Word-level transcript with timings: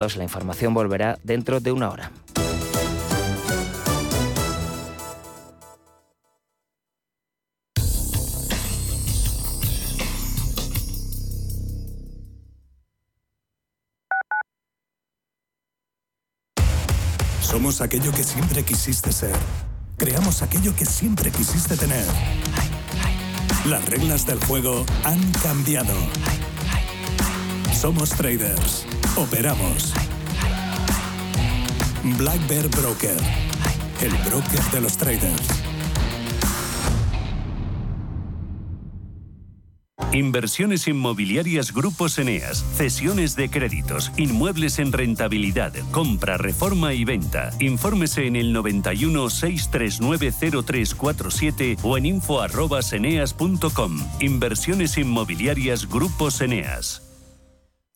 La 0.00 0.24
información 0.24 0.72
volverá 0.72 1.18
dentro 1.22 1.60
de 1.60 1.72
una 1.72 1.90
hora. 1.90 2.10
Somos 17.42 17.82
aquello 17.82 18.10
que 18.12 18.24
siempre 18.24 18.64
quisiste 18.64 19.12
ser. 19.12 19.36
Creamos 19.98 20.40
aquello 20.40 20.74
que 20.74 20.86
siempre 20.86 21.30
quisiste 21.30 21.76
tener. 21.76 22.06
Las 23.66 23.84
reglas 23.84 24.24
del 24.24 24.42
juego 24.46 24.86
han 25.04 25.20
cambiado. 25.42 25.92
Somos 27.78 28.08
traders. 28.08 28.86
Operamos. 29.20 29.92
Black 32.16 32.48
Bear 32.48 32.68
Broker. 32.68 33.16
El 34.00 34.12
broker 34.26 34.62
de 34.72 34.80
los 34.80 34.96
traders. 34.96 35.48
Inversiones 40.14 40.88
inmobiliarias 40.88 41.74
Grupos 41.74 42.18
Eneas, 42.18 42.64
cesiones 42.76 43.36
de 43.36 43.50
créditos, 43.50 44.10
inmuebles 44.16 44.78
en 44.78 44.90
rentabilidad, 44.90 45.74
compra, 45.90 46.38
reforma 46.38 46.94
y 46.94 47.04
venta. 47.04 47.50
Infórmese 47.60 48.26
en 48.26 48.36
el 48.36 48.54
91 48.54 49.28
639 49.28 50.32
0347 50.32 51.76
o 51.82 51.98
en 51.98 52.06
info@eneas.com. 52.06 53.98
Inversiones 54.20 54.96
inmobiliarias 54.96 55.86
Grupos 55.86 56.40
Eneas. 56.40 57.09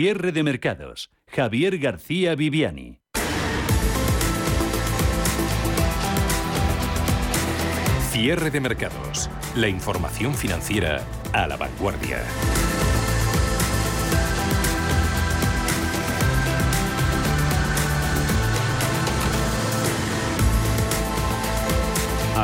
Cierre 0.00 0.30
de 0.30 0.44
mercados. 0.44 1.10
Javier 1.26 1.76
García 1.76 2.36
Viviani. 2.36 3.00
Cierre 8.12 8.52
de 8.52 8.60
mercados. 8.60 9.28
La 9.56 9.66
información 9.66 10.34
financiera 10.34 11.04
a 11.32 11.48
la 11.48 11.56
vanguardia. 11.56 12.22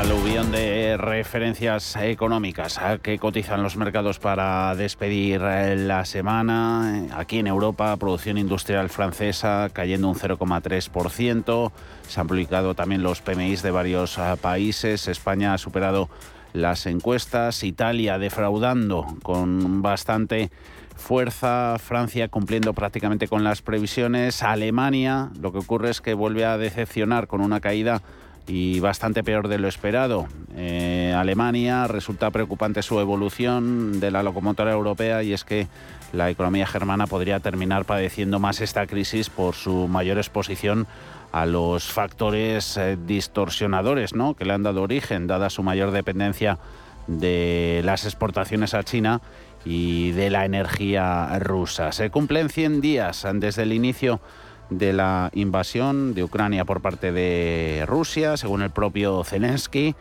Aluvión 0.04 0.52
de 0.52 0.98
referencias 0.98 1.96
económicas 1.96 2.78
que 3.00 3.18
cotizan 3.18 3.62
los 3.62 3.78
mercados 3.78 4.18
para 4.18 4.74
despedir 4.74 5.40
eh, 5.42 5.76
la 5.76 6.04
semana. 6.04 7.06
Aquí 7.16 7.38
en 7.38 7.46
Europa, 7.46 7.96
producción 7.96 8.36
industrial 8.36 8.90
francesa 8.90 9.70
cayendo 9.72 10.10
un 10.10 10.16
0,3%. 10.16 11.72
Se 12.06 12.20
han 12.20 12.26
publicado 12.26 12.74
también 12.74 13.02
los 13.02 13.22
PMIs 13.22 13.62
de 13.62 13.70
varios 13.70 14.18
eh, 14.18 14.34
países. 14.38 15.08
España 15.08 15.54
ha 15.54 15.58
superado 15.58 16.10
las 16.52 16.84
encuestas. 16.84 17.62
Italia 17.64 18.18
defraudando 18.18 19.06
con 19.22 19.80
bastante 19.80 20.50
fuerza. 20.96 21.76
Francia 21.78 22.28
cumpliendo 22.28 22.74
prácticamente 22.74 23.26
con 23.26 23.42
las 23.42 23.62
previsiones. 23.62 24.42
Alemania, 24.42 25.30
lo 25.40 25.50
que 25.50 25.58
ocurre 25.58 25.88
es 25.88 26.02
que 26.02 26.12
vuelve 26.12 26.44
a 26.44 26.58
decepcionar 26.58 27.26
con 27.26 27.40
una 27.40 27.60
caída 27.60 28.02
y 28.46 28.80
bastante 28.80 29.24
peor 29.24 29.48
de 29.48 29.58
lo 29.58 29.68
esperado. 29.68 30.26
Eh, 30.56 31.14
Alemania 31.16 31.86
resulta 31.86 32.30
preocupante 32.30 32.82
su 32.82 33.00
evolución 33.00 34.00
de 34.00 34.10
la 34.10 34.22
locomotora 34.22 34.72
europea 34.72 35.22
y 35.22 35.32
es 35.32 35.44
que 35.44 35.66
la 36.12 36.30
economía 36.30 36.66
germana 36.66 37.06
podría 37.06 37.40
terminar 37.40 37.84
padeciendo 37.84 38.38
más 38.38 38.60
esta 38.60 38.86
crisis 38.86 39.30
por 39.30 39.54
su 39.54 39.88
mayor 39.88 40.18
exposición 40.18 40.86
a 41.32 41.46
los 41.46 41.90
factores 41.90 42.76
eh, 42.76 42.96
distorsionadores 43.06 44.14
¿no? 44.14 44.34
que 44.34 44.44
le 44.44 44.52
han 44.52 44.62
dado 44.62 44.82
origen, 44.82 45.26
dada 45.26 45.50
su 45.50 45.62
mayor 45.62 45.90
dependencia 45.90 46.58
de 47.06 47.82
las 47.84 48.04
exportaciones 48.04 48.74
a 48.74 48.82
China 48.84 49.20
y 49.64 50.12
de 50.12 50.30
la 50.30 50.44
energía 50.44 51.38
rusa. 51.40 51.92
Se 51.92 52.10
cumplen 52.10 52.50
100 52.50 52.80
días 52.80 53.26
desde 53.34 53.62
el 53.62 53.72
inicio 53.72 54.20
de 54.70 54.92
la 54.92 55.30
invasión 55.34 56.14
de 56.14 56.24
Ucrania 56.24 56.64
por 56.64 56.80
parte 56.80 57.12
de 57.12 57.84
Rusia, 57.86 58.36
según 58.36 58.62
el 58.62 58.70
propio 58.70 59.22
Zelensky. 59.24 59.94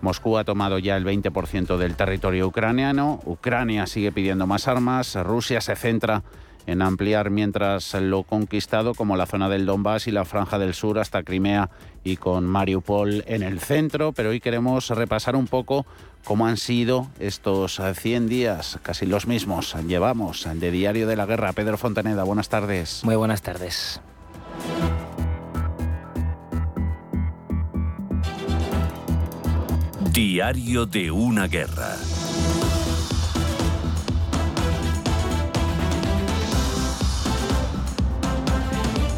Moscú 0.00 0.36
ha 0.38 0.44
tomado 0.44 0.78
ya 0.78 0.96
el 0.96 1.04
20% 1.04 1.76
del 1.76 1.96
territorio 1.96 2.46
ucraniano. 2.46 3.20
Ucrania 3.24 3.86
sigue 3.86 4.12
pidiendo 4.12 4.46
más 4.46 4.68
armas. 4.68 5.14
Rusia 5.16 5.60
se 5.60 5.74
centra 5.74 6.16
en 6.16 6.22
ampliar 6.82 7.30
mientras 7.30 7.94
lo 7.94 8.22
conquistado, 8.24 8.94
como 8.94 9.16
la 9.16 9.26
zona 9.26 9.48
del 9.48 9.66
Donbass 9.66 10.06
y 10.06 10.10
la 10.10 10.24
franja 10.24 10.58
del 10.58 10.74
sur 10.74 10.98
hasta 10.98 11.22
Crimea 11.22 11.70
y 12.04 12.16
con 12.16 12.44
Mariupol 12.44 13.24
en 13.26 13.42
el 13.42 13.60
centro. 13.60 14.12
Pero 14.12 14.30
hoy 14.30 14.40
queremos 14.40 14.88
repasar 14.90 15.36
un 15.36 15.46
poco 15.46 15.86
cómo 16.24 16.46
han 16.46 16.56
sido 16.56 17.08
estos 17.20 17.80
100 17.94 18.28
días, 18.28 18.78
casi 18.82 19.06
los 19.06 19.26
mismos. 19.26 19.74
Llevamos 19.86 20.46
de 20.54 20.70
Diario 20.70 21.06
de 21.06 21.16
la 21.16 21.26
Guerra. 21.26 21.52
Pedro 21.52 21.78
Fontaneda, 21.78 22.24
buenas 22.24 22.48
tardes. 22.48 23.02
Muy 23.04 23.16
buenas 23.16 23.42
tardes. 23.42 24.00
Diario 30.12 30.86
de 30.86 31.10
una 31.10 31.46
guerra. 31.46 31.94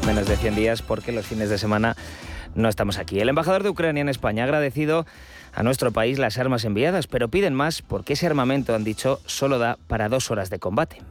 Menos 0.08 0.26
de 0.26 0.38
100 0.38 0.54
días 0.54 0.80
porque 0.80 1.12
los 1.12 1.26
fines 1.26 1.50
de 1.50 1.58
semana 1.58 1.94
no 2.54 2.70
estamos 2.70 2.96
aquí. 2.96 3.20
El 3.20 3.28
embajador 3.28 3.62
de 3.62 3.68
Ucrania 3.68 4.00
en 4.00 4.08
España 4.08 4.42
ha 4.42 4.46
agradecido 4.46 5.04
a 5.54 5.62
nuestro 5.62 5.92
país 5.92 6.18
las 6.18 6.38
armas 6.38 6.64
enviadas, 6.64 7.06
pero 7.06 7.28
piden 7.28 7.52
más 7.52 7.82
porque 7.82 8.14
ese 8.14 8.26
armamento, 8.26 8.74
han 8.74 8.84
dicho, 8.84 9.20
solo 9.26 9.58
da 9.58 9.76
para 9.86 10.08
dos 10.08 10.30
horas 10.30 10.48
de 10.48 10.58
combate. 10.58 11.02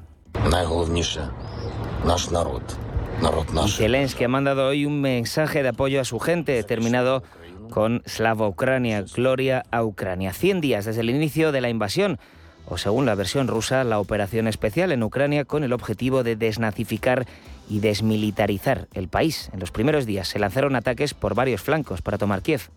Y 3.68 3.70
Zelensky 3.70 4.24
ha 4.24 4.30
mandado 4.30 4.66
hoy 4.66 4.88
un 4.88 5.00
mensaje 5.00 5.62
de 5.62 5.70
apoyo 5.70 6.02
a 6.02 6.04
su 6.04 6.18
gente, 6.18 6.64
terminado 6.64 7.22
con 7.70 8.02
Slava 8.08 8.48
Ucrania, 8.48 9.06
Gloria 9.16 9.64
a 9.70 9.84
Ucrania. 9.84 10.34
100 10.34 10.60
días 10.60 10.86
desde 10.86 11.02
el 11.02 11.12
inicio 11.12 11.52
de 11.52 11.62
la 11.62 11.70
invasión, 11.70 12.18
o 12.66 12.80
según 12.80 13.06
la 13.06 13.14
versión 13.14 13.48
rusa, 13.48 13.84
la 13.84 14.00
operación 14.00 14.48
especial 14.48 14.92
en 14.92 15.04
Ucrania 15.04 15.46
con 15.46 15.64
el 15.64 15.72
objetivo 15.72 16.24
de 16.24 16.36
desnazificar 16.36 17.28
y 17.69 17.80
desmilitarizar 17.80 18.88
el 18.94 19.08
país. 19.08 19.50
En 19.54 19.60
los 19.60 19.72
primeros 19.72 20.06
días 20.06 20.28
se 20.28 20.40
lanzaron 20.40 20.75
ataques 20.75 21.14
por 21.14 21.36
varios 21.36 21.62
flancos 21.62 22.02
para 22.02 22.18
tomar 22.18 22.42
Kiev. 22.42 22.69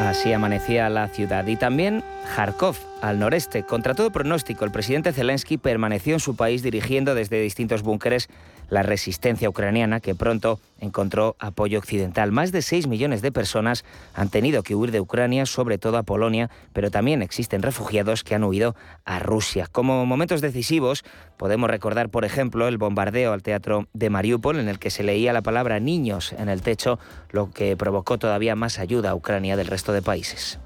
Así 0.00 0.32
amanecía 0.32 0.88
la 0.90 1.08
ciudad 1.08 1.46
y 1.46 1.56
también 1.56 2.02
Kharkov, 2.34 2.76
al 3.04 3.18
noreste. 3.18 3.64
Contra 3.64 3.94
todo 3.94 4.10
pronóstico, 4.10 4.64
el 4.64 4.70
presidente 4.70 5.12
Zelensky 5.12 5.58
permaneció 5.58 6.14
en 6.14 6.20
su 6.20 6.36
país 6.36 6.62
dirigiendo 6.62 7.14
desde 7.14 7.38
distintos 7.40 7.82
búnkeres 7.82 8.30
la 8.70 8.82
resistencia 8.82 9.46
ucraniana 9.46 10.00
que 10.00 10.14
pronto 10.14 10.58
encontró 10.80 11.36
apoyo 11.38 11.78
occidental. 11.78 12.32
Más 12.32 12.50
de 12.50 12.62
6 12.62 12.86
millones 12.86 13.20
de 13.20 13.30
personas 13.30 13.84
han 14.14 14.30
tenido 14.30 14.62
que 14.62 14.74
huir 14.74 14.90
de 14.90 15.02
Ucrania, 15.02 15.44
sobre 15.44 15.76
todo 15.76 15.98
a 15.98 16.02
Polonia, 16.02 16.48
pero 16.72 16.90
también 16.90 17.20
existen 17.20 17.60
refugiados 17.60 18.24
que 18.24 18.34
han 18.34 18.44
huido 18.44 18.74
a 19.04 19.18
Rusia. 19.18 19.68
Como 19.70 20.06
momentos 20.06 20.40
decisivos, 20.40 21.04
podemos 21.36 21.68
recordar, 21.68 22.08
por 22.08 22.24
ejemplo, 22.24 22.68
el 22.68 22.78
bombardeo 22.78 23.34
al 23.34 23.42
teatro 23.42 23.86
de 23.92 24.08
Mariupol, 24.08 24.58
en 24.58 24.68
el 24.70 24.78
que 24.78 24.88
se 24.88 25.02
leía 25.02 25.34
la 25.34 25.42
palabra 25.42 25.78
niños 25.78 26.32
en 26.38 26.48
el 26.48 26.62
techo, 26.62 26.98
lo 27.30 27.50
que 27.50 27.76
provocó 27.76 28.16
todavía 28.16 28.56
más 28.56 28.78
ayuda 28.78 29.10
a 29.10 29.14
Ucrania 29.14 29.58
del 29.58 29.66
resto 29.66 29.92
de 29.92 30.00
países. 30.00 30.58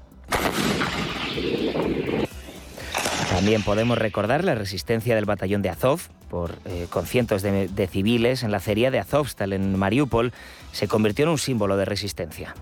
También 3.29 3.61
podemos 3.61 3.97
recordar 3.97 4.43
la 4.43 4.55
resistencia 4.55 5.15
del 5.15 5.25
batallón 5.25 5.61
de 5.61 5.69
Azov, 5.69 6.01
por, 6.29 6.55
eh, 6.65 6.87
con 6.89 7.05
cientos 7.05 7.41
de, 7.41 7.87
civiles 7.87 8.43
en 8.43 8.51
la 8.51 8.57
acería 8.57 8.91
de 8.91 8.99
Azovstal 8.99 9.53
en 9.53 9.77
Mariupol, 9.77 10.33
se 10.71 10.87
convirtió 10.87 11.25
en 11.25 11.29
un 11.29 11.37
símbolo 11.37 11.77
de 11.77 11.85
resistencia. 11.85 12.55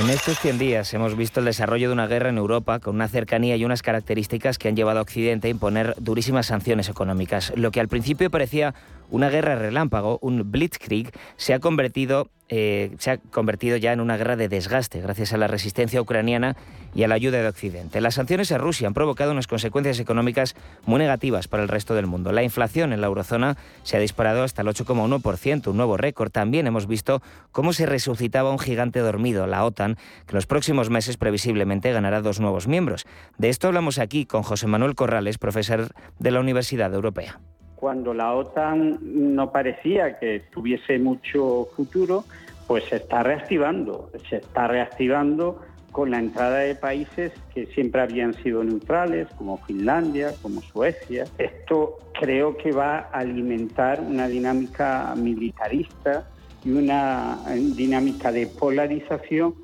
En 0.00 0.10
estos 0.10 0.38
100 0.40 0.58
días 0.58 0.92
hemos 0.92 1.16
visto 1.16 1.40
el 1.40 1.46
desarrollo 1.46 1.88
de 1.88 1.92
una 1.92 2.08
guerra 2.08 2.28
en 2.28 2.36
Europa 2.36 2.80
con 2.80 2.96
una 2.96 3.06
cercanía 3.08 3.56
y 3.56 3.64
unas 3.64 3.80
características 3.82 4.58
que 4.58 4.68
han 4.68 4.74
llevado 4.74 4.98
a 4.98 5.02
Occidente 5.02 5.46
a 5.46 5.50
imponer 5.50 5.94
durísimas 5.98 6.46
sanciones 6.46 6.88
económicas. 6.88 7.52
Lo 7.54 7.70
que 7.70 7.80
al 7.80 7.88
principio 7.88 8.28
parecía 8.28 8.74
una 9.14 9.30
guerra 9.30 9.54
relámpago, 9.54 10.18
un 10.22 10.50
blitzkrieg, 10.50 11.12
se 11.36 11.54
ha 11.54 11.60
convertido 11.60 12.30
eh, 12.50 12.94
se 12.98 13.10
ha 13.10 13.16
convertido 13.16 13.78
ya 13.78 13.92
en 13.92 14.00
una 14.00 14.18
guerra 14.18 14.36
de 14.36 14.50
desgaste 14.50 15.00
gracias 15.00 15.32
a 15.32 15.38
la 15.38 15.46
resistencia 15.46 16.00
ucraniana 16.02 16.56
y 16.94 17.02
a 17.02 17.08
la 17.08 17.14
ayuda 17.14 17.40
de 17.40 17.48
Occidente. 17.48 18.02
Las 18.02 18.14
sanciones 18.14 18.52
a 18.52 18.58
Rusia 18.58 18.86
han 18.86 18.92
provocado 18.92 19.32
unas 19.32 19.46
consecuencias 19.46 19.98
económicas 19.98 20.54
muy 20.84 20.98
negativas 20.98 21.48
para 21.48 21.62
el 21.62 21.70
resto 21.70 21.94
del 21.94 22.06
mundo. 22.06 22.32
La 22.32 22.42
inflación 22.42 22.92
en 22.92 23.00
la 23.00 23.06
eurozona 23.06 23.56
se 23.82 23.96
ha 23.96 24.00
disparado 24.00 24.42
hasta 24.42 24.60
el 24.60 24.68
8,1%, 24.68 25.68
un 25.68 25.76
nuevo 25.76 25.96
récord. 25.96 26.30
También 26.30 26.66
hemos 26.66 26.86
visto 26.86 27.22
cómo 27.50 27.72
se 27.72 27.86
resucitaba 27.86 28.50
un 28.50 28.58
gigante 28.58 29.00
dormido, 29.00 29.46
la 29.46 29.64
OTAN, 29.64 29.94
que 29.94 30.32
en 30.32 30.34
los 30.34 30.46
próximos 30.46 30.90
meses 30.90 31.16
previsiblemente 31.16 31.92
ganará 31.92 32.20
dos 32.20 32.40
nuevos 32.40 32.68
miembros. 32.68 33.06
De 33.38 33.48
esto 33.48 33.68
hablamos 33.68 33.98
aquí 33.98 34.26
con 34.26 34.42
José 34.42 34.66
Manuel 34.66 34.94
Corrales, 34.94 35.38
profesor 35.38 35.88
de 36.18 36.30
la 36.30 36.40
Universidad 36.40 36.92
Europea 36.92 37.40
cuando 37.84 38.14
la 38.14 38.32
OTAN 38.32 38.98
no 39.02 39.52
parecía 39.52 40.18
que 40.18 40.44
tuviese 40.50 40.98
mucho 40.98 41.68
futuro, 41.76 42.24
pues 42.66 42.82
se 42.84 42.96
está 42.96 43.22
reactivando, 43.22 44.10
se 44.30 44.36
está 44.36 44.66
reactivando 44.68 45.60
con 45.92 46.10
la 46.10 46.18
entrada 46.18 46.60
de 46.60 46.76
países 46.76 47.32
que 47.52 47.66
siempre 47.66 48.00
habían 48.00 48.32
sido 48.42 48.64
neutrales, 48.64 49.28
como 49.36 49.58
Finlandia, 49.58 50.32
como 50.40 50.62
Suecia. 50.62 51.24
Esto 51.36 51.98
creo 52.18 52.56
que 52.56 52.72
va 52.72 53.00
a 53.00 53.18
alimentar 53.18 54.00
una 54.00 54.28
dinámica 54.28 55.12
militarista 55.14 56.26
y 56.64 56.70
una 56.70 57.36
dinámica 57.76 58.32
de 58.32 58.46
polarización 58.46 59.56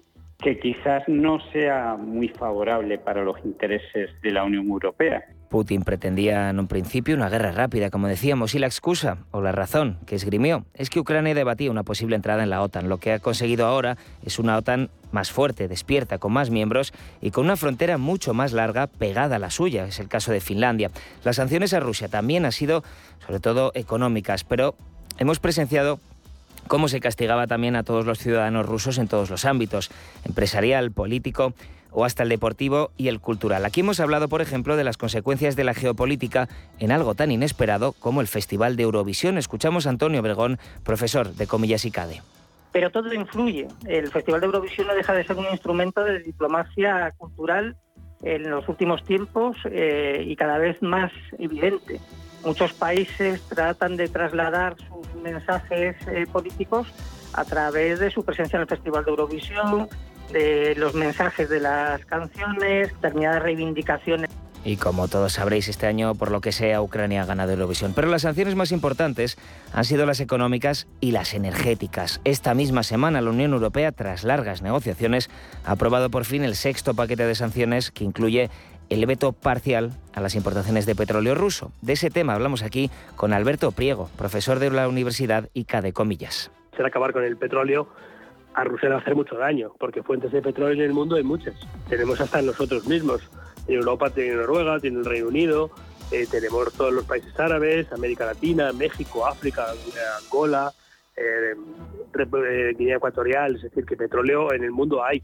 que 0.42 0.58
quizás 0.58 1.08
no 1.08 1.40
sea 1.52 1.96
muy 1.96 2.28
favorable 2.28 2.98
para 2.98 3.24
los 3.24 3.42
intereses 3.46 4.10
de 4.20 4.30
la 4.30 4.44
Unión 4.44 4.66
Europea. 4.66 5.24
Putin 5.50 5.82
pretendía 5.82 6.48
en 6.48 6.60
un 6.60 6.68
principio 6.68 7.16
una 7.16 7.28
guerra 7.28 7.50
rápida, 7.50 7.90
como 7.90 8.06
decíamos, 8.06 8.54
y 8.54 8.60
la 8.60 8.68
excusa 8.68 9.18
o 9.32 9.42
la 9.42 9.50
razón 9.50 9.98
que 10.06 10.14
esgrimió 10.14 10.64
es 10.74 10.90
que 10.90 11.00
Ucrania 11.00 11.34
debatía 11.34 11.72
una 11.72 11.82
posible 11.82 12.14
entrada 12.14 12.44
en 12.44 12.50
la 12.50 12.62
OTAN. 12.62 12.88
Lo 12.88 12.98
que 12.98 13.12
ha 13.12 13.18
conseguido 13.18 13.66
ahora 13.66 13.98
es 14.24 14.38
una 14.38 14.56
OTAN 14.56 14.90
más 15.10 15.32
fuerte, 15.32 15.66
despierta, 15.66 16.18
con 16.18 16.32
más 16.32 16.50
miembros 16.50 16.92
y 17.20 17.32
con 17.32 17.46
una 17.46 17.56
frontera 17.56 17.98
mucho 17.98 18.32
más 18.32 18.52
larga 18.52 18.86
pegada 18.86 19.36
a 19.36 19.38
la 19.40 19.50
suya. 19.50 19.86
Es 19.86 19.98
el 19.98 20.06
caso 20.06 20.30
de 20.30 20.40
Finlandia. 20.40 20.92
Las 21.24 21.36
sanciones 21.36 21.74
a 21.74 21.80
Rusia 21.80 22.06
también 22.06 22.44
han 22.44 22.52
sido, 22.52 22.84
sobre 23.26 23.40
todo, 23.40 23.72
económicas, 23.74 24.44
pero 24.44 24.76
hemos 25.18 25.40
presenciado 25.40 25.98
cómo 26.68 26.86
se 26.86 27.00
castigaba 27.00 27.48
también 27.48 27.74
a 27.74 27.82
todos 27.82 28.06
los 28.06 28.20
ciudadanos 28.20 28.66
rusos 28.66 28.98
en 28.98 29.08
todos 29.08 29.30
los 29.30 29.44
ámbitos, 29.44 29.90
empresarial, 30.24 30.92
político 30.92 31.54
o 31.92 32.04
hasta 32.04 32.22
el 32.22 32.28
deportivo 32.28 32.90
y 32.96 33.08
el 33.08 33.20
cultural. 33.20 33.64
Aquí 33.64 33.80
hemos 33.80 34.00
hablado, 34.00 34.28
por 34.28 34.42
ejemplo, 34.42 34.76
de 34.76 34.84
las 34.84 34.96
consecuencias 34.96 35.56
de 35.56 35.64
la 35.64 35.74
geopolítica 35.74 36.48
en 36.78 36.92
algo 36.92 37.14
tan 37.14 37.30
inesperado 37.30 37.92
como 37.92 38.20
el 38.20 38.26
Festival 38.26 38.76
de 38.76 38.84
Eurovisión. 38.84 39.38
Escuchamos 39.38 39.86
a 39.86 39.90
Antonio 39.90 40.20
Obregón, 40.20 40.58
profesor 40.84 41.34
de 41.34 41.46
Comillas 41.46 41.84
y 41.84 41.90
CADE. 41.90 42.22
Pero 42.72 42.90
todo 42.90 43.12
influye. 43.12 43.66
El 43.86 44.10
Festival 44.10 44.40
de 44.40 44.46
Eurovisión 44.46 44.86
no 44.86 44.94
deja 44.94 45.12
de 45.12 45.24
ser 45.24 45.36
un 45.36 45.46
instrumento 45.50 46.04
de 46.04 46.20
diplomacia 46.20 47.12
cultural 47.16 47.76
en 48.22 48.50
los 48.50 48.68
últimos 48.68 49.02
tiempos 49.04 49.56
eh, 49.64 50.24
y 50.26 50.36
cada 50.36 50.58
vez 50.58 50.80
más 50.82 51.10
evidente. 51.38 52.00
Muchos 52.44 52.72
países 52.72 53.42
tratan 53.42 53.96
de 53.96 54.08
trasladar 54.08 54.76
sus 54.76 55.22
mensajes 55.22 55.96
eh, 56.08 56.26
políticos 56.30 56.86
a 57.32 57.44
través 57.44 57.98
de 57.98 58.10
su 58.10 58.24
presencia 58.24 58.56
en 58.56 58.62
el 58.62 58.68
Festival 58.68 59.04
de 59.04 59.10
Eurovisión, 59.10 59.88
de 60.32 60.74
los 60.76 60.94
mensajes 60.94 61.48
de 61.48 61.60
las 61.60 62.04
canciones, 62.06 62.92
determinadas 62.94 63.42
reivindicaciones. 63.42 64.30
Y 64.62 64.76
como 64.76 65.08
todos 65.08 65.32
sabréis, 65.32 65.68
este 65.68 65.86
año, 65.86 66.14
por 66.14 66.30
lo 66.30 66.42
que 66.42 66.52
sea, 66.52 66.82
Ucrania 66.82 67.22
ha 67.22 67.26
ganado 67.26 67.52
Eurovisión. 67.52 67.92
Pero 67.94 68.08
las 68.08 68.22
sanciones 68.22 68.54
más 68.56 68.72
importantes 68.72 69.38
han 69.72 69.84
sido 69.84 70.04
las 70.04 70.20
económicas 70.20 70.86
y 71.00 71.12
las 71.12 71.32
energéticas. 71.32 72.20
Esta 72.24 72.52
misma 72.52 72.82
semana, 72.82 73.22
la 73.22 73.30
Unión 73.30 73.54
Europea, 73.54 73.90
tras 73.92 74.22
largas 74.22 74.60
negociaciones, 74.60 75.30
ha 75.64 75.72
aprobado 75.72 76.10
por 76.10 76.26
fin 76.26 76.44
el 76.44 76.56
sexto 76.56 76.94
paquete 76.94 77.24
de 77.24 77.34
sanciones 77.34 77.90
que 77.90 78.04
incluye 78.04 78.50
el 78.90 79.06
veto 79.06 79.32
parcial 79.32 79.92
a 80.12 80.20
las 80.20 80.34
importaciones 80.34 80.84
de 80.84 80.94
petróleo 80.94 81.34
ruso. 81.34 81.72
De 81.80 81.94
ese 81.94 82.10
tema 82.10 82.34
hablamos 82.34 82.62
aquí 82.62 82.90
con 83.16 83.32
Alberto 83.32 83.72
Priego, 83.72 84.10
profesor 84.18 84.58
de 84.58 84.70
la 84.70 84.88
Universidad 84.88 85.48
ICA 85.54 85.80
de 85.80 85.92
Comillas. 85.92 86.50
Será 86.76 86.88
acabar 86.88 87.12
con 87.12 87.24
el 87.24 87.36
petróleo 87.36 87.88
a 88.54 88.64
Rusia 88.64 88.88
le 88.88 88.94
va 88.94 89.00
a 89.00 89.02
hacer 89.02 89.14
mucho 89.14 89.36
daño, 89.36 89.72
porque 89.78 90.02
fuentes 90.02 90.32
de 90.32 90.42
petróleo 90.42 90.74
en 90.74 90.80
el 90.82 90.92
mundo 90.92 91.16
hay 91.16 91.22
muchas. 91.22 91.54
Tenemos 91.88 92.20
hasta 92.20 92.42
nosotros 92.42 92.86
mismos. 92.86 93.22
En 93.66 93.76
Europa 93.76 94.10
tiene 94.10 94.34
Noruega, 94.34 94.78
tiene 94.80 94.98
el 94.98 95.04
Reino 95.04 95.28
Unido, 95.28 95.70
eh, 96.10 96.26
tenemos 96.28 96.72
todos 96.72 96.92
los 96.92 97.04
países 97.04 97.38
árabes, 97.38 97.92
América 97.92 98.26
Latina, 98.26 98.72
México, 98.72 99.26
África, 99.26 99.66
Angola, 100.24 100.72
eh, 101.16 101.54
eh, 101.54 102.74
Guinea 102.76 102.96
Ecuatorial, 102.96 103.56
es 103.56 103.62
decir, 103.62 103.84
que 103.84 103.96
petróleo 103.96 104.52
en 104.52 104.64
el 104.64 104.72
mundo 104.72 105.04
hay. 105.04 105.22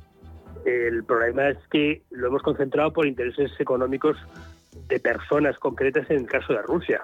El 0.65 1.05
problema 1.05 1.49
es 1.49 1.59
que 1.71 2.03
lo 2.11 2.29
hemos 2.29 2.43
concentrado 2.43 2.93
por 2.93 3.07
intereses 3.07 3.51
económicos 3.59 4.17
de 4.89 5.01
personas 5.01 5.59
concretas 5.59 6.09
en 6.11 6.19
el 6.19 6.27
caso 6.27 6.53
de 6.53 6.63
Rusia. 6.63 7.01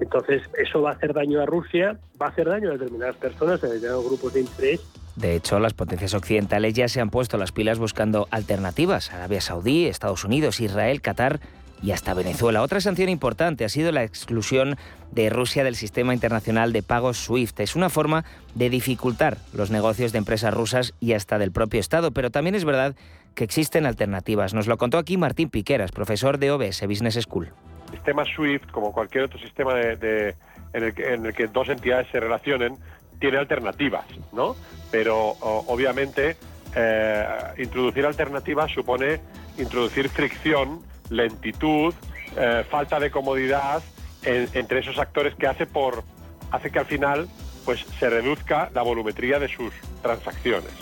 Entonces, 0.00 0.42
eso 0.58 0.82
va 0.82 0.90
a 0.90 0.92
hacer 0.92 1.14
daño 1.14 1.40
a 1.40 1.46
Rusia, 1.46 1.98
va 2.20 2.26
a 2.26 2.28
hacer 2.28 2.46
daño 2.46 2.70
a 2.70 2.72
determinadas 2.72 3.16
personas, 3.16 3.62
a 3.64 3.66
determinados 3.66 4.04
grupos 4.04 4.34
de 4.34 4.40
interés 4.40 4.80
de 5.16 5.34
hecho, 5.34 5.58
las 5.58 5.72
potencias 5.72 6.12
occidentales 6.12 6.74
ya 6.74 6.88
se 6.88 7.00
han 7.00 7.08
puesto 7.08 7.38
las 7.38 7.50
pilas 7.50 7.78
buscando 7.78 8.28
alternativas. 8.30 9.12
Arabia 9.12 9.40
Saudí, 9.40 9.86
Estados 9.86 10.24
Unidos, 10.24 10.60
Israel, 10.60 11.00
Qatar 11.00 11.40
y 11.82 11.92
hasta 11.92 12.14
Venezuela. 12.14 12.62
Otra 12.62 12.80
sanción 12.80 13.08
importante 13.08 13.64
ha 13.64 13.68
sido 13.68 13.92
la 13.92 14.04
exclusión 14.04 14.76
de 15.12 15.30
Rusia 15.30 15.64
del 15.64 15.74
sistema 15.74 16.12
internacional 16.14 16.72
de 16.72 16.82
pagos 16.82 17.18
SWIFT. 17.18 17.60
Es 17.60 17.76
una 17.76 17.88
forma 17.88 18.24
de 18.54 18.70
dificultar 18.70 19.38
los 19.54 19.70
negocios 19.70 20.12
de 20.12 20.18
empresas 20.18 20.52
rusas 20.52 20.94
y 21.00 21.14
hasta 21.14 21.38
del 21.38 21.52
propio 21.52 21.80
Estado, 21.80 22.10
pero 22.10 22.30
también 22.30 22.54
es 22.54 22.64
verdad 22.64 22.94
que 23.34 23.44
existen 23.44 23.86
alternativas. 23.86 24.54
Nos 24.54 24.66
lo 24.66 24.76
contó 24.76 24.98
aquí 24.98 25.16
Martín 25.16 25.48
Piqueras, 25.48 25.92
profesor 25.92 26.38
de 26.38 26.50
OBS 26.50 26.86
Business 26.86 27.18
School. 27.22 27.52
El 27.86 27.92
sistema 27.92 28.24
SWIFT, 28.24 28.70
como 28.70 28.92
cualquier 28.92 29.24
otro 29.24 29.38
sistema 29.38 29.80
en, 29.80 30.34
el 30.72 31.34
que, 31.34 31.46
dos 31.46 31.68
entidades 31.68 32.08
se 32.10 32.20
relacionen, 32.20 32.76
tiene 33.20 33.38
alternativas, 33.38 34.04
¿no? 34.32 34.56
Pero 34.96 35.36
obviamente 35.42 36.38
eh, 36.74 37.26
introducir 37.58 38.06
alternativas 38.06 38.72
supone 38.72 39.20
introducir 39.58 40.08
fricción, 40.08 40.80
lentitud, 41.10 41.92
eh, 42.34 42.64
falta 42.70 42.98
de 42.98 43.10
comodidad 43.10 43.82
entre 44.24 44.80
esos 44.80 44.98
actores 44.98 45.34
que 45.34 45.46
hace 45.46 45.66
por 45.66 46.02
hace 46.50 46.70
que 46.70 46.78
al 46.78 46.86
final 46.86 47.28
pues 47.66 47.84
se 48.00 48.08
reduzca 48.08 48.70
la 48.74 48.80
volumetría 48.80 49.38
de 49.38 49.48
sus 49.48 49.74
transacciones. 50.02 50.72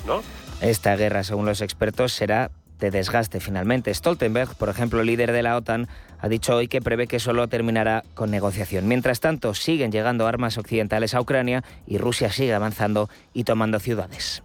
Esta 0.61 0.94
guerra, 0.94 1.25
según 1.25 1.47
los 1.47 1.61
expertos, 1.61 2.12
será 2.12 2.52
de 2.78 2.90
desgaste 2.90 3.40
finalmente. 3.40 3.93
Stoltenberg, 3.93 4.54
por 4.57 4.69
ejemplo, 4.69 5.02
líder 5.02 5.33
de 5.33 5.43
la 5.43 5.57
OTAN, 5.57 5.88
ha 6.19 6.28
dicho 6.28 6.57
hoy 6.57 6.69
que 6.69 6.81
prevé 6.81 7.07
que 7.07 7.21
solo 7.21 7.49
terminará 7.49 8.02
con 8.14 8.31
negociación. 8.31 8.88
Mientras 8.88 9.21
tanto, 9.21 9.54
siguen 9.54 9.93
llegando 9.93 10.26
armas 10.26 10.59
occidentales 10.59 11.14
a 11.14 11.21
Ucrania 11.21 11.62
y 11.87 11.99
Rusia 11.99 12.31
sigue 12.31 12.54
avanzando 12.54 13.09
y 13.33 13.45
tomando 13.45 13.78
ciudades. 13.78 14.43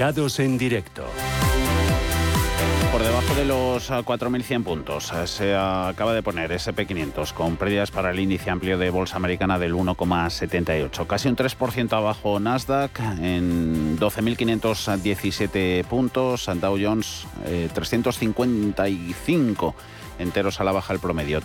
Mercados 0.00 0.40
en 0.40 0.56
directo. 0.56 1.04
Por 2.90 3.02
debajo 3.02 3.34
de 3.34 3.44
los 3.44 3.90
4.100 3.90 4.64
puntos 4.64 5.12
eh, 5.12 5.26
se 5.26 5.54
acaba 5.54 6.14
de 6.14 6.22
poner 6.22 6.50
SP500 6.52 7.34
con 7.34 7.58
pérdidas 7.58 7.90
para 7.90 8.10
el 8.10 8.18
índice 8.18 8.48
amplio 8.48 8.78
de 8.78 8.88
bolsa 8.88 9.16
americana 9.16 9.58
del 9.58 9.74
1,78. 9.74 11.06
Casi 11.06 11.28
un 11.28 11.36
3% 11.36 11.92
abajo 11.92 12.40
Nasdaq 12.40 12.98
en 13.20 13.98
12.517 13.98 15.84
puntos. 15.84 16.46
Dow 16.46 16.78
Jones 16.80 17.26
355 17.74 19.74
eh, 19.76 20.22
enteros 20.22 20.62
a 20.62 20.64
la 20.64 20.72
baja 20.72 20.94
el 20.94 21.00
promedio. 21.00 21.42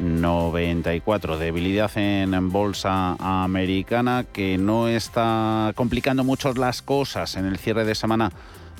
32.894. 0.00 1.38
Debilidad 1.38 1.96
en 1.96 2.50
bolsa 2.50 3.16
americana 3.18 4.24
que 4.32 4.58
no 4.58 4.88
está 4.88 5.72
complicando 5.74 6.24
mucho 6.24 6.52
las 6.54 6.82
cosas 6.82 7.36
en 7.36 7.46
el 7.46 7.58
cierre 7.58 7.84
de 7.84 7.94
semana 7.94 8.32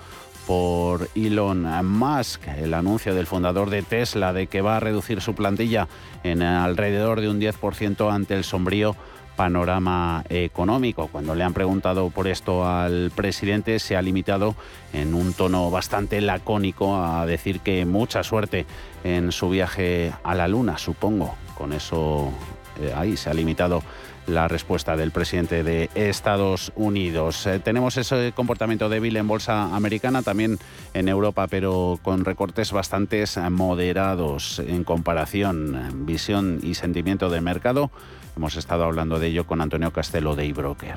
por 0.48 1.10
Elon 1.14 1.68
Musk, 1.86 2.48
el 2.58 2.74
anuncio 2.74 3.14
del 3.14 3.28
fundador 3.28 3.70
de 3.70 3.84
Tesla 3.84 4.34
de 4.34 4.48
que 4.48 4.62
va 4.62 4.78
a 4.78 4.80
reducir 4.80 5.22
su 5.22 5.36
plantilla 5.36 5.88
en 6.24 6.42
alrededor 6.42 7.22
de 7.22 7.30
un 7.30 7.40
10% 7.40 8.12
ante 8.12 8.34
el 8.34 8.44
sombrío 8.44 8.96
panorama 9.40 10.26
económico. 10.28 11.08
Cuando 11.08 11.34
le 11.34 11.46
han 11.46 11.54
preguntado 11.54 12.10
por 12.10 12.28
esto 12.28 12.68
al 12.68 13.10
presidente, 13.16 13.80
se 13.80 13.96
ha 13.96 14.02
limitado 14.02 14.54
en 14.92 15.14
un 15.14 15.32
tono 15.32 15.72
bastante 15.72 16.20
lacónico 16.20 16.98
a 16.98 17.26
decir 17.26 17.62
que 17.62 17.86
mucha 17.86 18.22
suerte 18.22 18.66
en 19.06 19.32
su 19.32 19.50
viaje 19.50 20.12
a 20.26 20.36
la 20.36 20.50
Luna, 20.50 20.78
supongo. 20.78 21.36
Con 21.58 21.72
eso 21.72 22.34
eh, 22.82 22.92
ahí 22.94 23.16
se 23.16 23.30
ha 23.30 23.34
limitado 23.34 23.82
la 24.28 24.50
respuesta 24.50 24.98
del 24.98 25.12
presidente 25.12 25.64
de 25.64 25.90
Estados 25.96 26.74
Unidos. 26.76 27.48
Eh, 27.48 27.60
tenemos 27.60 27.96
ese 27.96 28.34
comportamiento 28.36 28.90
débil 28.90 29.16
en 29.16 29.30
bolsa 29.30 29.74
americana, 29.74 30.22
también 30.22 30.60
en 30.94 31.08
Europa, 31.08 31.48
pero 31.48 31.98
con 32.04 32.26
recortes 32.26 32.74
bastante 32.74 33.24
moderados 33.50 34.60
en 34.60 34.84
comparación, 34.84 36.06
visión 36.06 36.60
y 36.62 36.74
sentimiento 36.74 37.30
de 37.30 37.40
mercado 37.40 37.90
Hemos 38.36 38.56
estado 38.56 38.84
hablando 38.84 39.20
de 39.20 39.28
ello 39.28 39.46
con 39.46 39.62
Antonio 39.62 39.92
Castelo 39.92 40.36
de 40.36 40.46
eBroker. 40.46 40.96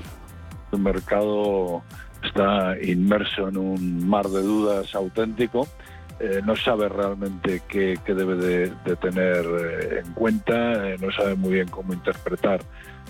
El 0.73 0.79
mercado 0.79 1.83
está 2.23 2.77
inmerso 2.81 3.49
en 3.49 3.57
un 3.57 4.09
mar 4.09 4.29
de 4.29 4.43
dudas 4.43 4.95
auténtico. 4.95 5.69
Eh, 6.21 6.41
no 6.45 6.55
sabe 6.55 6.89
realmente 6.89 7.63
qué, 7.69 7.99
debe 8.07 8.37
de, 8.37 8.97
tener 8.97 9.45
eh, 9.45 10.03
en 10.05 10.13
cuenta, 10.13 10.91
eh, 10.91 10.97
no 11.01 11.11
sabe 11.11 11.35
muy 11.35 11.55
bien 11.55 11.69
cómo 11.69 11.93
interpretar 11.93 12.61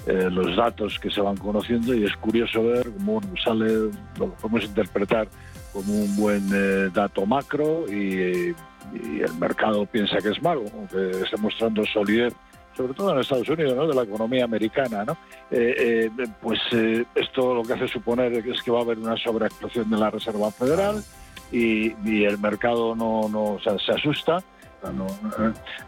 los 0.05 0.57
datos 0.57 0.99
que 0.99 1.13
se 1.13 1.21
van 1.21 1.37
conociendo 1.37 1.95
y 1.95 2.05
es 2.05 2.17
curioso 2.17 2.65
ver 2.65 2.91
cómo 2.91 3.21
sale, 3.45 3.89
lo 4.19 4.35
podemos 4.35 4.65
interpretar 4.65 5.29
como 5.73 5.95
un 5.95 6.17
buen 6.17 6.93
dato 6.93 7.25
macro 7.25 7.85
y, 7.89 8.53
el 8.93 9.35
mercado 9.39 9.87
piensa 9.87 10.19
que 10.19 10.31
es 10.31 10.43
malo, 10.43 10.65
aunque 10.75 11.11
esté 11.23 11.37
mostrando 11.37 11.85
solidez 11.87 12.35
sobre 12.77 12.95
todo 12.95 13.13
en 13.13 13.21
Estados 13.21 13.49
Unidos, 13.49 13.77
¿no? 13.77 13.87
de 13.87 13.95
la 13.95 14.03
economía 14.03 14.45
americana, 14.45 15.05
¿no? 15.05 15.13
Eh, 15.51 16.11
eh, 16.19 16.27
pues 16.41 16.61
eh, 16.73 17.05
esto 17.15 17.55
lo 17.55 17.63
que 17.63 17.75
hace 17.75 17.89
suponer 17.89 18.33
es 18.33 18.63
que 18.63 18.71
va 18.71 18.81
a 18.81 18.83
haber 18.83 18.99
una 18.99 19.17
sobreactuación 19.17 19.91
de 19.91 19.97
la 19.99 20.11
Reserva 20.11 20.51
Federal 20.51 21.03
y, 21.51 21.93
el 22.25 22.39
mercado 22.39 22.95
no, 22.95 23.29
no 23.29 23.59
se 23.61 23.93
asusta, 23.93 24.43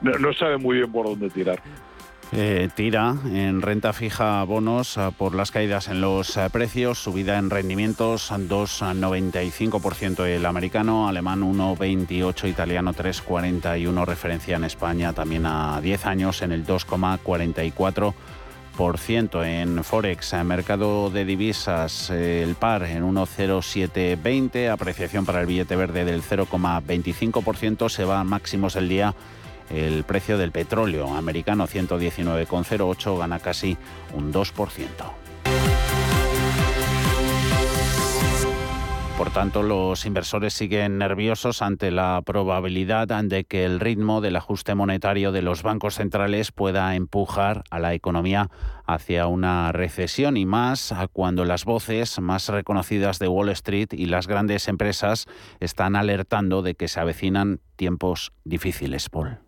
no 0.02 0.32
sabe 0.34 0.58
muy 0.58 0.78
bien 0.78 0.92
por 0.92 1.06
dónde 1.06 1.30
tirar. 1.30 1.60
Eh, 2.36 2.68
tira 2.74 3.14
en 3.26 3.62
renta 3.62 3.92
fija 3.92 4.42
bonos 4.42 4.98
ah, 4.98 5.12
por 5.12 5.36
las 5.36 5.52
caídas 5.52 5.86
en 5.86 6.00
los 6.00 6.36
ah, 6.36 6.48
precios, 6.48 6.98
subida 6.98 7.38
en 7.38 7.48
rendimientos 7.48 8.32
2,95% 8.32 10.24
el 10.24 10.44
americano, 10.44 11.06
alemán 11.06 11.42
1,28, 11.42 12.48
italiano 12.48 12.92
3,41, 12.92 14.04
referencia 14.04 14.56
en 14.56 14.64
España 14.64 15.12
también 15.12 15.46
a 15.46 15.80
10 15.80 16.06
años 16.06 16.42
en 16.42 16.50
el 16.50 16.66
2,44%. 16.66 19.46
En 19.46 19.84
Forex, 19.84 20.32
en 20.32 20.46
mercado 20.48 21.10
de 21.10 21.24
divisas, 21.24 22.10
eh, 22.10 22.42
el 22.42 22.56
par 22.56 22.82
en 22.82 23.04
1,0720, 23.04 24.70
apreciación 24.70 25.24
para 25.24 25.40
el 25.40 25.46
billete 25.46 25.76
verde 25.76 26.04
del 26.04 26.20
0,25%, 26.20 27.88
se 27.88 28.04
va 28.04 28.18
a 28.18 28.24
máximos 28.24 28.74
el 28.74 28.88
día 28.88 29.14
el 29.70 30.04
precio 30.04 30.38
del 30.38 30.52
petróleo 30.52 31.14
americano 31.14 31.66
119,08 31.66 33.18
gana 33.18 33.38
casi 33.38 33.76
un 34.14 34.32
2%. 34.32 35.23
Por 39.16 39.30
tanto, 39.30 39.62
los 39.62 40.06
inversores 40.06 40.54
siguen 40.54 40.98
nerviosos 40.98 41.62
ante 41.62 41.92
la 41.92 42.20
probabilidad 42.26 43.06
de 43.22 43.44
que 43.44 43.64
el 43.64 43.78
ritmo 43.78 44.20
del 44.20 44.34
ajuste 44.34 44.74
monetario 44.74 45.30
de 45.30 45.40
los 45.40 45.62
bancos 45.62 45.94
centrales 45.94 46.50
pueda 46.50 46.96
empujar 46.96 47.62
a 47.70 47.78
la 47.78 47.94
economía 47.94 48.50
hacia 48.86 49.28
una 49.28 49.70
recesión 49.70 50.36
y 50.36 50.46
más 50.46 50.92
cuando 51.12 51.44
las 51.44 51.64
voces 51.64 52.18
más 52.18 52.48
reconocidas 52.48 53.20
de 53.20 53.28
Wall 53.28 53.50
Street 53.50 53.92
y 53.92 54.06
las 54.06 54.26
grandes 54.26 54.66
empresas 54.66 55.26
están 55.60 55.94
alertando 55.94 56.62
de 56.62 56.74
que 56.74 56.88
se 56.88 56.98
avecinan 56.98 57.60
tiempos 57.76 58.32
difíciles, 58.44 59.08
Paul. 59.08 59.38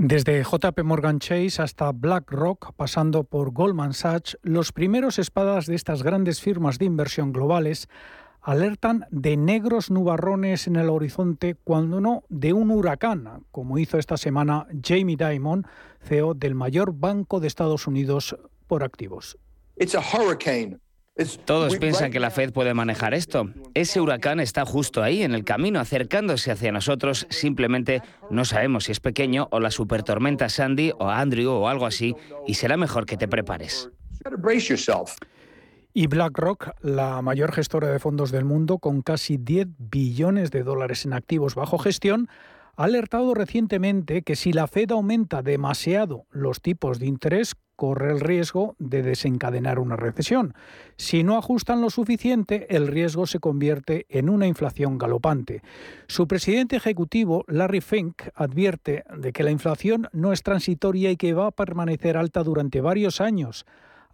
Desde 0.00 0.44
JP 0.44 0.84
Morgan 0.84 1.18
Chase 1.18 1.60
hasta 1.60 1.90
BlackRock, 1.90 2.72
pasando 2.76 3.24
por 3.24 3.50
Goldman 3.50 3.94
Sachs, 3.94 4.38
los 4.42 4.70
primeros 4.70 5.18
espadas 5.18 5.66
de 5.66 5.74
estas 5.74 6.04
grandes 6.04 6.40
firmas 6.40 6.78
de 6.78 6.84
inversión 6.84 7.32
globales 7.32 7.88
alertan 8.40 9.06
de 9.10 9.36
negros 9.36 9.90
nubarrones 9.90 10.66
en 10.66 10.76
el 10.76 10.88
horizonte, 10.88 11.56
cuando 11.64 12.00
no 12.00 12.24
de 12.28 12.52
un 12.52 12.70
huracán, 12.70 13.44
como 13.50 13.78
hizo 13.78 13.98
esta 13.98 14.16
semana 14.16 14.66
Jamie 14.82 15.16
Dimon, 15.16 15.66
CEO 16.02 16.34
del 16.34 16.54
mayor 16.54 16.92
banco 16.94 17.40
de 17.40 17.48
Estados 17.48 17.86
Unidos 17.86 18.36
por 18.66 18.82
activos. 18.82 19.38
Todos 21.44 21.76
piensan 21.78 22.12
que 22.12 22.20
la 22.20 22.30
Fed 22.30 22.52
puede 22.52 22.74
manejar 22.74 23.12
esto. 23.12 23.50
Ese 23.74 24.00
huracán 24.00 24.38
está 24.38 24.64
justo 24.64 25.02
ahí, 25.02 25.22
en 25.22 25.34
el 25.34 25.44
camino, 25.44 25.80
acercándose 25.80 26.52
hacia 26.52 26.70
nosotros. 26.70 27.26
Simplemente 27.28 28.02
no 28.30 28.44
sabemos 28.44 28.84
si 28.84 28.92
es 28.92 29.00
pequeño 29.00 29.48
o 29.50 29.58
la 29.58 29.72
supertormenta 29.72 30.48
Sandy 30.48 30.92
o 30.96 31.08
Andrew 31.08 31.50
o 31.50 31.68
algo 31.68 31.86
así, 31.86 32.14
y 32.46 32.54
será 32.54 32.76
mejor 32.76 33.04
que 33.04 33.16
te 33.16 33.26
prepares. 33.26 33.90
Y 36.00 36.06
BlackRock, 36.06 36.76
la 36.80 37.20
mayor 37.22 37.50
gestora 37.50 37.88
de 37.88 37.98
fondos 37.98 38.30
del 38.30 38.44
mundo, 38.44 38.78
con 38.78 39.02
casi 39.02 39.36
10 39.36 39.66
billones 39.78 40.52
de 40.52 40.62
dólares 40.62 41.04
en 41.04 41.12
activos 41.12 41.56
bajo 41.56 41.76
gestión, 41.76 42.28
ha 42.76 42.84
alertado 42.84 43.34
recientemente 43.34 44.22
que 44.22 44.36
si 44.36 44.52
la 44.52 44.68
Fed 44.68 44.92
aumenta 44.92 45.42
demasiado 45.42 46.26
los 46.30 46.62
tipos 46.62 47.00
de 47.00 47.06
interés, 47.06 47.56
corre 47.74 48.12
el 48.12 48.20
riesgo 48.20 48.76
de 48.78 49.02
desencadenar 49.02 49.80
una 49.80 49.96
recesión. 49.96 50.54
Si 50.96 51.24
no 51.24 51.36
ajustan 51.36 51.80
lo 51.80 51.90
suficiente, 51.90 52.72
el 52.76 52.86
riesgo 52.86 53.26
se 53.26 53.40
convierte 53.40 54.06
en 54.08 54.28
una 54.28 54.46
inflación 54.46 54.98
galopante. 54.98 55.62
Su 56.06 56.28
presidente 56.28 56.76
ejecutivo, 56.76 57.44
Larry 57.48 57.80
Fink, 57.80 58.22
advierte 58.36 59.02
de 59.16 59.32
que 59.32 59.42
la 59.42 59.50
inflación 59.50 60.06
no 60.12 60.32
es 60.32 60.44
transitoria 60.44 61.10
y 61.10 61.16
que 61.16 61.34
va 61.34 61.48
a 61.48 61.50
permanecer 61.50 62.16
alta 62.16 62.44
durante 62.44 62.80
varios 62.80 63.20
años. 63.20 63.66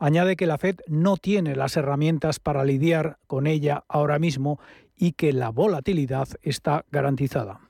Añade 0.04 0.36
que 0.36 0.46
la 0.46 0.58
Fed 0.58 0.80
no 0.86 1.16
tiene 1.16 1.56
las 1.56 1.78
herramientas 1.78 2.38
para 2.38 2.62
lidiar 2.62 3.16
con 3.26 3.46
ella 3.46 3.84
ahora 3.88 4.18
mismo 4.18 4.60
y 4.98 5.12
que 5.12 5.32
la 5.32 5.48
volatilidad 5.48 6.28
está 6.42 6.84
garantizada. 6.90 7.60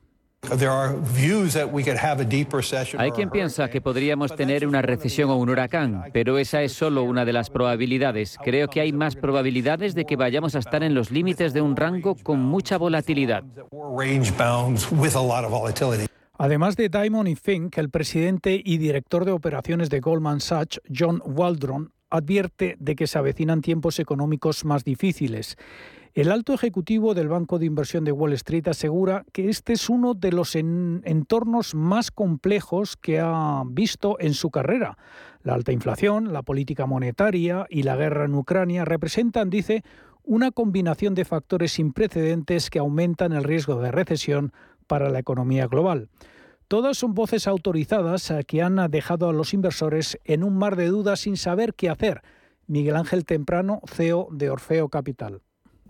Hay 2.99 3.11
quien 3.13 3.31
piensa 3.31 3.71
que 3.71 3.81
podríamos 3.81 4.35
tener 4.35 4.67
una 4.67 4.83
recesión 4.83 5.31
o 5.31 5.37
un 5.37 5.49
huracán, 5.49 6.07
pero 6.13 6.37
esa 6.39 6.63
es 6.63 6.73
solo 6.73 7.05
una 7.05 7.25
de 7.25 7.33
las 7.33 7.51
probabilidades. 7.51 8.37
Creo 8.43 8.67
que 8.67 8.81
hay 8.81 8.93
más 8.93 9.15
probabilidades 9.15 9.95
de 9.95 10.05
que 10.05 10.17
vayamos 10.17 10.57
a 10.57 10.59
estar 10.59 10.83
en 10.83 10.93
los 10.93 11.13
límites 11.13 11.53
de 11.55 11.63
un 11.63 11.77
rango 11.77 12.17
con 12.17 12.41
mucha 12.41 12.79
volatilidad. 12.79 13.45
Además 16.37 16.77
de 16.77 16.89
Diamond 16.89 17.29
y 17.29 17.37
Fink, 17.37 17.79
el 17.79 17.91
presidente 17.91 18.61
y 18.65 18.79
director 18.79 19.25
de 19.25 19.31
operaciones 19.31 19.89
de 19.89 20.01
Goldman 20.01 20.41
Sachs, 20.41 20.81
John 20.93 21.23
Waldron, 21.25 21.93
advierte 22.17 22.77
de 22.79 22.95
que 22.95 23.07
se 23.07 23.19
avecinan 23.19 23.61
tiempos 23.61 23.99
económicos 23.99 24.65
más 24.65 24.85
difíciles. 24.85 25.57
El 26.15 26.31
alto 26.31 26.55
ejecutivo 26.55 27.13
del 27.13 27.27
Banco 27.27 27.59
de 27.59 27.67
Inversión 27.67 28.05
de 28.05 28.13
Wall 28.13 28.35
Street 28.35 28.69
asegura 28.69 29.25
que 29.33 29.49
este 29.49 29.73
es 29.73 29.89
uno 29.91 30.15
de 30.15 30.31
los 30.31 30.55
entornos 30.55 31.75
más 31.75 32.13
complejos 32.13 32.97
que 32.97 33.19
ha 33.19 33.65
visto 33.67 34.17
en 34.21 34.35
su 34.35 34.51
carrera. 34.51 34.97
La 35.43 35.55
alta 35.55 35.73
inflación, 35.73 36.33
la 36.33 36.43
política 36.43 36.87
monetaria 36.87 37.67
y 37.69 37.83
la 37.83 37.97
guerra 37.97 38.27
en 38.27 38.35
Ucrania 38.37 38.85
representan, 38.85 39.51
dice, 39.51 39.83
una 40.23 40.53
combinación 40.53 41.17
de 41.17 41.25
factores 41.25 41.73
sin 41.73 41.93
precedentes 41.93 42.71
que 42.71 42.79
aumentan 42.79 43.33
el 43.33 43.43
riesgo 43.43 43.81
de 43.81 43.91
recesión 43.91 44.53
para 44.87 45.11
la 45.11 45.19
economía 45.19 45.67
global. 45.67 46.09
Todas 46.69 46.99
son 46.99 47.15
voces 47.15 47.47
autorizadas 47.47 48.33
que 48.47 48.63
han 48.63 48.77
dejado 48.91 49.29
a 49.29 49.33
los 49.33 49.55
inversores 49.55 50.19
en 50.25 50.45
un 50.45 50.59
mar 50.59 50.77
de 50.77 50.87
dudas 50.87 51.21
sin 51.21 51.37
saber 51.37 51.75
qué 51.75 51.89
hacer. 51.89 52.23
Miguel 52.67 52.97
Ángel 52.97 53.25
Temprano, 53.25 53.81
CEO 53.87 54.29
de 54.31 54.51
Orfeo 54.51 54.89
Capital 54.89 55.43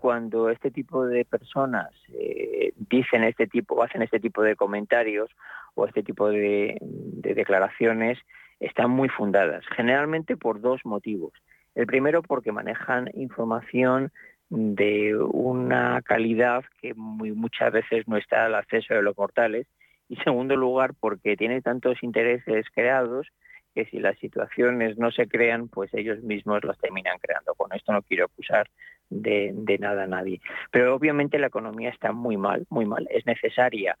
cuando 0.05 0.51
este 0.51 0.69
tipo 0.69 1.07
de 1.07 1.25
personas 1.25 1.89
eh, 2.13 2.73
dicen 2.75 3.23
este 3.23 3.47
tipo, 3.47 3.81
hacen 3.81 4.03
este 4.03 4.19
tipo 4.19 4.43
de 4.43 4.55
comentarios 4.55 5.31
o 5.73 5.87
este 5.87 6.03
tipo 6.03 6.29
de, 6.29 6.77
declaraciones, 6.79 8.19
están 8.59 8.91
muy 8.91 9.09
fundadas, 9.09 9.63
generalmente 9.75 10.37
por 10.37 10.61
dos 10.61 10.81
motivos. 10.85 11.33
El 11.73 11.87
primero 11.87 12.21
porque 12.21 12.51
manejan 12.51 13.09
información 13.15 14.11
de 14.49 15.17
una 15.17 16.03
calidad 16.03 16.63
que 16.83 16.93
muchas 16.93 17.73
veces 17.73 18.07
no 18.07 18.17
está 18.17 18.45
al 18.45 18.53
acceso 18.53 18.93
de 18.93 19.01
los 19.01 19.17
mortales 19.17 19.65
y 20.07 20.15
segundo 20.17 20.55
lugar 20.55 20.93
porque 20.99 21.35
tiene 21.35 21.61
tantos 21.61 22.01
intereses 22.03 22.65
creados 22.73 23.27
que 23.75 23.85
si 23.85 23.99
las 23.99 24.17
situaciones 24.19 24.97
no 24.97 25.11
se 25.11 25.27
crean, 25.27 25.67
pues 25.67 25.93
ellos 25.93 26.23
mismos 26.23 26.63
las 26.63 26.77
terminan 26.79 27.17
creando. 27.19 27.53
Con 27.55 27.73
esto 27.73 27.91
no 27.91 28.01
quiero 28.01 28.25
acusar 28.25 28.69
de, 29.09 29.53
nada 29.79 30.03
a 30.03 30.07
nadie. 30.07 30.39
Pero 30.71 30.95
obviamente 30.95 31.37
la 31.37 31.47
economía 31.47 31.89
está 31.89 32.13
muy 32.13 32.37
mal, 32.37 32.65
muy 32.69 32.85
mal. 32.85 33.05
Es 33.11 33.25
necesaria 33.25 33.97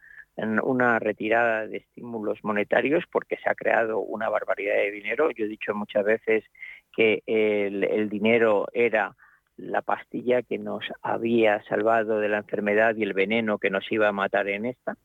una 0.63 0.99
retirada 0.99 1.67
de 1.67 1.77
estímulos 1.77 2.39
monetarios 2.43 3.03
porque 3.11 3.37
se 3.37 3.49
ha 3.49 3.55
creado 3.55 3.99
una 3.99 4.29
barbaridad 4.29 4.75
de 4.75 4.91
dinero. 4.91 5.29
Yo 5.31 5.45
he 5.45 5.49
dicho 5.49 5.75
muchas 5.75 6.05
veces 6.05 6.45
que 6.95 7.21
el 7.25 8.09
dinero 8.09 8.67
era 8.73 9.13
la 9.57 9.81
pastilla 9.81 10.41
que 10.41 10.57
nos 10.57 10.85
había 11.01 11.63
salvado 11.63 12.19
de 12.19 12.29
la 12.29 12.37
enfermedad 12.37 12.95
y 12.95 13.03
el 13.03 13.13
veneno 13.13 13.57
que 13.57 13.69
nos 13.69 13.89
iba 13.91 14.07
a 14.07 14.13
matar 14.13 14.47
en 14.47 14.65
esta. 14.65 14.95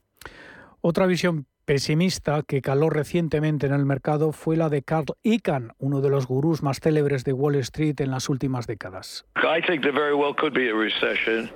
Otra 0.83 1.07
visión 1.07 1.47
pesimista 1.67 2.43
que 2.43 2.63
caló 2.63 2.89
recientemente 2.89 3.67
en 3.67 3.75
el 3.75 3.85
mercado 3.85 4.33
fue 4.33 4.57
la 4.57 4.71
de 4.71 4.83
Carl 4.83 5.05
Icahn, 5.23 5.73
uno 5.79 6.01
de 6.01 6.09
los 6.09 6.27
gurús 6.27 6.63
más 6.63 6.81
célebres 6.81 7.23
de 7.25 7.35
Wall 7.35 7.57
Street 7.57 8.01
en 8.01 8.11
las 8.11 8.31
últimas 8.31 8.67
décadas. 8.67 9.27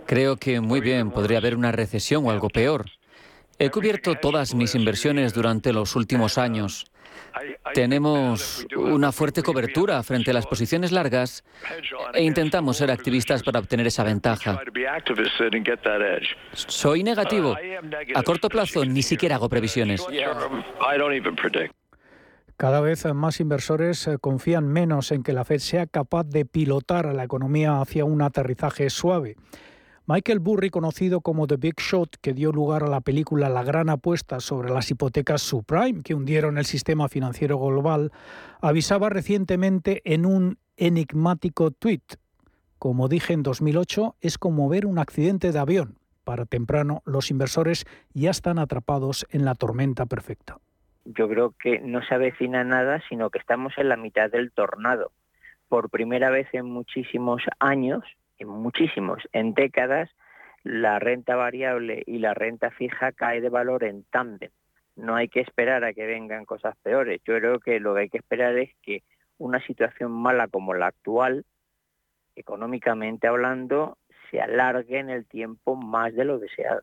Creo 0.06 0.36
que 0.36 0.60
muy 0.60 0.80
bien 0.80 1.10
podría 1.10 1.38
haber 1.38 1.56
una 1.56 1.72
recesión 1.72 2.26
o 2.26 2.30
algo 2.30 2.50
peor. 2.50 2.84
He 3.58 3.70
cubierto 3.70 4.14
todas 4.16 4.54
mis 4.54 4.74
inversiones 4.74 5.32
durante 5.32 5.72
los 5.72 5.96
últimos 5.96 6.36
años. 6.36 6.84
Tenemos 7.72 8.66
una 8.76 9.12
fuerte 9.12 9.42
cobertura 9.42 10.02
frente 10.02 10.30
a 10.30 10.34
las 10.34 10.46
posiciones 10.46 10.92
largas 10.92 11.44
e 12.12 12.22
intentamos 12.22 12.76
ser 12.76 12.90
activistas 12.90 13.42
para 13.42 13.58
obtener 13.58 13.86
esa 13.86 14.04
ventaja. 14.04 14.60
Soy 16.52 17.02
negativo. 17.02 17.56
A 18.14 18.22
corto 18.22 18.48
plazo 18.48 18.84
ni 18.84 19.02
siquiera 19.02 19.36
hago 19.36 19.48
previsiones. 19.48 20.06
Cada 22.56 22.80
vez 22.80 23.04
más 23.12 23.40
inversores 23.40 24.06
eh, 24.06 24.16
confían 24.20 24.68
menos 24.68 25.10
en 25.10 25.24
que 25.24 25.32
la 25.32 25.44
Fed 25.44 25.58
sea 25.58 25.86
capaz 25.86 26.24
de 26.24 26.44
pilotar 26.44 27.06
a 27.08 27.12
la 27.12 27.24
economía 27.24 27.80
hacia 27.80 28.04
un 28.04 28.22
aterrizaje 28.22 28.90
suave. 28.90 29.34
Michael 30.06 30.40
Burry, 30.40 30.68
conocido 30.68 31.22
como 31.22 31.46
The 31.46 31.56
Big 31.56 31.76
Shot, 31.80 32.16
que 32.20 32.34
dio 32.34 32.52
lugar 32.52 32.82
a 32.82 32.88
la 32.88 33.00
película 33.00 33.48
La 33.48 33.64
gran 33.64 33.88
apuesta 33.88 34.38
sobre 34.38 34.70
las 34.70 34.90
hipotecas 34.90 35.40
subprime 35.40 36.02
que 36.02 36.14
hundieron 36.14 36.58
el 36.58 36.66
sistema 36.66 37.08
financiero 37.08 37.58
global, 37.58 38.12
avisaba 38.60 39.08
recientemente 39.08 40.02
en 40.04 40.26
un 40.26 40.58
enigmático 40.76 41.70
tweet. 41.70 42.02
Como 42.78 43.08
dije 43.08 43.32
en 43.32 43.42
2008, 43.42 44.16
es 44.20 44.36
como 44.36 44.68
ver 44.68 44.84
un 44.84 44.98
accidente 44.98 45.52
de 45.52 45.58
avión. 45.58 45.96
Para 46.24 46.44
temprano, 46.44 47.00
los 47.06 47.30
inversores 47.30 47.86
ya 48.12 48.30
están 48.30 48.58
atrapados 48.58 49.24
en 49.30 49.46
la 49.46 49.54
tormenta 49.54 50.04
perfecta. 50.04 50.58
Yo 51.06 51.30
creo 51.30 51.54
que 51.58 51.80
no 51.80 52.04
se 52.04 52.14
avecina 52.14 52.62
nada, 52.62 53.02
sino 53.08 53.30
que 53.30 53.38
estamos 53.38 53.72
en 53.78 53.88
la 53.88 53.96
mitad 53.96 54.30
del 54.30 54.52
tornado. 54.52 55.12
Por 55.70 55.88
primera 55.88 56.28
vez 56.28 56.46
en 56.52 56.66
muchísimos 56.66 57.40
años, 57.58 58.04
muchísimos, 58.48 59.22
en 59.32 59.54
décadas, 59.54 60.10
la 60.64 60.98
renta 60.98 61.36
variable 61.36 62.02
y 62.06 62.18
la 62.18 62.34
renta 62.34 62.70
fija 62.70 63.12
cae 63.12 63.40
de 63.40 63.50
valor 63.50 63.84
en 63.84 64.04
tándem. 64.04 64.50
No 64.96 65.16
hay 65.16 65.28
que 65.28 65.40
esperar 65.40 65.84
a 65.84 65.92
que 65.92 66.06
vengan 66.06 66.44
cosas 66.44 66.76
peores. 66.82 67.20
Yo 67.26 67.36
creo 67.38 67.60
que 67.60 67.80
lo 67.80 67.94
que 67.94 68.00
hay 68.02 68.08
que 68.08 68.18
esperar 68.18 68.56
es 68.56 68.70
que 68.82 69.02
una 69.38 69.64
situación 69.66 70.12
mala 70.12 70.48
como 70.48 70.74
la 70.74 70.86
actual, 70.86 71.44
económicamente 72.36 73.26
hablando, 73.26 73.98
se 74.30 74.40
alargue 74.40 74.98
en 74.98 75.10
el 75.10 75.26
tiempo 75.26 75.76
más 75.76 76.14
de 76.14 76.24
lo 76.24 76.38
deseado. 76.38 76.82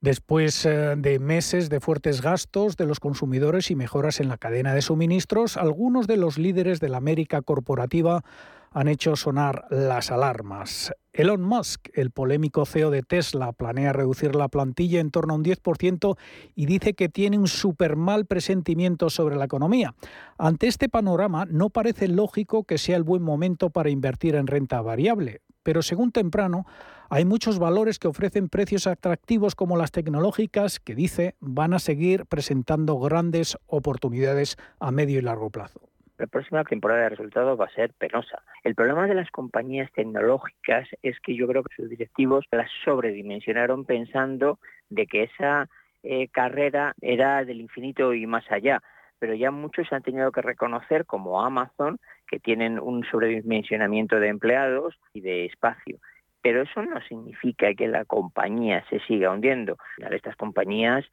Después 0.00 0.66
eh, 0.66 0.94
de 0.96 1.20
meses 1.20 1.70
de 1.70 1.78
fuertes 1.78 2.22
gastos 2.22 2.76
de 2.76 2.86
los 2.86 2.98
consumidores 2.98 3.70
y 3.70 3.76
mejoras 3.76 4.18
en 4.18 4.28
la 4.28 4.36
cadena 4.36 4.74
de 4.74 4.82
suministros, 4.82 5.56
algunos 5.56 6.08
de 6.08 6.16
los 6.16 6.38
líderes 6.38 6.80
de 6.80 6.88
la 6.88 6.96
América 6.96 7.40
corporativa 7.42 8.24
han 8.72 8.88
hecho 8.88 9.16
sonar 9.16 9.66
las 9.70 10.10
alarmas. 10.10 10.92
Elon 11.12 11.42
Musk, 11.42 11.88
el 11.92 12.10
polémico 12.10 12.64
CEO 12.64 12.90
de 12.90 13.02
Tesla, 13.02 13.52
planea 13.52 13.92
reducir 13.92 14.34
la 14.34 14.48
plantilla 14.48 15.00
en 15.00 15.10
torno 15.10 15.34
a 15.34 15.36
un 15.36 15.44
10% 15.44 16.16
y 16.54 16.66
dice 16.66 16.94
que 16.94 17.10
tiene 17.10 17.38
un 17.38 17.48
súper 17.48 17.96
mal 17.96 18.24
presentimiento 18.24 19.10
sobre 19.10 19.36
la 19.36 19.44
economía. 19.44 19.94
Ante 20.38 20.68
este 20.68 20.88
panorama, 20.88 21.44
no 21.44 21.68
parece 21.68 22.08
lógico 22.08 22.64
que 22.64 22.78
sea 22.78 22.96
el 22.96 23.02
buen 23.02 23.22
momento 23.22 23.68
para 23.68 23.90
invertir 23.90 24.36
en 24.36 24.46
renta 24.46 24.80
variable. 24.80 25.42
Pero 25.62 25.82
según 25.82 26.10
temprano, 26.10 26.64
hay 27.10 27.26
muchos 27.26 27.58
valores 27.58 27.98
que 27.98 28.08
ofrecen 28.08 28.48
precios 28.48 28.86
atractivos 28.86 29.54
como 29.54 29.76
las 29.76 29.92
tecnológicas 29.92 30.80
que 30.80 30.94
dice 30.94 31.36
van 31.40 31.74
a 31.74 31.78
seguir 31.78 32.24
presentando 32.24 32.98
grandes 32.98 33.58
oportunidades 33.66 34.56
a 34.80 34.90
medio 34.90 35.18
y 35.18 35.22
largo 35.22 35.50
plazo 35.50 35.91
la 36.22 36.28
próxima 36.28 36.62
temporada 36.62 37.02
de 37.02 37.08
resultados 37.08 37.60
va 37.60 37.64
a 37.64 37.74
ser 37.74 37.92
penosa. 37.94 38.42
El 38.62 38.76
problema 38.76 39.08
de 39.08 39.14
las 39.14 39.28
compañías 39.32 39.90
tecnológicas 39.90 40.88
es 41.02 41.18
que 41.18 41.34
yo 41.34 41.48
creo 41.48 41.64
que 41.64 41.74
sus 41.74 41.90
directivos 41.90 42.44
las 42.52 42.70
sobredimensionaron 42.84 43.84
pensando 43.84 44.60
de 44.88 45.08
que 45.08 45.24
esa 45.24 45.68
eh, 46.04 46.28
carrera 46.28 46.94
era 47.00 47.44
del 47.44 47.60
infinito 47.60 48.14
y 48.14 48.24
más 48.28 48.44
allá. 48.52 48.80
Pero 49.18 49.34
ya 49.34 49.50
muchos 49.50 49.92
han 49.92 50.02
tenido 50.02 50.30
que 50.30 50.42
reconocer, 50.42 51.06
como 51.06 51.42
Amazon, 51.42 51.98
que 52.28 52.38
tienen 52.38 52.78
un 52.78 53.04
sobredimensionamiento 53.04 54.20
de 54.20 54.28
empleados 54.28 54.94
y 55.12 55.22
de 55.22 55.46
espacio. 55.46 55.98
Pero 56.40 56.62
eso 56.62 56.82
no 56.84 57.00
significa 57.02 57.74
que 57.74 57.88
la 57.88 58.04
compañía 58.04 58.84
se 58.90 59.00
siga 59.00 59.32
hundiendo. 59.32 59.76
Estas 59.98 60.36
compañías 60.36 61.04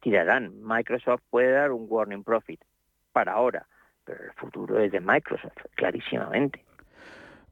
tirarán. 0.00 0.52
Microsoft 0.60 1.22
puede 1.30 1.52
dar 1.52 1.72
un 1.72 1.86
warning 1.88 2.22
profit 2.22 2.60
para 3.12 3.32
ahora 3.32 3.66
pero 4.08 4.24
el 4.24 4.32
futuro 4.32 4.80
es 4.80 4.90
de 4.90 5.00
Microsoft, 5.00 5.52
clarísimamente. 5.74 6.64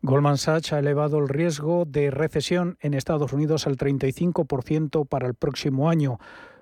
Goldman 0.00 0.38
Sachs 0.38 0.72
ha 0.72 0.78
elevado 0.78 1.18
el 1.18 1.28
riesgo 1.28 1.84
de 1.84 2.10
recesión 2.10 2.78
en 2.80 2.94
Estados 2.94 3.32
Unidos 3.34 3.66
al 3.66 3.76
35% 3.76 5.06
para 5.06 5.26
el 5.26 5.34
próximo 5.34 5.90
año. 5.90 6.18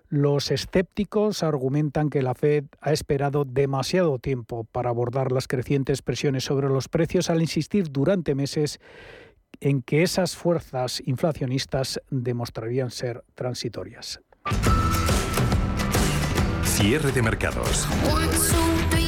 Los 0.09 0.50
escépticos 0.50 1.42
argumentan 1.42 2.11
que 2.11 2.22
la 2.22 2.35
Fed 2.35 2.64
ha 2.80 2.92
esperado 2.92 3.44
demasiado 3.44 4.18
tiempo 4.18 4.64
para 4.64 4.90
abordar 4.90 5.30
las 5.30 5.46
crecientes 5.46 6.02
presiones 6.02 6.44
sobre 6.44 6.68
los 6.68 6.88
precios 6.88 7.30
al 7.30 7.40
insistir 7.40 7.90
durante 7.90 8.35
meses 8.35 8.80
en 9.61 9.83
que 9.83 10.02
esas 10.02 10.37
fuerzas 10.37 11.02
inflacionistas 11.07 12.00
demostrarían 12.11 12.90
ser 12.90 13.22
transitorias. 13.35 14.20
Cierre 16.64 17.12
de 17.12 17.22
mercados. 17.22 17.88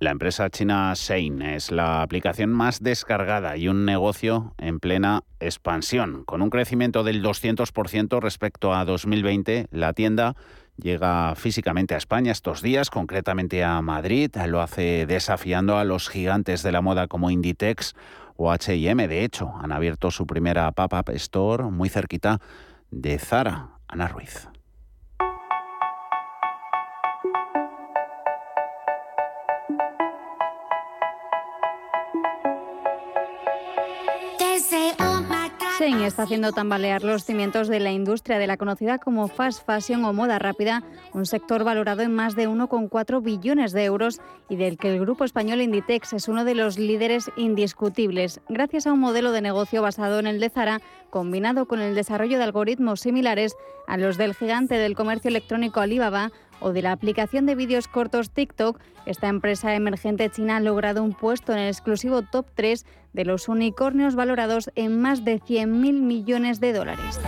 La 0.00 0.12
empresa 0.12 0.48
china 0.48 0.92
Shein 0.94 1.42
es 1.42 1.72
la 1.72 2.02
aplicación 2.02 2.50
más 2.50 2.80
descargada 2.80 3.56
y 3.56 3.66
un 3.66 3.84
negocio 3.84 4.54
en 4.56 4.78
plena 4.78 5.24
expansión. 5.40 6.22
Con 6.24 6.40
un 6.40 6.50
crecimiento 6.50 7.02
del 7.02 7.20
200% 7.20 8.20
respecto 8.20 8.72
a 8.72 8.84
2020, 8.84 9.66
la 9.72 9.92
tienda 9.94 10.36
llega 10.76 11.34
físicamente 11.34 11.94
a 11.94 11.98
España 11.98 12.30
estos 12.30 12.62
días, 12.62 12.90
concretamente 12.90 13.64
a 13.64 13.82
Madrid. 13.82 14.30
Lo 14.46 14.60
hace 14.60 15.04
desafiando 15.04 15.78
a 15.78 15.84
los 15.84 16.08
gigantes 16.08 16.62
de 16.62 16.70
la 16.70 16.80
moda 16.80 17.08
como 17.08 17.32
Inditex 17.32 17.94
o 18.36 18.52
HM. 18.52 19.08
De 19.08 19.24
hecho, 19.24 19.52
han 19.60 19.72
abierto 19.72 20.12
su 20.12 20.28
primera 20.28 20.70
pop-up 20.70 21.10
store 21.14 21.64
muy 21.64 21.88
cerquita 21.88 22.40
de 22.92 23.18
Zara. 23.18 23.70
Ana 23.88 24.06
Ruiz. 24.06 24.48
Shein 35.78 36.00
está 36.00 36.24
haciendo 36.24 36.50
tambalear 36.50 37.04
los 37.04 37.24
cimientos 37.24 37.68
de 37.68 37.78
la 37.78 37.92
industria 37.92 38.40
de 38.40 38.48
la 38.48 38.56
conocida 38.56 38.98
como 38.98 39.28
fast 39.28 39.64
fashion 39.64 40.04
o 40.04 40.12
moda 40.12 40.40
rápida, 40.40 40.82
un 41.12 41.24
sector 41.24 41.62
valorado 41.62 42.02
en 42.02 42.12
más 42.12 42.34
de 42.34 42.48
1,4 42.48 43.22
billones 43.22 43.70
de 43.70 43.84
euros 43.84 44.20
y 44.48 44.56
del 44.56 44.76
que 44.76 44.92
el 44.92 44.98
grupo 44.98 45.22
español 45.22 45.60
Inditex 45.60 46.14
es 46.14 46.26
uno 46.26 46.44
de 46.44 46.56
los 46.56 46.80
líderes 46.80 47.30
indiscutibles, 47.36 48.40
gracias 48.48 48.88
a 48.88 48.92
un 48.92 48.98
modelo 48.98 49.30
de 49.30 49.40
negocio 49.40 49.80
basado 49.80 50.18
en 50.18 50.26
el 50.26 50.40
de 50.40 50.50
Zara, 50.50 50.80
combinado 51.10 51.66
con 51.66 51.80
el 51.80 51.94
desarrollo 51.94 52.38
de 52.38 52.44
algoritmos 52.44 53.00
similares 53.00 53.54
a 53.86 53.96
los 53.96 54.16
del 54.16 54.34
gigante 54.34 54.74
del 54.74 54.96
comercio 54.96 55.28
electrónico 55.28 55.78
Alibaba 55.78 56.32
o 56.60 56.72
de 56.72 56.82
la 56.82 56.92
aplicación 56.92 57.46
de 57.46 57.54
vídeos 57.54 57.88
cortos 57.88 58.30
TikTok, 58.30 58.80
esta 59.06 59.28
empresa 59.28 59.74
emergente 59.74 60.30
china 60.30 60.56
ha 60.56 60.60
logrado 60.60 61.02
un 61.02 61.14
puesto 61.14 61.52
en 61.52 61.58
el 61.58 61.68
exclusivo 61.68 62.22
top 62.22 62.46
3 62.54 62.86
de 63.12 63.24
los 63.24 63.48
unicornios 63.48 64.14
valorados 64.14 64.70
en 64.74 65.00
más 65.00 65.24
de 65.24 65.40
100.000 65.40 65.66
millones 66.00 66.60
de 66.60 66.72
dólares. 66.72 67.20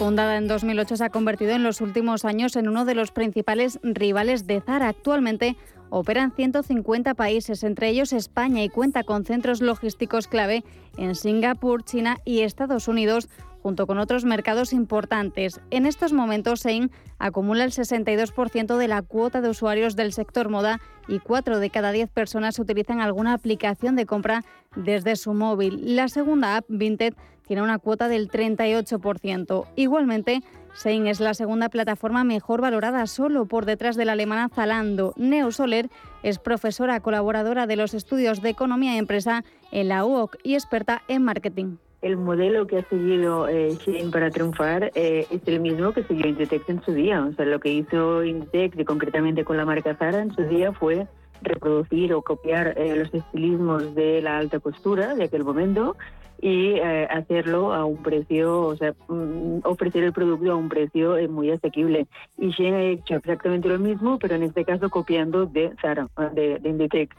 Fundada 0.00 0.38
en 0.38 0.48
2008, 0.48 0.96
se 0.96 1.04
ha 1.04 1.10
convertido 1.10 1.50
en 1.50 1.62
los 1.62 1.82
últimos 1.82 2.24
años 2.24 2.56
en 2.56 2.68
uno 2.68 2.86
de 2.86 2.94
los 2.94 3.10
principales 3.10 3.78
rivales 3.82 4.46
de 4.46 4.62
Zara. 4.62 4.88
Actualmente 4.88 5.58
opera 5.90 6.22
en 6.22 6.32
150 6.32 7.12
países, 7.12 7.62
entre 7.64 7.90
ellos 7.90 8.14
España, 8.14 8.64
y 8.64 8.70
cuenta 8.70 9.04
con 9.04 9.26
centros 9.26 9.60
logísticos 9.60 10.26
clave 10.26 10.64
en 10.96 11.14
Singapur, 11.14 11.84
China 11.84 12.16
y 12.24 12.40
Estados 12.40 12.88
Unidos, 12.88 13.28
junto 13.62 13.86
con 13.86 13.98
otros 13.98 14.24
mercados 14.24 14.72
importantes. 14.72 15.60
En 15.70 15.86
estos 15.86 16.12
momentos, 16.12 16.60
Sein 16.60 16.90
acumula 17.18 17.64
el 17.64 17.72
62% 17.72 18.76
de 18.76 18.88
la 18.88 19.02
cuota 19.02 19.40
de 19.40 19.50
usuarios 19.50 19.96
del 19.96 20.12
sector 20.12 20.48
moda 20.48 20.80
y 21.08 21.18
4 21.18 21.58
de 21.58 21.70
cada 21.70 21.92
10 21.92 22.10
personas 22.10 22.58
utilizan 22.58 23.00
alguna 23.00 23.34
aplicación 23.34 23.96
de 23.96 24.06
compra 24.06 24.44
desde 24.76 25.16
su 25.16 25.34
móvil. 25.34 25.96
La 25.96 26.08
segunda 26.08 26.56
app, 26.56 26.64
Vinted, 26.68 27.14
tiene 27.46 27.62
una 27.62 27.78
cuota 27.78 28.08
del 28.08 28.30
38%. 28.30 29.66
Igualmente, 29.74 30.42
Sein 30.72 31.08
es 31.08 31.18
la 31.18 31.34
segunda 31.34 31.68
plataforma 31.68 32.22
mejor 32.22 32.60
valorada 32.60 33.06
solo 33.08 33.46
por 33.46 33.66
detrás 33.66 33.96
de 33.96 34.04
la 34.04 34.12
alemana 34.12 34.48
Zalando. 34.48 35.14
Neo 35.16 35.50
Soler 35.50 35.90
es 36.22 36.38
profesora 36.38 37.00
colaboradora 37.00 37.66
de 37.66 37.74
los 37.74 37.92
estudios 37.92 38.40
de 38.40 38.50
economía 38.50 38.94
y 38.94 38.98
empresa 38.98 39.42
en 39.72 39.88
la 39.88 40.04
UOC 40.04 40.36
y 40.44 40.54
experta 40.54 41.02
en 41.08 41.24
marketing 41.24 41.76
el 42.02 42.16
modelo 42.16 42.66
que 42.66 42.78
ha 42.78 42.88
seguido 42.88 43.46
eh, 43.48 43.76
para 44.10 44.30
triunfar 44.30 44.90
eh, 44.94 45.26
es 45.30 45.40
el 45.46 45.60
mismo 45.60 45.92
que 45.92 46.02
siguió 46.04 46.28
Inditex 46.28 46.68
en 46.68 46.82
su 46.82 46.92
día. 46.92 47.22
O 47.22 47.32
sea, 47.34 47.44
lo 47.44 47.60
que 47.60 47.70
hizo 47.70 48.24
Inditex, 48.24 48.78
y 48.78 48.84
concretamente 48.84 49.44
con 49.44 49.56
la 49.56 49.66
marca 49.66 49.94
Zara 49.96 50.22
en 50.22 50.34
su 50.34 50.42
día, 50.44 50.72
fue 50.72 51.06
reproducir 51.42 52.12
o 52.14 52.22
copiar 52.22 52.74
eh, 52.76 52.96
los 52.96 53.12
estilismos 53.12 53.94
de 53.94 54.22
la 54.22 54.38
alta 54.38 54.60
costura 54.60 55.14
de 55.14 55.24
aquel 55.24 55.44
momento 55.44 55.96
y 56.42 56.72
eh, 56.76 57.06
hacerlo 57.10 57.74
a 57.74 57.84
un 57.84 57.98
precio, 57.98 58.62
o 58.62 58.76
sea, 58.76 58.94
mm, 59.08 59.60
ofrecer 59.64 60.04
el 60.04 60.12
producto 60.12 60.50
a 60.50 60.56
un 60.56 60.68
precio 60.70 61.18
eh, 61.18 61.28
muy 61.28 61.50
asequible. 61.50 62.06
Y 62.38 62.50
Shein 62.50 62.74
ha 62.74 62.82
hecho 62.82 63.16
exactamente 63.16 63.68
lo 63.68 63.78
mismo, 63.78 64.18
pero 64.18 64.36
en 64.36 64.44
este 64.44 64.64
caso 64.64 64.88
copiando 64.88 65.44
de 65.44 65.72
Zara, 65.82 66.08
de, 66.32 66.58
de 66.58 66.68
Inditex. 66.68 67.14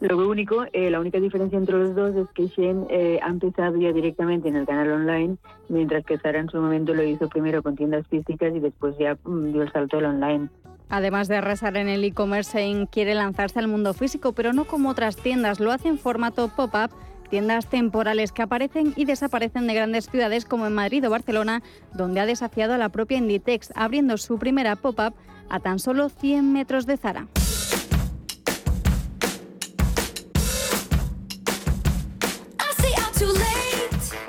Lo 0.00 0.18
único, 0.28 0.66
eh, 0.72 0.90
la 0.90 1.00
única 1.00 1.18
diferencia 1.18 1.58
entre 1.58 1.78
los 1.78 1.94
dos 1.94 2.14
es 2.16 2.28
que 2.34 2.48
Shein 2.48 2.86
ha 3.22 3.28
empezado 3.28 3.78
ya 3.78 3.92
directamente 3.92 4.48
en 4.48 4.56
el 4.56 4.66
canal 4.66 4.92
online, 4.92 5.36
mientras 5.70 6.04
que 6.04 6.18
Zara 6.18 6.40
en 6.40 6.50
su 6.50 6.60
momento 6.60 6.92
lo 6.92 7.02
hizo 7.02 7.28
primero 7.28 7.62
con 7.62 7.76
tiendas 7.76 8.06
físicas 8.08 8.54
y 8.54 8.60
después 8.60 8.96
ya 8.98 9.16
mm, 9.24 9.52
dio 9.52 9.62
el 9.62 9.72
salto 9.72 9.98
al 9.98 10.06
online. 10.06 10.48
Además 10.88 11.28
de 11.28 11.36
arrasar 11.36 11.76
en 11.78 11.88
el 11.88 12.04
e-commerce, 12.04 12.58
Shein 12.58 12.86
quiere 12.86 13.14
lanzarse 13.14 13.58
al 13.58 13.68
mundo 13.68 13.92
físico, 13.94 14.32
pero 14.32 14.52
no 14.52 14.66
como 14.66 14.90
otras 14.90 15.16
tiendas, 15.16 15.58
lo 15.58 15.72
hace 15.72 15.88
en 15.88 15.98
formato 15.98 16.48
pop-up 16.54 16.90
tiendas 17.28 17.66
temporales 17.66 18.32
que 18.32 18.42
aparecen 18.42 18.92
y 18.96 19.04
desaparecen 19.04 19.66
de 19.66 19.74
grandes 19.74 20.08
ciudades 20.10 20.44
como 20.44 20.66
en 20.66 20.74
Madrid 20.74 21.06
o 21.06 21.10
Barcelona, 21.10 21.62
donde 21.92 22.20
ha 22.20 22.26
desafiado 22.26 22.74
a 22.74 22.78
la 22.78 22.88
propia 22.88 23.18
Inditex, 23.18 23.72
abriendo 23.74 24.16
su 24.16 24.38
primera 24.38 24.76
pop-up 24.76 25.14
a 25.48 25.60
tan 25.60 25.78
solo 25.78 26.08
100 26.08 26.52
metros 26.52 26.86
de 26.86 26.96
Zara. 26.96 27.28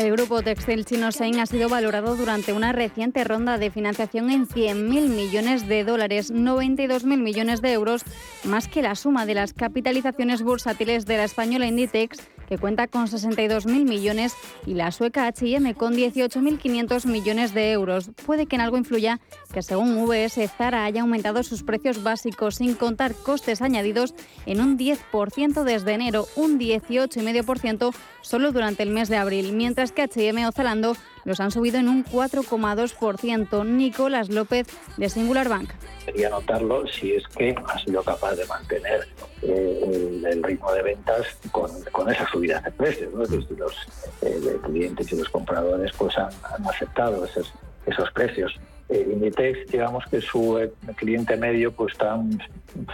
El 0.08 0.14
grupo 0.14 0.42
textil 0.42 0.86
chino 0.86 1.12
Shein 1.12 1.38
ha 1.42 1.46
sido 1.46 1.68
valorado 1.68 2.16
durante 2.16 2.54
una 2.54 2.72
reciente 2.72 3.26
ronda 3.26 3.58
de 3.58 3.70
financiación 3.70 4.32
en 4.32 4.48
100.000 4.48 5.10
millones 5.10 5.68
de 5.68 5.84
dólares, 5.84 6.32
92.000 6.34 7.22
millones 7.22 7.62
de 7.62 7.74
euros, 7.74 8.06
más 8.46 8.70
que 8.70 8.82
la 8.82 8.96
suma 8.96 9.26
de 9.26 9.34
las 9.34 9.52
capitalizaciones 9.52 10.44
bursátiles 10.44 11.06
de 11.08 11.18
la 11.18 11.26
española 11.26 11.68
Inditex 11.68 12.20
que 12.48 12.58
cuenta 12.58 12.88
con 12.88 13.08
62.000 13.08 13.84
millones, 13.84 14.34
y 14.66 14.74
la 14.74 14.92
sueca 14.92 15.28
H&M 15.28 15.74
con 15.76 15.94
18.500 15.94 17.06
millones 17.06 17.54
de 17.54 17.72
euros. 17.72 18.12
Puede 18.26 18.46
que 18.46 18.56
en 18.56 18.62
algo 18.62 18.78
influya 18.78 19.20
que 19.52 19.62
según 19.62 20.06
VS 20.06 20.50
Zara 20.58 20.86
haya 20.86 21.02
aumentado 21.02 21.44
sus 21.44 21.64
precios 21.64 22.04
básicos 22.04 22.56
sin 22.56 22.76
contar 22.76 23.14
costes 23.16 23.62
añadidos 23.62 24.14
en 24.46 24.62
un 24.62 24.78
10% 24.78 25.64
desde 25.64 25.94
enero, 25.94 26.28
un 26.36 26.60
18,5% 26.60 27.94
solo 28.22 28.52
durante 28.52 28.84
el 28.84 28.90
mes 28.90 29.10
de 29.10 29.18
abril, 29.18 29.54
mientras 29.54 29.92
que 29.92 30.04
H&M 30.04 30.46
o 30.48 30.52
Zalando 30.52 30.96
los 31.28 31.42
han 31.42 31.52
subido 31.52 31.78
en 31.78 31.90
un 31.90 32.06
4,2%. 32.06 33.66
Nicolás 33.66 34.30
López 34.30 34.68
de 34.96 35.10
Singular 35.10 35.50
Bank. 35.50 35.72
Sería 36.06 36.30
notarlo 36.30 36.88
si 36.88 37.14
es 37.14 37.28
que 37.28 37.54
ha 37.68 37.80
sido 37.80 38.02
capaz 38.02 38.36
de 38.36 38.46
mantener 38.46 39.08
eh, 39.42 40.22
el, 40.26 40.42
ritmo 40.42 40.72
de 40.72 40.84
ventas 40.84 41.28
con, 41.52 41.70
con 41.92 42.10
esa 42.10 42.26
subida 42.30 42.62
de 42.62 42.72
precios. 42.72 43.14
¿no? 43.14 43.24
los 43.24 43.76
eh, 44.22 44.58
clientes 44.64 45.12
y 45.12 45.18
los 45.18 45.30
compradores 45.30 45.92
pues 45.98 46.18
han, 46.18 46.32
aceptado 46.66 47.26
esos, 47.26 47.54
esos 47.88 48.12
precios. 48.12 48.54
Eh, 48.90 49.06
Inditex, 49.12 49.70
digamos 49.72 50.06
que 50.06 50.22
su 50.22 50.60
cliente 50.96 51.36
medio 51.36 51.74
pues 51.74 51.92
está 51.94 52.18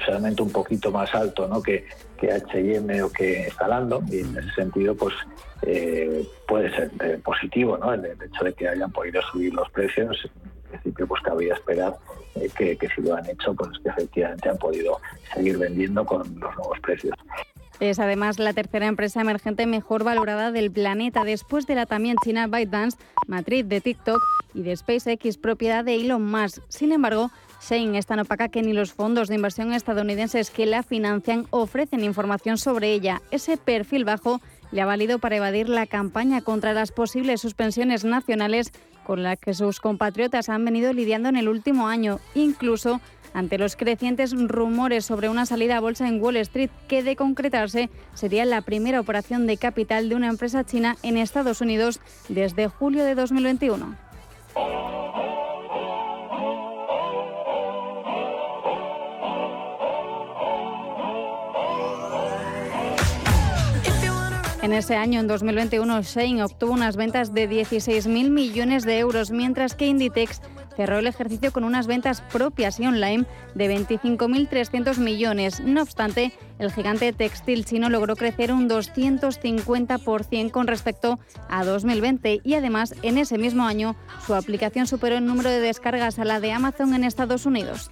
realmente 0.08 0.42
un 0.42 0.52
poquito 0.52 0.92
más 0.92 1.14
alto 1.14 1.48
¿no? 1.48 1.62
que, 1.62 1.86
que 2.18 2.32
H&M 2.32 3.04
o 3.04 3.12
que 3.12 3.52
Zalando 3.58 4.02
y 4.10 4.20
en 4.20 4.38
ese 4.38 4.52
sentido 4.54 4.96
pues 4.96 5.14
eh, 5.62 6.28
puede 6.48 6.70
ser 6.76 6.92
eh, 7.02 7.20
positivo 7.24 7.78
¿no? 7.78 7.94
el, 7.94 8.06
hecho 8.06 8.44
de 8.44 8.54
que 8.54 8.68
hayan 8.68 8.92
podido 8.92 9.22
subir 9.32 9.54
los 9.54 9.70
precios 9.72 10.18
en 10.26 10.70
principio 10.72 11.08
pues 11.08 11.22
cabría 11.22 11.54
esperar 11.54 11.96
eh, 12.36 12.50
que, 12.58 12.76
que, 12.76 12.88
si 12.90 13.02
lo 13.02 13.16
han 13.16 13.30
hecho 13.30 13.54
pues 13.54 13.70
que 13.84 13.90
efectivamente 13.90 14.50
han 14.50 14.58
podido 14.58 15.00
seguir 15.34 15.58
vendiendo 15.58 16.06
con 16.06 16.22
los 16.40 16.56
nuevos 16.56 16.80
precios. 16.82 17.16
Es 17.80 18.00
además 18.00 18.40
la 18.40 18.54
tercera 18.54 18.88
empresa 18.88 19.22
emergente 19.22 19.66
mejor 19.66 20.04
valorada 20.04 20.52
del 20.52 20.72
planeta 20.72 21.24
después 21.24 21.68
de 21.68 21.76
la 21.76 21.86
también 21.86 22.16
china 22.24 22.48
ByteDance, 22.48 22.98
matriz 23.28 23.68
de 23.68 23.82
TikTok 23.82 24.22
y 24.54 24.64
de 24.64 24.76
SpaceX, 24.76 25.38
propiedad 25.38 25.84
de 25.84 25.96
Elon 25.96 26.26
Musk. 26.26 26.62
Sin 26.70 26.92
embargo, 26.92 27.32
Shane 27.62 27.98
es 27.98 28.06
tan 28.06 28.20
opaca 28.20 28.50
que 28.50 28.62
ni 28.62 28.74
los 28.74 28.94
fondos 28.94 29.30
de 29.30 29.36
inversión 29.36 29.74
estadounidenses 29.74 30.50
que 30.50 30.66
la 30.66 30.84
financian 30.84 31.48
ofrecen 31.50 32.04
información 32.04 32.58
sobre 32.58 32.92
ella. 32.92 33.22
Ese 33.32 33.58
perfil 33.58 34.04
bajo 34.04 34.42
le 34.72 34.82
ha 34.82 34.86
valido 34.86 35.20
para 35.20 35.38
evadir 35.38 35.70
la 35.70 35.86
campaña 35.86 36.42
contra 36.42 36.74
las 36.74 36.92
posibles 36.92 37.42
suspensiones 37.42 38.04
nacionales 38.04 38.72
con 39.06 39.24
las 39.24 39.40
que 39.40 39.54
sus 39.54 39.80
compatriotas 39.80 40.50
han 40.50 40.66
venido 40.66 40.92
lidiando 40.94 41.30
en 41.30 41.36
el 41.36 41.48
último 41.48 41.88
año, 41.88 42.20
incluso 42.36 43.00
ante 43.34 43.58
los 43.58 43.76
crecientes 43.76 44.34
rumores 44.34 45.06
sobre 45.06 45.30
una 45.30 45.46
salida 45.46 45.78
a 45.78 45.80
bolsa 45.80 46.08
en 46.08 46.22
Wall 46.22 46.38
Street 46.38 46.70
que 46.88 47.04
de 47.04 47.16
concretarse 47.16 47.90
sería 48.14 48.46
la 48.46 48.62
primera 48.62 49.00
operación 49.00 49.48
de 49.48 49.58
capital 49.58 50.10
de 50.10 50.16
una 50.16 50.28
empresa 50.28 50.64
china 50.64 50.98
en 51.04 51.18
Estados 51.18 51.62
Unidos 51.62 52.00
desde 52.30 52.68
julio 52.68 53.04
de 53.04 53.16
2021. 53.16 54.13
En 64.64 64.72
ese 64.72 64.96
año, 64.96 65.20
en 65.20 65.28
2021, 65.28 66.02
Shane 66.04 66.42
obtuvo 66.42 66.72
unas 66.72 66.96
ventas 66.96 67.34
de 67.34 67.50
16.000 67.50 68.30
millones 68.30 68.84
de 68.86 68.98
euros, 68.98 69.30
mientras 69.30 69.76
que 69.76 69.88
Inditex 69.88 70.42
cerró 70.76 71.00
el 71.00 71.08
ejercicio 71.08 71.52
con 71.52 71.64
unas 71.64 71.88
ventas 71.88 72.22
propias 72.22 72.80
y 72.80 72.88
online 72.88 73.26
de 73.56 73.76
25.300 73.76 74.98
millones. 74.98 75.62
No 75.62 75.82
obstante, 75.82 76.34
el 76.60 76.72
gigante 76.72 77.14
textil 77.14 77.66
chino 77.66 77.90
logró 77.90 78.16
crecer 78.16 78.52
un 78.52 78.70
250% 78.70 80.52
con 80.52 80.68
respecto 80.68 81.20
a 81.50 81.64
2020 81.64 82.42
y 82.44 82.54
además 82.56 82.96
en 83.02 83.18
ese 83.18 83.38
mismo 83.38 83.66
año 83.66 83.96
su 84.26 84.36
aplicación 84.36 84.88
superó 84.88 85.18
el 85.18 85.26
número 85.26 85.50
de 85.50 85.60
descargas 85.60 86.20
a 86.20 86.26
la 86.26 86.40
de 86.40 86.52
Amazon 86.52 86.94
en 86.94 87.04
Estados 87.04 87.46
Unidos 87.46 87.90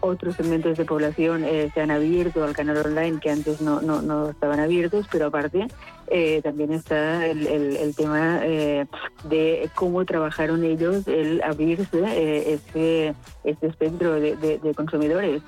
otros 0.00 0.36
segmentos 0.36 0.78
de 0.78 0.84
población 0.84 1.44
eh, 1.44 1.70
se 1.74 1.80
han 1.80 1.90
abierto 1.90 2.44
al 2.44 2.54
canal 2.54 2.78
online 2.78 3.20
que 3.20 3.30
antes 3.30 3.60
no, 3.60 3.80
no, 3.80 4.02
no 4.02 4.30
estaban 4.30 4.60
abiertos, 4.60 5.06
pero 5.10 5.26
aparte 5.26 5.68
eh, 6.08 6.40
también 6.42 6.72
está 6.72 7.26
el, 7.26 7.94
tema 7.96 8.40
eh, 8.44 8.86
de 9.24 9.68
cómo 9.74 10.04
trabajaron 10.04 10.62
ellos 10.64 11.06
el 11.08 11.42
abrirse 11.42 11.86
eh, 11.94 12.54
este, 12.54 13.14
este 13.44 13.66
espectro 13.66 14.14
de, 14.14 14.36
de, 14.36 14.74
consumidores. 14.74 15.42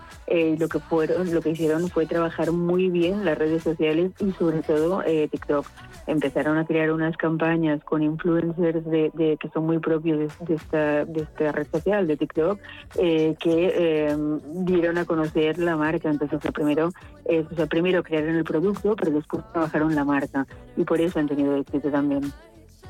lo 0.59 0.69
que 0.69 0.81
fueron, 0.81 1.33
lo 1.33 1.41
que 1.41 1.51
hicieron 1.51 1.89
fue 1.89 2.07
trabajar 2.07 2.51
muy 2.53 2.91
bien 2.91 3.25
las 3.25 3.39
redes 3.39 3.63
sociales 3.63 4.13
y 4.19 4.33
sobre 4.33 4.63
todo 4.63 5.03
TikTok. 5.31 5.67
Empezaron 6.07 6.57
a 6.57 6.65
crear 6.65 6.91
unas 6.91 7.17
campañas 7.17 7.85
con 7.85 8.03
influencers 8.03 8.85
de, 8.87 9.37
que 9.39 9.49
son 9.51 9.67
muy 9.67 9.79
propios 9.79 10.33
de, 10.41 10.55
esta, 10.55 11.05
de 11.05 11.21
esta 11.23 11.53
red 11.53 11.67
social, 11.71 12.07
de 12.07 12.17
TikTok, 12.17 12.59
que 12.95 14.17
dieron 14.65 14.99
a 14.99 15.05
conocer 15.05 15.59
la 15.59 15.77
marca. 15.77 16.09
Entonces, 16.09 16.41
primero, 16.53 16.91
o 17.27 17.55
sea, 17.55 17.67
primero 17.67 18.03
crearon 18.03 18.37
el 18.37 18.45
producto, 18.45 18.97
pero 18.97 19.13
después 19.13 19.45
trabajaron 19.53 19.95
la 19.95 20.05
marca 20.05 20.47
y 20.77 20.85
por 20.85 21.01
eso 21.01 21.19
han 21.19 21.29
tenido 21.29 21.57
éxito 21.57 21.91
también. 21.91 22.33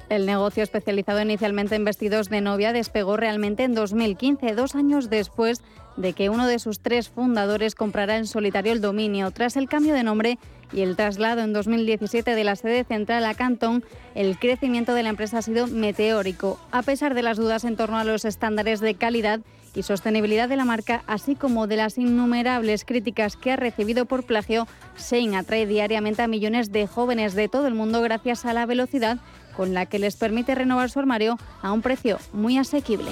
El 0.08 0.24
negocio 0.24 0.62
especializado 0.62 1.20
inicialmente 1.20 1.74
en 1.74 1.84
vestidos 1.84 2.30
de 2.30 2.40
novia 2.40 2.72
despegó 2.72 3.16
realmente 3.18 3.64
en 3.64 3.74
2015, 3.74 4.54
dos 4.54 4.74
años 4.74 5.10
después 5.10 5.62
de 5.98 6.14
que 6.14 6.30
uno 6.30 6.46
de 6.46 6.58
sus 6.58 6.80
tres 6.80 7.10
fundadores 7.10 7.74
comprara 7.74 8.16
en 8.16 8.26
solitario 8.26 8.72
el 8.72 8.80
dominio. 8.80 9.30
Tras 9.32 9.56
el 9.56 9.68
cambio 9.68 9.92
de 9.94 10.04
nombre 10.04 10.38
y 10.72 10.80
el 10.80 10.96
traslado 10.96 11.42
en 11.42 11.52
2017 11.52 12.34
de 12.34 12.44
la 12.44 12.56
sede 12.56 12.84
central 12.84 13.24
a 13.26 13.34
Cantón, 13.34 13.84
el 14.14 14.38
crecimiento 14.38 14.94
de 14.94 15.02
la 15.02 15.10
empresa 15.10 15.38
ha 15.38 15.42
sido 15.42 15.66
meteórico. 15.66 16.58
A 16.70 16.82
pesar 16.82 17.14
de 17.14 17.22
las 17.22 17.36
dudas 17.36 17.64
en 17.64 17.76
torno 17.76 17.98
a 17.98 18.04
los 18.04 18.24
estándares 18.24 18.80
de 18.80 18.94
calidad 18.94 19.40
y 19.74 19.82
sostenibilidad 19.82 20.48
de 20.48 20.56
la 20.56 20.64
marca, 20.64 21.02
así 21.06 21.34
como 21.34 21.66
de 21.66 21.76
las 21.76 21.98
innumerables 21.98 22.84
críticas 22.84 23.36
que 23.36 23.52
ha 23.52 23.56
recibido 23.56 24.06
por 24.06 24.24
plagio, 24.24 24.66
Shein 24.98 25.34
atrae 25.34 25.66
diariamente 25.66 26.22
a 26.22 26.28
millones 26.28 26.72
de 26.72 26.86
jóvenes 26.86 27.34
de 27.34 27.48
todo 27.48 27.66
el 27.66 27.74
mundo 27.74 28.02
gracias 28.02 28.44
a 28.44 28.52
la 28.52 28.66
velocidad 28.66 29.18
con 29.56 29.74
la 29.74 29.86
que 29.86 29.98
les 29.98 30.16
permite 30.16 30.54
renovar 30.54 30.88
su 30.90 31.00
armario 31.00 31.36
a 31.62 31.72
un 31.72 31.82
precio 31.82 32.18
muy 32.32 32.58
asequible. 32.58 33.10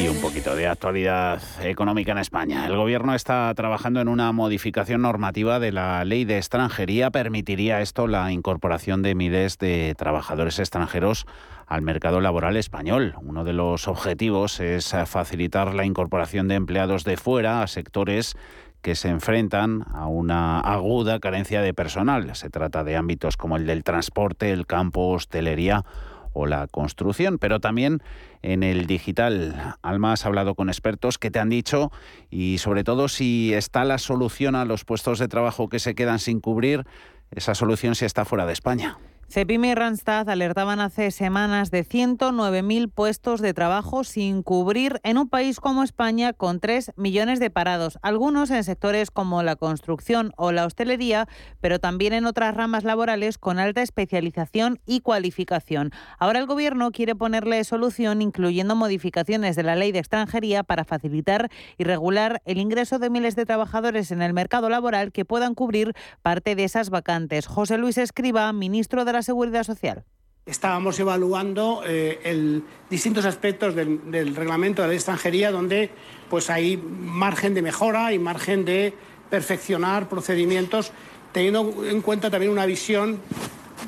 Y 0.00 0.08
un 0.08 0.18
poquito 0.18 0.56
de 0.56 0.66
actualidad 0.66 1.42
económica 1.62 2.12
en 2.12 2.18
España. 2.18 2.66
El 2.66 2.74
Gobierno 2.74 3.14
está 3.14 3.52
trabajando 3.54 4.00
en 4.00 4.08
una 4.08 4.32
modificación 4.32 5.02
normativa 5.02 5.60
de 5.60 5.72
la 5.72 6.02
ley 6.06 6.24
de 6.24 6.38
extranjería. 6.38 7.10
Permitiría 7.10 7.82
esto 7.82 8.06
la 8.06 8.32
incorporación 8.32 9.02
de 9.02 9.14
miles 9.14 9.58
de 9.58 9.94
trabajadores 9.98 10.58
extranjeros 10.58 11.26
al 11.66 11.82
mercado 11.82 12.22
laboral 12.22 12.56
español. 12.56 13.14
Uno 13.20 13.44
de 13.44 13.52
los 13.52 13.88
objetivos 13.88 14.58
es 14.60 14.94
facilitar 15.04 15.74
la 15.74 15.84
incorporación 15.84 16.48
de 16.48 16.54
empleados 16.54 17.04
de 17.04 17.18
fuera 17.18 17.62
a 17.62 17.66
sectores 17.66 18.36
que 18.80 18.94
se 18.94 19.08
enfrentan 19.08 19.84
a 19.92 20.06
una 20.06 20.60
aguda 20.60 21.20
carencia 21.20 21.60
de 21.60 21.74
personal. 21.74 22.34
Se 22.36 22.48
trata 22.48 22.84
de 22.84 22.96
ámbitos 22.96 23.36
como 23.36 23.58
el 23.58 23.66
del 23.66 23.84
transporte, 23.84 24.50
el 24.50 24.66
campo, 24.66 25.10
hostelería 25.10 25.84
o 26.32 26.46
la 26.46 26.66
construcción, 26.66 27.38
pero 27.38 27.60
también 27.60 28.02
en 28.42 28.62
el 28.62 28.86
digital. 28.86 29.76
Alma, 29.82 30.12
has 30.12 30.26
hablado 30.26 30.54
con 30.54 30.68
expertos 30.68 31.18
que 31.18 31.30
te 31.30 31.38
han 31.38 31.48
dicho 31.48 31.90
y 32.30 32.58
sobre 32.58 32.84
todo 32.84 33.08
si 33.08 33.52
está 33.54 33.84
la 33.84 33.98
solución 33.98 34.54
a 34.54 34.64
los 34.64 34.84
puestos 34.84 35.18
de 35.18 35.28
trabajo 35.28 35.68
que 35.68 35.78
se 35.78 35.94
quedan 35.94 36.18
sin 36.18 36.40
cubrir, 36.40 36.84
esa 37.30 37.54
solución 37.54 37.94
si 37.94 38.04
está 38.04 38.24
fuera 38.24 38.46
de 38.46 38.52
España. 38.52 38.98
Cepime 39.32 39.68
y 39.68 39.74
Randstad 39.76 40.28
alertaban 40.28 40.80
hace 40.80 41.12
semanas 41.12 41.70
de 41.70 41.84
109.000 41.84 42.90
puestos 42.92 43.40
de 43.40 43.54
trabajo 43.54 44.02
sin 44.02 44.42
cubrir 44.42 44.98
en 45.04 45.18
un 45.18 45.28
país 45.28 45.60
como 45.60 45.84
España 45.84 46.32
con 46.32 46.58
3 46.58 46.90
millones 46.96 47.38
de 47.38 47.48
parados, 47.48 48.00
algunos 48.02 48.50
en 48.50 48.64
sectores 48.64 49.12
como 49.12 49.44
la 49.44 49.54
construcción 49.54 50.32
o 50.36 50.50
la 50.50 50.66
hostelería, 50.66 51.28
pero 51.60 51.78
también 51.78 52.12
en 52.12 52.26
otras 52.26 52.56
ramas 52.56 52.82
laborales 52.82 53.38
con 53.38 53.60
alta 53.60 53.82
especialización 53.82 54.80
y 54.84 54.98
cualificación. 54.98 55.92
Ahora 56.18 56.40
el 56.40 56.46
Gobierno 56.46 56.90
quiere 56.90 57.14
ponerle 57.14 57.62
solución 57.62 58.22
incluyendo 58.22 58.74
modificaciones 58.74 59.54
de 59.54 59.62
la 59.62 59.76
ley 59.76 59.92
de 59.92 60.00
extranjería 60.00 60.64
para 60.64 60.84
facilitar 60.84 61.50
y 61.78 61.84
regular 61.84 62.42
el 62.46 62.58
ingreso 62.58 62.98
de 62.98 63.10
miles 63.10 63.36
de 63.36 63.46
trabajadores 63.46 64.10
en 64.10 64.22
el 64.22 64.32
mercado 64.32 64.68
laboral 64.68 65.12
que 65.12 65.24
puedan 65.24 65.54
cubrir 65.54 65.94
parte 66.20 66.56
de 66.56 66.64
esas 66.64 66.90
vacantes. 66.90 67.46
José 67.46 67.78
Luis 67.78 67.96
Escriba, 67.96 68.52
ministro 68.52 69.04
de 69.04 69.12
la 69.12 69.19
Seguridad 69.22 69.64
Social? 69.64 70.04
Estábamos 70.46 70.98
evaluando 70.98 71.82
eh, 71.86 72.62
distintos 72.88 73.24
aspectos 73.24 73.74
del, 73.74 74.34
reglamento 74.34 74.82
de 74.82 74.88
la 74.88 74.94
extranjería 74.94 75.50
donde 75.50 75.90
pues, 76.28 76.50
hay 76.50 76.76
margen 76.76 77.54
de 77.54 77.62
mejora 77.62 78.12
y 78.12 78.18
margen 78.18 78.64
de 78.64 78.94
perfeccionar 79.28 80.08
procedimientos, 80.08 80.92
teniendo 81.32 81.84
en 81.84 82.00
cuenta 82.00 82.30
también 82.30 82.50
una 82.50 82.66
visión 82.66 83.20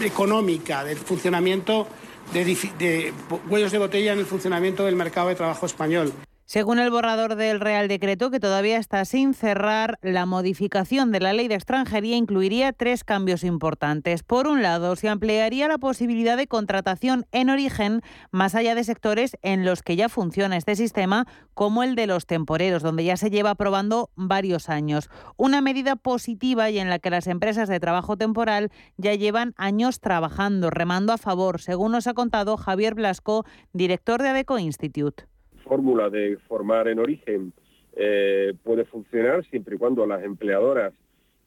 económica 0.00 0.84
del 0.84 0.98
funcionamiento 0.98 1.88
de, 2.32 2.44
de 2.78 3.12
huellos 3.48 3.72
de 3.72 3.78
botella 3.78 4.12
en 4.12 4.20
el 4.20 4.26
funcionamiento 4.26 4.84
del 4.84 4.94
mercado 4.94 5.28
de 5.28 5.34
trabajo 5.34 5.66
español. 5.66 6.12
Según 6.52 6.78
el 6.78 6.90
borrador 6.90 7.36
del 7.36 7.60
Real 7.60 7.88
Decreto, 7.88 8.30
que 8.30 8.38
todavía 8.38 8.76
está 8.76 9.06
sin 9.06 9.32
cerrar, 9.32 9.98
la 10.02 10.26
modificación 10.26 11.10
de 11.10 11.18
la 11.18 11.32
ley 11.32 11.48
de 11.48 11.54
extranjería 11.54 12.14
incluiría 12.14 12.74
tres 12.74 13.04
cambios 13.04 13.42
importantes. 13.42 14.22
Por 14.22 14.46
un 14.46 14.60
lado, 14.60 14.94
se 14.96 15.08
ampliaría 15.08 15.66
la 15.66 15.78
posibilidad 15.78 16.36
de 16.36 16.48
contratación 16.48 17.24
en 17.32 17.48
origen 17.48 18.02
más 18.32 18.54
allá 18.54 18.74
de 18.74 18.84
sectores 18.84 19.38
en 19.40 19.64
los 19.64 19.82
que 19.82 19.96
ya 19.96 20.10
funciona 20.10 20.58
este 20.58 20.76
sistema, 20.76 21.26
como 21.54 21.84
el 21.84 21.94
de 21.94 22.06
los 22.06 22.26
temporeros, 22.26 22.82
donde 22.82 23.04
ya 23.04 23.16
se 23.16 23.30
lleva 23.30 23.54
probando 23.54 24.10
varios 24.14 24.68
años. 24.68 25.08
Una 25.38 25.62
medida 25.62 25.96
positiva 25.96 26.68
y 26.68 26.78
en 26.78 26.90
la 26.90 26.98
que 26.98 27.08
las 27.08 27.28
empresas 27.28 27.70
de 27.70 27.80
trabajo 27.80 28.18
temporal 28.18 28.70
ya 28.98 29.14
llevan 29.14 29.54
años 29.56 30.00
trabajando, 30.00 30.68
remando 30.68 31.14
a 31.14 31.16
favor, 31.16 31.62
según 31.62 31.92
nos 31.92 32.06
ha 32.06 32.12
contado 32.12 32.58
Javier 32.58 32.94
Blasco, 32.94 33.46
director 33.72 34.20
de 34.20 34.28
ADECO 34.28 34.58
Institute 34.58 35.31
fórmula 35.62 36.10
de 36.10 36.36
formar 36.48 36.88
en 36.88 36.98
origen 36.98 37.52
eh, 37.94 38.54
puede 38.62 38.84
funcionar 38.84 39.44
siempre 39.46 39.76
y 39.76 39.78
cuando 39.78 40.06
las 40.06 40.22
empleadoras 40.22 40.92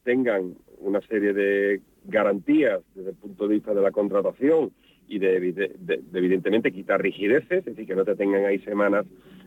tengan 0.03 0.55
una 0.79 1.01
serie 1.01 1.33
de 1.33 1.81
garantías 2.05 2.81
desde 2.93 3.09
el 3.09 3.15
punto 3.15 3.47
de 3.47 3.55
vista 3.55 3.73
de 3.73 3.81
la 3.81 3.91
contratación 3.91 4.71
y 5.07 5.19
de, 5.19 5.71
evidentemente 6.13 6.71
quitar 6.71 7.01
rigideces, 7.01 7.59
es 7.59 7.65
decir, 7.65 7.85
que 7.85 7.95
no 7.95 8.05
te 8.05 8.15
tengan 8.15 8.45
ahí 8.45 8.59
semanas 8.59 9.05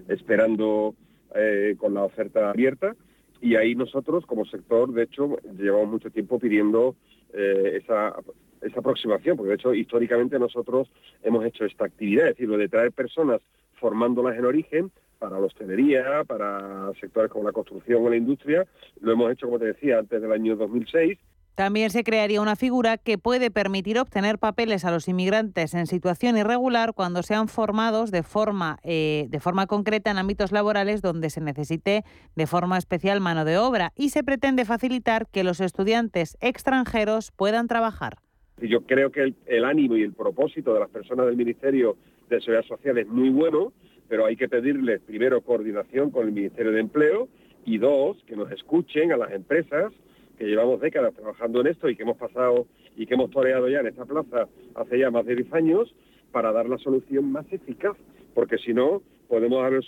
esperando 0.08 0.94
eh, 1.34 1.74
con 1.78 1.94
la 1.94 2.04
oferta 2.04 2.50
abierta. 2.50 2.94
Y 3.40 3.54
ahí 3.54 3.74
nosotros, 3.74 4.26
como 4.26 4.44
sector, 4.46 4.92
de 4.92 5.04
hecho, 5.04 5.36
llevamos 5.56 5.88
mucho 5.90 6.10
tiempo 6.10 6.38
pidiendo 6.38 6.96
eh, 7.32 7.80
esa, 7.82 8.16
esa 8.62 8.80
aproximación, 8.80 9.36
porque 9.36 9.50
de 9.50 9.54
hecho, 9.56 9.74
históricamente 9.74 10.38
nosotros 10.38 10.90
hemos 11.22 11.44
hecho 11.44 11.64
esta 11.64 11.84
actividad, 11.84 12.28
es 12.28 12.34
decir, 12.34 12.48
lo 12.48 12.58
de 12.58 12.68
traer 12.68 12.92
personas 12.92 13.40
formándolas 13.78 14.36
en 14.36 14.44
origen 14.44 14.90
para 15.18 15.38
la 15.38 15.46
hostelería, 15.46 16.24
para 16.26 16.92
sectores 17.00 17.30
como 17.30 17.44
la 17.44 17.52
construcción 17.52 18.04
o 18.04 18.10
la 18.10 18.16
industria. 18.16 18.66
Lo 19.00 19.12
hemos 19.12 19.32
hecho, 19.32 19.46
como 19.46 19.58
te 19.58 19.66
decía, 19.66 19.98
antes 19.98 20.22
del 20.22 20.32
año 20.32 20.56
2006 20.56 21.18
También 21.56 21.90
se 21.90 22.04
crearía 22.04 22.40
una 22.40 22.54
figura 22.54 22.98
que 22.98 23.18
puede 23.18 23.50
permitir 23.50 23.98
obtener 23.98 24.38
papeles 24.38 24.84
a 24.84 24.92
los 24.92 25.08
inmigrantes 25.08 25.74
en 25.74 25.86
situación 25.86 26.36
irregular 26.36 26.94
cuando 26.94 27.24
sean 27.24 27.48
formados 27.48 28.12
de 28.12 28.22
forma, 28.22 28.78
eh, 28.84 29.26
de 29.28 29.40
forma 29.40 29.66
concreta 29.66 30.12
en 30.12 30.18
ámbitos 30.18 30.52
laborales 30.52 31.02
donde 31.02 31.30
se 31.30 31.40
necesite 31.40 32.04
de 32.36 32.46
forma 32.46 32.78
especial 32.78 33.20
mano 33.20 33.44
de 33.44 33.58
obra 33.58 33.92
y 33.96 34.10
se 34.10 34.22
pretende 34.22 34.64
facilitar 34.64 35.26
que 35.26 35.42
los 35.42 35.60
estudiantes 35.60 36.36
extranjeros 36.40 37.32
puedan 37.32 37.66
trabajar. 37.66 38.18
Yo 38.60 38.82
creo 38.82 39.10
que 39.10 39.34
el, 39.46 39.64
ánimo 39.64 39.96
y 39.96 40.02
el 40.02 40.12
propósito 40.12 40.74
de 40.74 40.80
las 40.80 40.90
personas 40.90 41.26
del 41.26 41.36
Ministerio 41.36 41.96
de 42.36 42.40
Seguridad 42.40 42.66
Social 42.66 42.98
es 42.98 43.06
muy 43.08 43.30
bueno, 43.30 43.72
pero 44.08 44.26
hay 44.26 44.36
que 44.36 44.48
pedirles 44.48 45.00
primero 45.02 45.40
coordinación 45.42 46.10
con 46.10 46.26
el 46.26 46.32
Ministerio 46.32 46.72
de 46.72 46.80
Empleo 46.80 47.28
y 47.64 47.78
dos, 47.78 48.16
que 48.26 48.36
nos 48.36 48.50
escuchen 48.50 49.12
a 49.12 49.16
las 49.16 49.32
empresas 49.32 49.92
que 50.38 50.46
llevamos 50.46 50.80
décadas 50.80 51.14
trabajando 51.14 51.60
en 51.60 51.66
esto 51.66 51.88
y 51.88 51.96
que 51.96 52.04
hemos 52.04 52.16
pasado 52.16 52.66
y 52.96 53.06
que 53.06 53.14
hemos 53.14 53.30
toreado 53.30 53.68
ya 53.68 53.80
en 53.80 53.88
esta 53.88 54.04
plaza 54.04 54.48
hace 54.74 54.98
ya 54.98 55.10
más 55.10 55.26
de 55.26 55.36
10 55.36 55.52
años 55.52 55.94
para 56.32 56.52
dar 56.52 56.68
la 56.68 56.78
solución 56.78 57.30
más 57.30 57.46
eficaz, 57.52 57.96
porque 58.34 58.58
si 58.58 58.72
no 58.72 59.02
podemos 59.28 59.64
haber 59.64 59.82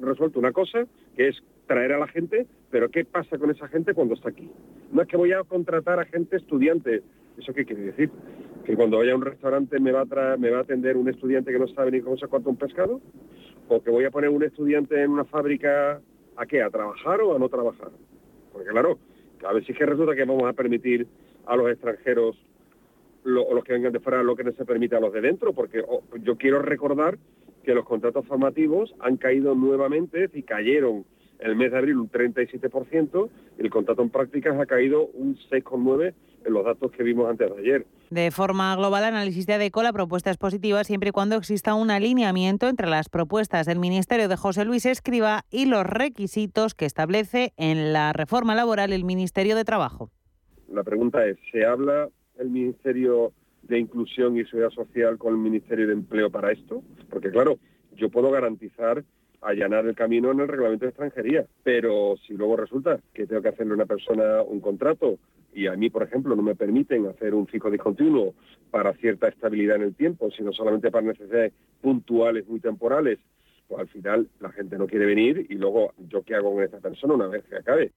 resuelto 0.00 0.38
una 0.38 0.52
cosa 0.52 0.86
que 1.16 1.28
es 1.28 1.42
traer 1.66 1.92
a 1.92 1.98
la 1.98 2.08
gente, 2.08 2.46
pero 2.70 2.88
¿qué 2.90 3.04
pasa 3.04 3.38
con 3.38 3.50
esa 3.50 3.68
gente 3.68 3.94
cuando 3.94 4.14
está 4.14 4.30
aquí? 4.30 4.50
No 4.92 5.02
es 5.02 5.08
que 5.08 5.16
voy 5.16 5.32
a 5.32 5.44
contratar 5.44 6.00
a 6.00 6.04
gente 6.04 6.36
estudiante, 6.36 7.02
¿eso 7.38 7.52
qué 7.52 7.64
quiere 7.64 7.82
decir? 7.82 8.10
Que 8.64 8.74
cuando 8.74 8.98
vaya 8.98 9.12
a 9.12 9.16
un 9.16 9.22
restaurante 9.22 9.78
me 9.78 9.92
va 9.92 10.02
a, 10.02 10.36
me 10.36 10.50
va 10.50 10.58
a 10.58 10.62
atender 10.62 10.96
un 10.96 11.08
estudiante 11.08 11.52
que 11.52 11.58
no 11.58 11.68
sabe 11.68 11.92
ni 11.92 12.00
cómo 12.00 12.16
se 12.16 12.26
corta 12.26 12.50
un 12.50 12.56
pescado, 12.56 13.00
o 13.68 13.82
que 13.82 13.90
voy 13.90 14.04
a 14.04 14.10
poner 14.10 14.30
un 14.30 14.42
estudiante 14.42 15.00
en 15.00 15.10
una 15.12 15.24
fábrica 15.24 16.00
a 16.36 16.46
qué, 16.46 16.62
a 16.62 16.70
trabajar 16.70 17.20
o 17.20 17.36
a 17.36 17.38
no 17.38 17.48
trabajar. 17.48 17.90
Porque 18.52 18.68
claro, 18.68 18.98
a 19.46 19.52
ver 19.52 19.64
si 19.64 19.72
es 19.72 19.78
que 19.78 19.86
resulta 19.86 20.14
que 20.14 20.24
vamos 20.24 20.44
a 20.44 20.52
permitir 20.52 21.06
a 21.46 21.56
los 21.56 21.70
extranjeros 21.70 22.36
o 23.24 23.54
los 23.54 23.64
que 23.64 23.72
vengan 23.72 23.92
de 23.92 24.00
fuera 24.00 24.22
lo 24.22 24.36
que 24.36 24.44
no 24.44 24.52
se 24.52 24.64
permite 24.64 24.96
a 24.96 25.00
los 25.00 25.12
de 25.12 25.20
dentro, 25.20 25.52
porque 25.52 25.82
oh, 25.86 26.02
yo 26.22 26.36
quiero 26.36 26.60
recordar 26.60 27.18
que 27.64 27.74
los 27.74 27.84
contratos 27.84 28.26
formativos 28.26 28.94
han 29.00 29.16
caído 29.16 29.54
nuevamente 29.54 30.30
y 30.32 30.42
cayeron 30.42 31.04
el 31.40 31.56
mes 31.56 31.72
de 31.72 31.78
abril 31.78 31.96
un 31.96 32.10
37%, 32.10 33.30
y 33.58 33.62
el 33.62 33.70
contrato 33.70 34.02
en 34.02 34.10
prácticas 34.10 34.58
ha 34.60 34.66
caído 34.66 35.06
un 35.06 35.36
6,9% 35.50 36.14
en 36.42 36.54
los 36.54 36.64
datos 36.64 36.90
que 36.92 37.02
vimos 37.02 37.28
antes 37.28 37.54
de 37.54 37.60
ayer. 37.60 37.86
De 38.10 38.30
forma 38.30 38.74
global, 38.74 39.04
análisis 39.04 39.46
de 39.46 39.54
ADECO, 39.54 39.82
la 39.82 39.92
propuesta 39.92 40.30
es 40.30 40.38
positiva 40.38 40.82
siempre 40.84 41.10
y 41.10 41.12
cuando 41.12 41.36
exista 41.36 41.74
un 41.74 41.90
alineamiento 41.90 42.68
entre 42.68 42.86
las 42.86 43.08
propuestas 43.08 43.66
del 43.66 43.78
Ministerio 43.78 44.28
de 44.28 44.36
José 44.36 44.64
Luis 44.64 44.86
Escriba 44.86 45.44
y 45.50 45.66
los 45.66 45.84
requisitos 45.84 46.74
que 46.74 46.86
establece 46.86 47.52
en 47.56 47.92
la 47.92 48.12
reforma 48.12 48.54
laboral 48.54 48.92
el 48.92 49.04
Ministerio 49.04 49.54
de 49.54 49.64
Trabajo. 49.64 50.10
La 50.68 50.82
pregunta 50.82 51.26
es, 51.26 51.36
¿se 51.52 51.64
habla 51.64 52.08
el 52.40 52.50
Ministerio 52.50 53.32
de 53.62 53.78
Inclusión 53.78 54.36
y 54.36 54.44
Seguridad 54.44 54.70
Social 54.70 55.18
con 55.18 55.34
el 55.34 55.40
Ministerio 55.40 55.86
de 55.86 55.92
Empleo 55.92 56.30
para 56.30 56.52
esto? 56.52 56.82
Porque 57.08 57.30
claro, 57.30 57.58
yo 57.96 58.08
puedo 58.08 58.30
garantizar 58.30 59.04
allanar 59.42 59.86
el 59.86 59.94
camino 59.94 60.30
en 60.30 60.40
el 60.40 60.48
reglamento 60.48 60.84
de 60.84 60.90
extranjería. 60.90 61.46
Pero 61.62 62.16
si 62.26 62.34
luego 62.34 62.56
resulta 62.56 63.00
que 63.14 63.26
tengo 63.26 63.42
que 63.42 63.48
hacerle 63.48 63.72
a 63.72 63.76
una 63.76 63.86
persona 63.86 64.42
un 64.42 64.60
contrato 64.60 65.18
y 65.52 65.66
a 65.66 65.74
mí, 65.74 65.90
por 65.90 66.02
ejemplo, 66.02 66.36
no 66.36 66.42
me 66.42 66.54
permiten 66.54 67.06
hacer 67.06 67.34
un 67.34 67.46
fijo 67.46 67.70
discontinuo 67.70 68.34
para 68.70 68.92
cierta 68.94 69.28
estabilidad 69.28 69.76
en 69.76 69.82
el 69.82 69.94
tiempo, 69.94 70.30
sino 70.30 70.52
solamente 70.52 70.90
para 70.90 71.06
necesidades 71.06 71.52
puntuales, 71.80 72.46
muy 72.46 72.60
temporales, 72.60 73.18
pues 73.66 73.80
al 73.80 73.88
final 73.88 74.28
la 74.40 74.50
gente 74.52 74.78
no 74.78 74.86
quiere 74.86 75.06
venir 75.06 75.46
y 75.48 75.54
luego 75.54 75.92
yo 76.08 76.22
qué 76.22 76.34
hago 76.34 76.54
con 76.54 76.62
esta 76.62 76.78
persona 76.78 77.14
una 77.14 77.26
vez 77.26 77.44
que 77.44 77.56
acabe. 77.56 77.92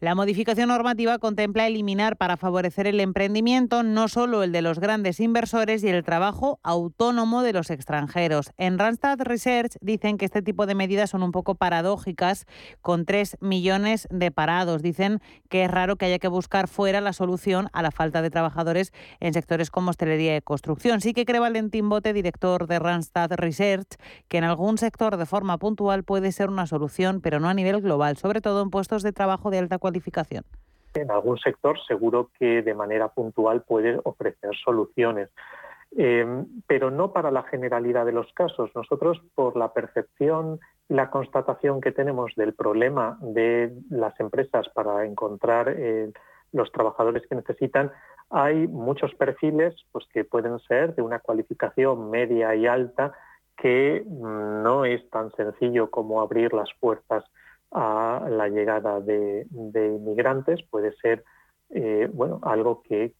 La 0.00 0.14
modificación 0.14 0.70
normativa 0.70 1.18
contempla 1.18 1.66
eliminar 1.66 2.16
para 2.16 2.38
favorecer 2.38 2.86
el 2.86 3.00
emprendimiento 3.00 3.82
no 3.82 4.08
solo 4.08 4.42
el 4.42 4.50
de 4.50 4.62
los 4.62 4.78
grandes 4.78 5.20
inversores 5.20 5.84
y 5.84 5.88
el 5.88 6.04
trabajo 6.04 6.58
autónomo 6.62 7.42
de 7.42 7.52
los 7.52 7.68
extranjeros. 7.68 8.50
En 8.56 8.78
Randstad 8.78 9.18
Research 9.20 9.76
dicen 9.82 10.16
que 10.16 10.24
este 10.24 10.40
tipo 10.40 10.64
de 10.64 10.74
medidas 10.74 11.10
son 11.10 11.22
un 11.22 11.32
poco 11.32 11.54
paradójicas 11.54 12.46
con 12.80 13.04
3 13.04 13.36
millones 13.42 14.08
de 14.10 14.30
parados. 14.30 14.80
Dicen 14.80 15.20
que 15.50 15.64
es 15.64 15.70
raro 15.70 15.96
que 15.96 16.06
haya 16.06 16.18
que 16.18 16.28
buscar 16.28 16.66
fuera 16.66 17.02
la 17.02 17.12
solución 17.12 17.68
a 17.74 17.82
la 17.82 17.90
falta 17.90 18.22
de 18.22 18.30
trabajadores 18.30 18.94
en 19.20 19.34
sectores 19.34 19.70
como 19.70 19.90
hostelería 19.90 20.34
y 20.34 20.40
construcción. 20.40 21.02
Sí 21.02 21.12
que 21.12 21.26
cree 21.26 21.40
Valentín 21.40 21.90
Bote, 21.90 22.14
director 22.14 22.66
de 22.68 22.78
Randstad 22.78 23.32
Research, 23.32 23.98
que 24.28 24.38
en 24.38 24.44
algún 24.44 24.78
sector 24.78 25.18
de 25.18 25.26
forma 25.26 25.58
puntual 25.58 26.04
puede 26.04 26.32
ser 26.32 26.48
una 26.48 26.66
solución, 26.66 27.20
pero 27.20 27.38
no 27.38 27.50
a 27.50 27.54
nivel 27.54 27.82
global, 27.82 28.16
sobre 28.16 28.40
todo 28.40 28.62
en 28.62 28.70
puestos 28.70 29.02
de 29.02 29.12
trabajo 29.12 29.50
de 29.50 29.58
alta 29.58 29.76
cualidad 29.76 29.89
en 30.94 31.10
algún 31.10 31.38
sector 31.38 31.78
seguro 31.86 32.30
que 32.38 32.62
de 32.62 32.74
manera 32.74 33.08
puntual 33.08 33.62
puede 33.62 33.98
ofrecer 34.04 34.50
soluciones, 34.64 35.30
eh, 35.96 36.44
pero 36.66 36.90
no 36.90 37.12
para 37.12 37.30
la 37.30 37.42
generalidad 37.44 38.06
de 38.06 38.12
los 38.12 38.32
casos. 38.32 38.70
Nosotros, 38.74 39.20
por 39.34 39.56
la 39.56 39.72
percepción 39.72 40.60
y 40.88 40.94
la 40.94 41.10
constatación 41.10 41.80
que 41.80 41.92
tenemos 41.92 42.32
del 42.36 42.54
problema 42.54 43.18
de 43.20 43.72
las 43.90 44.18
empresas 44.20 44.68
para 44.70 45.04
encontrar 45.04 45.72
eh, 45.76 46.12
los 46.52 46.70
trabajadores 46.72 47.24
que 47.28 47.36
necesitan, 47.36 47.92
hay 48.30 48.66
muchos 48.68 49.14
perfiles 49.14 49.74
pues, 49.92 50.06
que 50.12 50.24
pueden 50.24 50.58
ser 50.60 50.94
de 50.94 51.02
una 51.02 51.20
cualificación 51.20 52.10
media 52.10 52.54
y 52.54 52.66
alta 52.66 53.12
que 53.56 54.04
mm, 54.06 54.62
no 54.62 54.84
es 54.84 55.08
tan 55.10 55.32
sencillo 55.32 55.90
como 55.90 56.20
abrir 56.20 56.52
las 56.52 56.70
puertas 56.78 57.24
a 57.72 58.26
la 58.28 58.48
llegada 58.48 59.00
de, 59.00 59.46
inmigrantes 59.50 60.62
puede 60.70 60.92
ser 60.96 61.24
eh, 61.70 62.08
bueno, 62.12 62.40
algo 62.42 62.82
que, 62.82 63.14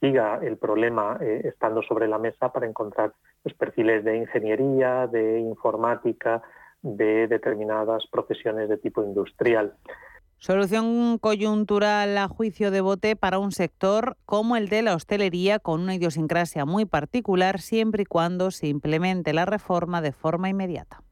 siga 0.00 0.38
el 0.42 0.58
problema 0.58 1.18
eh, 1.20 1.42
estando 1.44 1.82
sobre 1.82 2.06
la 2.06 2.18
mesa 2.18 2.52
para 2.52 2.66
encontrar 2.66 3.12
los 3.44 3.54
perfiles 3.54 4.04
de 4.04 4.16
ingeniería, 4.16 5.08
de 5.08 5.40
informática, 5.40 6.42
de 6.82 7.26
determinadas 7.26 8.06
profesiones 8.10 8.68
de 8.68 8.78
tipo 8.78 9.02
industrial. 9.02 9.74
Solución 10.38 11.18
coyuntural 11.18 12.16
a 12.18 12.28
juicio 12.28 12.70
de 12.70 12.82
bote 12.82 13.16
para 13.16 13.38
un 13.38 13.52
sector 13.52 14.16
como 14.26 14.56
el 14.56 14.68
de 14.68 14.82
la 14.82 14.94
hostelería 14.94 15.58
con 15.58 15.80
una 15.80 15.94
idiosincrasia 15.94 16.66
muy 16.66 16.84
particular 16.84 17.58
siempre 17.58 18.02
y 18.02 18.06
cuando 18.06 18.50
se 18.50 18.68
implemente 18.68 19.32
la 19.32 19.46
reforma 19.46 20.02
de 20.02 20.12
forma 20.12 20.50
inmediata 20.50 21.02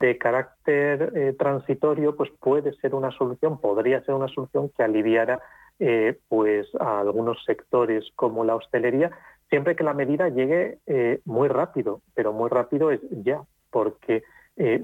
de 0.00 0.16
carácter 0.16 1.12
eh, 1.14 1.34
transitorio, 1.38 2.16
pues 2.16 2.30
puede 2.40 2.72
ser 2.76 2.94
una 2.94 3.10
solución, 3.12 3.60
podría 3.60 4.02
ser 4.02 4.14
una 4.14 4.28
solución 4.28 4.70
que 4.70 4.82
aliviara 4.82 5.40
eh, 5.78 6.18
pues 6.28 6.66
a 6.80 7.00
algunos 7.00 7.44
sectores 7.44 8.10
como 8.16 8.44
la 8.44 8.56
hostelería, 8.56 9.10
siempre 9.50 9.76
que 9.76 9.84
la 9.84 9.94
medida 9.94 10.28
llegue 10.28 10.78
eh, 10.86 11.20
muy 11.26 11.48
rápido, 11.48 12.00
pero 12.14 12.32
muy 12.32 12.48
rápido 12.48 12.90
es 12.90 13.00
ya, 13.10 13.42
porque 13.70 14.22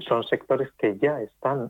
son 0.07 0.23
sectores 0.23 0.71
que 0.79 0.97
ya 0.97 1.21
están 1.21 1.69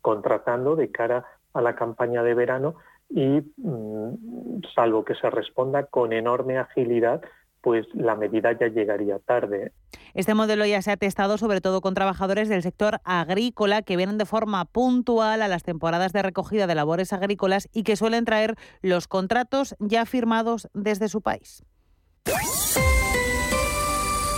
contratando 0.00 0.76
de 0.76 0.92
cara 0.92 1.24
a 1.54 1.60
la 1.60 1.74
campaña 1.74 2.22
de 2.22 2.34
verano 2.34 2.76
y 3.10 3.42
mm, 3.56 4.62
salvo 4.76 5.04
que 5.04 5.16
se 5.16 5.28
responda 5.28 5.86
con 5.86 6.12
enorme 6.12 6.56
agilidad, 6.58 7.20
pues 7.60 7.86
la 7.94 8.14
medida 8.14 8.56
ya 8.58 8.68
llegaría 8.68 9.18
tarde. 9.18 9.72
Este 10.14 10.34
modelo 10.34 10.64
ya 10.66 10.82
se 10.82 10.90
ha 10.90 10.96
testado 10.96 11.38
sobre 11.38 11.60
todo 11.60 11.80
con 11.80 11.94
trabajadores 11.94 12.48
del 12.48 12.62
sector 12.62 13.00
agrícola 13.04 13.82
que 13.82 13.96
vienen 13.96 14.18
de 14.18 14.26
forma 14.26 14.64
puntual 14.64 15.42
a 15.42 15.48
las 15.48 15.62
temporadas 15.62 16.12
de 16.12 16.22
recogida 16.22 16.66
de 16.66 16.74
labores 16.74 17.12
agrícolas 17.12 17.68
y 17.72 17.82
que 17.82 17.96
suelen 17.96 18.24
traer 18.24 18.56
los 18.82 19.08
contratos 19.08 19.76
ya 19.78 20.06
firmados 20.06 20.68
desde 20.74 21.08
su 21.08 21.20
país. 21.20 21.62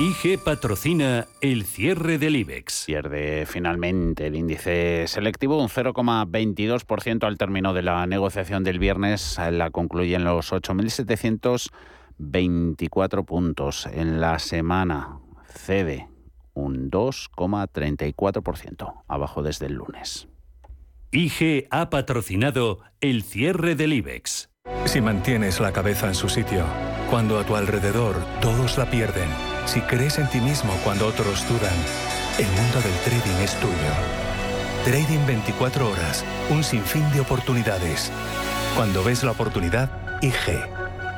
IG 0.01 0.43
patrocina 0.43 1.27
el 1.43 1.65
cierre 1.65 2.17
del 2.17 2.37
IBEX. 2.37 2.85
Pierde 2.87 3.45
finalmente 3.45 4.29
el 4.29 4.35
índice 4.35 5.07
selectivo 5.07 5.61
un 5.61 5.69
0,22% 5.69 7.25
al 7.25 7.37
término 7.37 7.75
de 7.75 7.83
la 7.83 8.07
negociación 8.07 8.65
del 8.65 8.79
viernes. 8.79 9.39
La 9.51 9.69
concluyen 9.69 10.25
los 10.25 10.55
8.700 10.55 11.71
24 12.21 13.25
puntos 13.25 13.87
en 13.87 14.21
la 14.21 14.39
semana. 14.39 15.19
Cede 15.47 16.09
un 16.55 16.91
2,34%, 16.91 19.03
abajo 19.09 19.43
desde 19.43 19.67
el 19.67 19.75
lunes. 19.75 20.29
IG 21.13 21.67
ha 21.71 21.91
patrocinado 21.91 22.81
el 23.01 23.23
cierre 23.23 23.75
del 23.75 23.93
IBEX. 23.95 24.51
Si 24.85 25.01
mantienes 25.01 25.59
la 25.59 25.73
cabeza 25.73 26.07
en 26.09 26.15
su 26.15 26.29
sitio, 26.29 26.65
cuando 27.11 27.37
a 27.39 27.45
tu 27.45 27.57
alrededor 27.57 28.15
todos 28.41 28.79
la 28.79 28.89
pierden, 28.91 29.29
si 29.67 29.81
crees 29.81 30.19
en 30.19 30.29
ti 30.29 30.41
mismo 30.41 30.73
cuando 30.85 31.07
otros 31.07 31.49
dudan, 31.49 31.75
el 32.39 32.47
mundo 32.47 32.81
del 32.81 32.95
trading 33.05 33.43
es 33.43 33.59
tuyo. 33.59 33.75
Trading 34.85 35.27
24 35.27 35.91
horas, 35.91 36.25
un 36.51 36.63
sinfín 36.63 37.11
de 37.13 37.21
oportunidades. 37.21 38.13
Cuando 38.77 39.03
ves 39.03 39.25
la 39.25 39.33
oportunidad, 39.33 39.91
IG. 40.23 40.80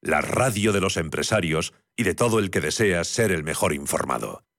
la 0.00 0.20
radio 0.20 0.72
de 0.72 0.80
los 0.80 0.96
empresarios 0.96 1.74
y 1.96 2.04
de 2.04 2.14
todo 2.14 2.38
el 2.38 2.50
que 2.50 2.60
desea 2.60 3.04
ser 3.04 3.32
el 3.32 3.44
mejor 3.44 3.72
informado. 3.72 4.44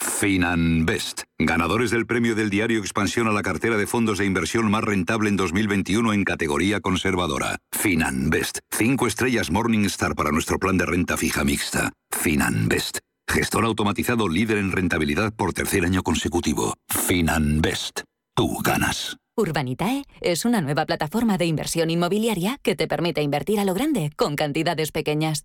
Finanbest, 0.00 1.22
ganadores 1.38 1.90
del 1.90 2.06
premio 2.06 2.34
del 2.34 2.50
diario 2.50 2.78
Expansión 2.78 3.28
a 3.28 3.32
la 3.32 3.42
cartera 3.42 3.76
de 3.76 3.86
fondos 3.86 4.18
de 4.18 4.24
inversión 4.24 4.70
más 4.70 4.84
rentable 4.84 5.28
en 5.28 5.36
2021 5.36 6.12
en 6.12 6.24
categoría 6.24 6.80
conservadora. 6.80 7.58
Finanbest, 7.72 8.58
5 8.70 9.06
estrellas 9.06 9.50
Morningstar 9.50 10.14
para 10.14 10.30
nuestro 10.30 10.58
plan 10.58 10.78
de 10.78 10.86
renta 10.86 11.16
fija 11.16 11.44
mixta. 11.44 11.92
Finanbest, 12.10 12.98
gestor 13.28 13.64
automatizado 13.64 14.28
líder 14.28 14.58
en 14.58 14.72
rentabilidad 14.72 15.32
por 15.34 15.52
tercer 15.52 15.84
año 15.84 16.02
consecutivo. 16.02 16.74
Finanbest, 16.88 18.00
tú 18.34 18.58
ganas. 18.62 19.16
Urbanitae 19.36 20.04
es 20.20 20.44
una 20.44 20.60
nueva 20.60 20.86
plataforma 20.86 21.38
de 21.38 21.46
inversión 21.46 21.90
inmobiliaria 21.90 22.58
que 22.62 22.76
te 22.76 22.86
permite 22.86 23.20
invertir 23.20 23.58
a 23.58 23.64
lo 23.64 23.74
grande 23.74 24.12
con 24.16 24.36
cantidades 24.36 24.92
pequeñas. 24.92 25.44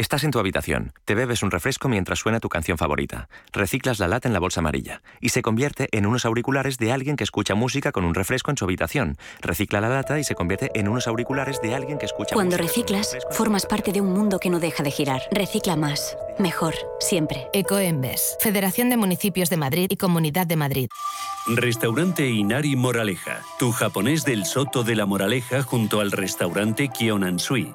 Estás 0.00 0.24
en 0.24 0.30
tu 0.30 0.38
habitación, 0.38 0.94
te 1.04 1.14
bebes 1.14 1.42
un 1.42 1.50
refresco 1.50 1.86
mientras 1.86 2.20
suena 2.20 2.40
tu 2.40 2.48
canción 2.48 2.78
favorita, 2.78 3.28
reciclas 3.52 3.98
la 3.98 4.08
lata 4.08 4.28
en 4.28 4.32
la 4.32 4.40
bolsa 4.40 4.60
amarilla 4.60 5.02
y 5.20 5.28
se 5.28 5.42
convierte 5.42 5.90
en 5.92 6.06
unos 6.06 6.24
auriculares 6.24 6.78
de 6.78 6.90
alguien 6.90 7.16
que 7.16 7.24
escucha 7.24 7.54
música 7.54 7.92
con 7.92 8.06
un 8.06 8.14
refresco 8.14 8.50
en 8.50 8.56
su 8.56 8.64
habitación. 8.64 9.18
Recicla 9.42 9.78
la 9.82 9.90
lata 9.90 10.18
y 10.18 10.24
se 10.24 10.34
convierte 10.34 10.70
en 10.72 10.88
unos 10.88 11.06
auriculares 11.06 11.60
de 11.60 11.74
alguien 11.74 11.98
que 11.98 12.06
escucha 12.06 12.34
Cuando 12.34 12.56
música. 12.56 12.66
reciclas, 12.66 13.18
formas 13.32 13.66
parte 13.66 13.92
de 13.92 14.00
un 14.00 14.14
mundo 14.14 14.38
que 14.38 14.48
no 14.48 14.58
deja 14.58 14.82
de 14.82 14.90
girar. 14.90 15.20
Recicla 15.32 15.76
más, 15.76 16.16
mejor, 16.38 16.76
siempre. 16.98 17.48
Ecoembes, 17.52 18.38
Federación 18.40 18.88
de 18.88 18.96
Municipios 18.96 19.50
de 19.50 19.58
Madrid 19.58 19.88
y 19.90 19.98
Comunidad 19.98 20.46
de 20.46 20.56
Madrid. 20.56 20.88
Restaurante 21.46 22.26
Inari 22.26 22.74
Moraleja, 22.74 23.42
tu 23.58 23.70
japonés 23.70 24.24
del 24.24 24.46
Soto 24.46 24.82
de 24.82 24.96
la 24.96 25.04
Moraleja 25.04 25.62
junto 25.62 26.00
al 26.00 26.10
restaurante 26.10 26.88
Kionansui. 26.88 27.74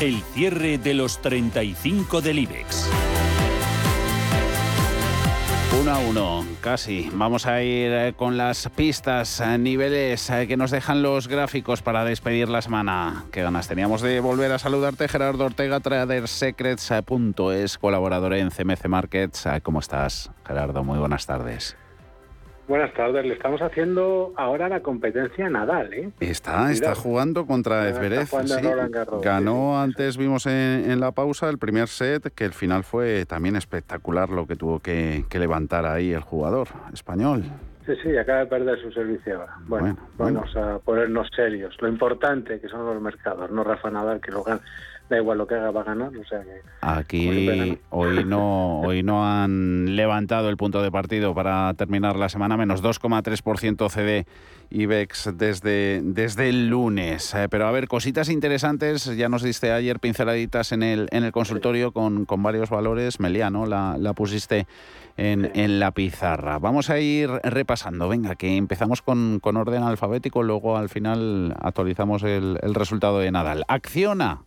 El 0.00 0.22
cierre 0.32 0.78
de 0.78 0.94
los 0.94 1.20
35 1.20 2.22
del 2.22 2.38
IBEX. 2.38 2.88
Uno 5.78 5.90
a 5.90 5.98
uno, 5.98 6.46
casi. 6.62 7.10
Vamos 7.12 7.44
a 7.44 7.62
ir 7.62 7.92
eh, 7.92 8.14
con 8.16 8.38
las 8.38 8.66
pistas, 8.70 9.40
eh, 9.40 9.58
niveles 9.58 10.30
eh, 10.30 10.46
que 10.48 10.56
nos 10.56 10.70
dejan 10.70 11.02
los 11.02 11.28
gráficos 11.28 11.82
para 11.82 12.02
despedir 12.06 12.48
la 12.48 12.62
semana. 12.62 13.26
Qué 13.30 13.42
ganas 13.42 13.68
teníamos 13.68 14.00
de 14.00 14.20
volver 14.20 14.52
a 14.52 14.58
saludarte, 14.58 15.06
Gerardo 15.06 15.44
Ortega, 15.44 15.80
tradersecrets.es, 15.80 17.76
colaborador 17.76 18.32
en 18.32 18.48
CMC 18.50 18.88
Markets. 18.88 19.46
¿Cómo 19.62 19.80
estás, 19.80 20.30
Gerardo? 20.46 20.82
Muy 20.82 20.98
buenas 20.98 21.26
tardes. 21.26 21.76
Buenas 22.70 22.94
tardes, 22.94 23.26
le 23.26 23.34
estamos 23.34 23.60
haciendo 23.62 24.32
ahora 24.36 24.68
la 24.68 24.78
competencia 24.78 25.46
a 25.46 25.50
Nadal, 25.50 25.92
¿eh? 25.92 26.10
Está, 26.20 26.70
está 26.70 26.94
jugando 26.94 27.44
contra 27.44 27.88
Está 27.88 27.98
Zverev. 27.98 28.28
jugando 28.30 28.54
sí. 28.54 28.62
Roland 28.62 28.94
Garros, 28.94 29.22
Ganó 29.24 29.80
antes, 29.82 30.16
vimos 30.16 30.46
en, 30.46 30.88
en 30.88 31.00
la 31.00 31.10
pausa 31.10 31.48
el 31.50 31.58
primer 31.58 31.88
set, 31.88 32.32
que 32.32 32.44
el 32.44 32.52
final 32.52 32.84
fue 32.84 33.26
también 33.26 33.56
espectacular 33.56 34.28
lo 34.30 34.46
que 34.46 34.54
tuvo 34.54 34.78
que, 34.78 35.24
que 35.28 35.40
levantar 35.40 35.84
ahí 35.84 36.12
el 36.12 36.20
jugador 36.20 36.68
español. 36.94 37.42
Sí, 37.86 37.92
sí, 38.04 38.16
acaba 38.16 38.38
de 38.38 38.46
perder 38.46 38.80
su 38.80 38.92
servicio 38.92 39.40
ahora. 39.40 39.56
Bueno, 39.66 39.96
vamos 40.16 40.54
a 40.56 40.78
ponernos 40.78 41.26
serios. 41.34 41.76
Lo 41.80 41.88
importante 41.88 42.60
que 42.60 42.68
son 42.68 42.86
los 42.86 43.02
mercados, 43.02 43.50
no 43.50 43.64
Rafa 43.64 43.90
Nadal, 43.90 44.20
que 44.20 44.30
lo 44.30 44.44
gana. 44.44 44.60
Da 45.10 45.16
igual 45.16 45.38
lo 45.38 45.46
que 45.48 45.56
haga, 45.56 45.72
va 45.72 45.80
a 45.80 45.84
ganar. 45.84 46.16
O 46.16 46.24
sea 46.24 46.40
que 46.42 46.62
Aquí 46.80 47.76
hoy 47.90 48.24
no, 48.24 48.80
hoy 48.82 49.02
no 49.02 49.26
han 49.26 49.96
levantado 49.96 50.48
el 50.48 50.56
punto 50.56 50.82
de 50.82 50.92
partido 50.92 51.34
para 51.34 51.74
terminar 51.74 52.14
la 52.14 52.28
semana, 52.28 52.56
menos 52.56 52.80
2,3% 52.80 53.90
CD 53.90 54.24
IBEX 54.70 55.30
desde, 55.36 56.00
desde 56.04 56.48
el 56.48 56.68
lunes. 56.68 57.34
Eh, 57.34 57.48
pero 57.50 57.66
a 57.66 57.72
ver, 57.72 57.88
cositas 57.88 58.28
interesantes, 58.28 59.04
ya 59.16 59.28
nos 59.28 59.42
diste 59.42 59.72
ayer 59.72 59.98
pinceladitas 59.98 60.70
en 60.70 60.84
el, 60.84 61.08
en 61.10 61.24
el 61.24 61.32
consultorio 61.32 61.90
con, 61.90 62.24
con 62.24 62.40
varios 62.44 62.70
valores. 62.70 63.18
Meliano, 63.18 63.66
la, 63.66 63.96
la 63.98 64.12
pusiste 64.12 64.68
en, 65.16 65.50
en 65.54 65.80
la 65.80 65.90
pizarra. 65.90 66.60
Vamos 66.60 66.88
a 66.88 67.00
ir 67.00 67.30
repasando, 67.42 68.08
venga, 68.08 68.36
que 68.36 68.56
empezamos 68.56 69.02
con, 69.02 69.40
con 69.40 69.56
orden 69.56 69.82
alfabético, 69.82 70.44
luego 70.44 70.76
al 70.76 70.88
final 70.88 71.56
actualizamos 71.60 72.22
el, 72.22 72.60
el 72.62 72.74
resultado 72.76 73.18
de 73.18 73.32
Nadal. 73.32 73.64
Acciona. 73.66 74.42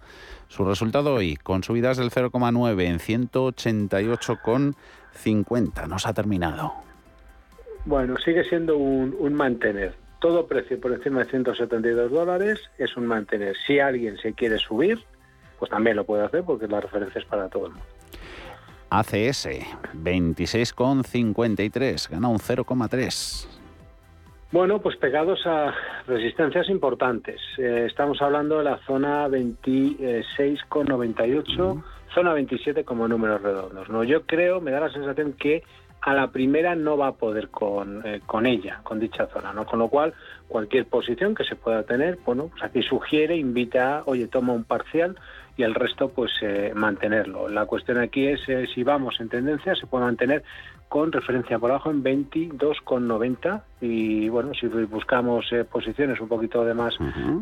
Su 0.53 0.63
resultado 0.65 1.15
hoy, 1.15 1.35
con 1.35 1.63
subidas 1.63 1.97
del 1.97 2.11
0,9 2.11 2.83
en 2.83 2.99
188,50. 2.99 5.87
Nos 5.87 6.05
ha 6.05 6.13
terminado. 6.13 6.73
Bueno, 7.85 8.17
sigue 8.23 8.43
siendo 8.43 8.77
un, 8.77 9.15
un 9.17 9.33
mantener. 9.33 9.95
Todo 10.19 10.45
precio 10.45 10.79
por 10.79 10.93
encima 10.93 11.23
de 11.23 11.31
172 11.31 12.11
dólares 12.11 12.59
es 12.77 12.95
un 12.95 13.07
mantener. 13.07 13.55
Si 13.65 13.79
alguien 13.79 14.19
se 14.19 14.33
quiere 14.33 14.59
subir, 14.59 15.03
pues 15.57 15.71
también 15.71 15.95
lo 15.95 16.05
puede 16.05 16.23
hacer 16.23 16.43
porque 16.43 16.67
la 16.67 16.81
referencia 16.81 17.19
es 17.19 17.25
para 17.25 17.49
todo 17.49 17.65
el 17.65 17.71
mundo. 17.71 17.87
ACS, 18.91 19.47
26,53. 20.03 22.11
Gana 22.11 22.27
un 22.27 22.37
0,3. 22.37 23.62
Bueno, 24.53 24.79
pues 24.79 24.95
pegados 24.97 25.45
a 25.47 25.73
resistencias 26.05 26.69
importantes. 26.69 27.41
Eh, 27.57 27.85
estamos 27.87 28.21
hablando 28.21 28.59
de 28.59 28.63
la 28.63 28.77
zona 28.85 29.27
26,98, 29.27 31.83
zona 32.13 32.33
27 32.33 32.83
como 32.83 33.07
números 33.07 33.41
redondos. 33.41 33.89
¿no? 33.89 34.03
Yo 34.03 34.27
creo, 34.27 34.61
me 34.61 34.69
da 34.69 34.81
la 34.81 34.91
sensación 34.91 35.33
que 35.33 35.63
a 36.01 36.13
la 36.13 36.29
primera 36.29 36.75
no 36.75 36.97
va 36.97 37.07
a 37.07 37.13
poder 37.13 37.49
con, 37.49 38.05
eh, 38.05 38.21
con 38.27 38.45
ella, 38.45 38.81
con 38.83 38.99
dicha 38.99 39.25
zona, 39.25 39.53
¿no? 39.53 39.65
Con 39.65 39.79
lo 39.79 39.87
cual, 39.87 40.13
cualquier 40.47 40.85
posición 40.85 41.33
que 41.33 41.45
se 41.45 41.55
pueda 41.55 41.81
tener, 41.83 42.19
bueno, 42.23 42.49
pues 42.49 42.61
aquí 42.61 42.83
sugiere, 42.83 43.35
invita, 43.37 43.97
a, 43.99 44.03
oye, 44.05 44.27
toma 44.27 44.53
un 44.53 44.65
parcial 44.65 45.15
y 45.55 45.63
el 45.63 45.73
resto, 45.73 46.09
pues 46.09 46.31
eh, 46.41 46.73
mantenerlo. 46.75 47.47
La 47.47 47.65
cuestión 47.65 47.99
aquí 47.99 48.27
es 48.27 48.41
eh, 48.49 48.67
si 48.73 48.83
vamos 48.83 49.19
en 49.19 49.29
tendencia, 49.29 49.75
se 49.75 49.87
puede 49.87 50.05
mantener 50.05 50.43
con 50.93 51.11
referencia 51.11 51.57
por 51.57 51.71
abajo 51.71 51.89
en 51.89 52.03
22,90 52.03 53.63
y 53.81 54.29
bueno, 54.29 54.51
si 54.53 54.67
buscamos 54.67 55.51
eh, 55.51 55.63
posiciones 55.63 56.21
un 56.21 56.27
poquito 56.27 56.63
de 56.63 56.75
más 56.75 56.93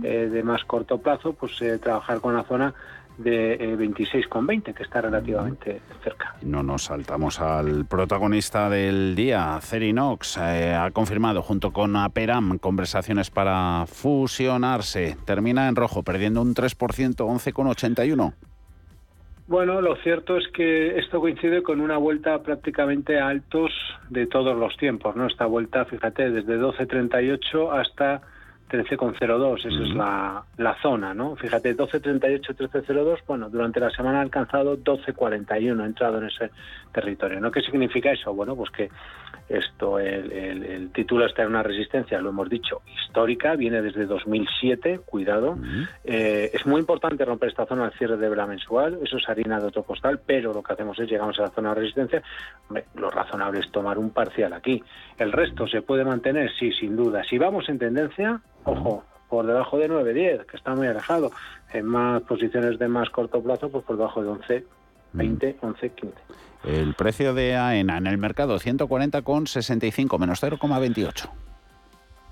eh, 0.03 0.29
de 0.31 0.41
más 0.41 0.63
corto 0.63 0.99
plazo, 0.99 1.33
pues 1.33 1.61
eh, 1.61 1.77
trabajar 1.77 2.21
con 2.21 2.33
la 2.33 2.43
zona 2.43 2.73
de 3.17 3.53
eh, 3.53 3.77
26,20 3.77 4.73
que 4.73 4.83
está 4.83 5.01
relativamente 5.01 5.81
cerca. 6.03 6.35
No 6.41 6.63
nos 6.63 6.83
saltamos 6.83 7.39
al 7.39 7.85
protagonista 7.85 8.69
del 8.69 9.15
día, 9.15 9.59
Cerinox. 9.61 10.37
Eh, 10.37 10.73
ha 10.73 10.91
confirmado 10.91 11.41
junto 11.41 11.71
con 11.71 11.95
Aperam 11.95 12.57
conversaciones 12.57 13.29
para 13.29 13.85
fusionarse. 13.85 15.17
Termina 15.25 15.67
en 15.67 15.75
rojo, 15.75 16.03
perdiendo 16.03 16.41
un 16.41 16.55
3%, 16.55 17.15
11,81. 17.15 18.33
Bueno, 19.51 19.81
lo 19.81 19.97
cierto 19.97 20.37
es 20.37 20.47
que 20.47 20.97
esto 20.97 21.19
coincide 21.19 21.61
con 21.61 21.81
una 21.81 21.97
vuelta 21.97 22.41
prácticamente 22.41 23.19
a 23.19 23.27
altos 23.27 23.69
de 24.09 24.25
todos 24.25 24.57
los 24.57 24.77
tiempos, 24.77 25.13
¿no? 25.17 25.27
Esta 25.27 25.45
vuelta, 25.45 25.83
fíjate, 25.83 26.31
desde 26.31 26.57
12.38 26.57 27.77
hasta 27.77 28.21
13,02, 28.69 29.59
esa 29.59 29.67
es 29.67 29.93
la, 29.93 30.45
la, 30.55 30.81
zona, 30.81 31.13
¿no? 31.13 31.35
Fíjate, 31.35 31.75
12,38, 31.75 32.55
13,02, 32.55 33.17
bueno, 33.27 33.49
durante 33.49 33.81
la 33.81 33.89
semana 33.89 34.19
ha 34.19 34.21
alcanzado 34.21 34.77
12,41, 34.77 35.81
ha 35.81 35.85
entrado 35.85 36.19
en 36.19 36.27
ese 36.27 36.49
territorio, 36.93 37.41
¿no? 37.41 37.51
¿Qué 37.51 37.59
significa 37.59 38.13
eso? 38.13 38.33
Bueno, 38.33 38.55
pues 38.55 38.69
que 38.69 38.89
esto, 39.49 39.99
el, 39.99 40.89
título 40.93 41.25
está 41.25 41.43
en 41.43 41.49
una 41.49 41.63
resistencia, 41.63 42.21
lo 42.21 42.29
hemos 42.29 42.49
dicho, 42.49 42.81
histórica, 43.01 43.55
viene 43.55 43.81
desde 43.81 44.05
2007, 44.05 45.01
cuidado. 45.05 45.57
Eh, 46.03 46.51
es 46.53 46.65
muy 46.65 46.79
importante 46.79 47.25
romper 47.25 47.49
esta 47.49 47.65
zona 47.65 47.85
al 47.85 47.93
cierre 47.93 48.17
de 48.17 48.29
vela 48.29 48.45
mensual, 48.45 48.99
eso 49.03 49.17
es 49.17 49.27
harina 49.27 49.59
de 49.59 49.67
otro 49.67 49.83
costal, 49.83 50.19
pero 50.25 50.53
lo 50.53 50.63
que 50.63 50.73
hacemos 50.73 50.97
es 50.99 51.09
llegamos 51.09 51.37
a 51.39 51.43
la 51.43 51.49
zona 51.49 51.69
de 51.69 51.81
resistencia, 51.81 52.23
lo 52.95 53.09
razonable 53.09 53.59
es 53.59 53.71
tomar 53.71 53.97
un 53.97 54.11
parcial 54.11 54.53
aquí. 54.53 54.83
El 55.17 55.31
resto 55.31 55.67
se 55.67 55.81
puede 55.81 56.05
mantener, 56.05 56.51
sí, 56.57 56.71
sin 56.71 56.95
duda. 56.95 57.23
Si 57.23 57.37
vamos 57.37 57.67
en 57.69 57.79
tendencia, 57.79 58.41
ojo, 58.63 59.03
por 59.31 59.47
debajo 59.47 59.77
de 59.77 59.89
9-10, 59.89 60.45
que 60.45 60.57
está 60.57 60.75
muy 60.75 60.87
alejado. 60.87 61.31
En 61.73 61.85
más 61.85 62.21
posiciones 62.23 62.77
de 62.77 62.87
más 62.89 63.09
corto 63.09 63.41
plazo, 63.41 63.69
pues 63.69 63.85
por 63.85 63.95
debajo 63.95 64.21
de 64.21 64.29
11, 64.29 64.65
20, 65.13 65.57
11, 65.61 65.89
15. 65.89 66.15
El 66.63 66.93
precio 66.93 67.33
de 67.33 67.55
AENA 67.55 67.97
en 67.97 68.07
el 68.07 68.17
mercado 68.17 68.59
140,65 68.59 70.19
menos 70.19 70.43
0,28 70.43 71.50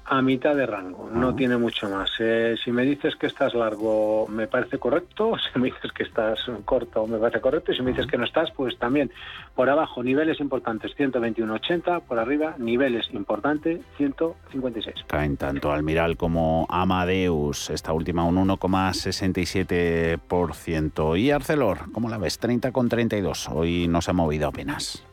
a 0.10 0.22
mitad 0.24 0.55
de 0.55 0.66
rango, 0.66 1.07
no 1.14 1.36
tiene 1.36 1.57
mucho 1.57 1.88
más. 1.88 2.10
Eh, 2.20 2.55
si 2.64 2.72
me 2.72 2.82
dices 2.84 3.16
que 3.16 3.28
estás 3.28 3.53
largo, 3.53 4.26
me 4.28 4.47
parece 4.47 4.80
correcto. 4.80 5.34
Si 5.53 5.60
me 5.60 5.68
dices 5.68 5.91
que 5.91 6.01
estás 6.03 6.39
corto, 6.66 7.05
me 7.07 7.18
parece 7.18 7.41
correcto. 7.41 7.72
Y 7.72 7.76
si 7.76 7.82
me 7.82 7.89
dices 7.91 8.05
que 8.07 8.18
no 8.18 8.26
estás, 8.26 8.51
pues 8.51 8.78
también. 8.78 9.12
Por 9.55 9.70
abajo, 9.70 10.03
niveles 10.03 10.39
importantes, 10.39 10.95
121.80. 10.97 12.01
Por 12.01 12.20
arriba, 12.20 12.55
niveles 12.57 13.07
importantes, 13.14 13.82
156. 13.97 15.05
Caen 15.07 15.38
tanto 15.38 15.72
Almiral 15.72 16.18
como 16.18 16.68
Amadeus. 16.70 17.70
Esta 17.70 17.93
última 17.93 18.26
un 18.26 18.36
1,67%. 18.47 21.20
Y 21.20 21.32
Arcelor, 21.32 21.91
¿cómo 21.91 22.10
la 22.10 22.18
ves? 22.18 22.41
30,32. 22.41 23.49
Hoy 23.53 23.88
no 23.88 24.01
se 24.01 24.12
ha 24.12 24.14
movido 24.14 24.47
apenas. 24.47 25.09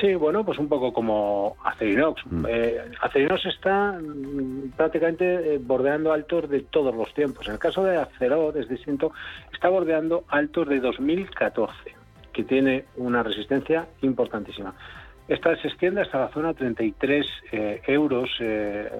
Sí, 0.00 0.14
bueno, 0.14 0.44
pues 0.44 0.58
un 0.58 0.68
poco 0.68 0.92
como 0.92 1.56
Acerinox. 1.62 2.22
Mm. 2.26 2.46
Eh, 2.48 2.80
Acerinox 3.02 3.46
está 3.46 3.92
mm, 3.92 4.72
prácticamente 4.76 5.54
eh, 5.54 5.58
bordeando 5.58 6.12
altos 6.12 6.48
de 6.48 6.60
todos 6.60 6.94
los 6.94 7.12
tiempos. 7.14 7.46
En 7.46 7.54
el 7.54 7.58
caso 7.58 7.84
de 7.84 7.98
Aceror 7.98 8.56
es 8.56 8.68
distinto, 8.68 9.12
está 9.52 9.68
bordeando 9.68 10.24
altos 10.28 10.68
de 10.68 10.80
2014, 10.80 11.94
que 12.32 12.44
tiene 12.44 12.86
una 12.96 13.22
resistencia 13.22 13.86
importantísima. 14.00 14.74
Esta 15.26 15.56
se 15.56 15.68
extiende 15.68 16.02
hasta 16.02 16.18
la 16.18 16.28
zona 16.28 16.52
33 16.52 17.26
eh, 17.50 17.82
euros, 17.86 18.30
eh, 18.40 18.90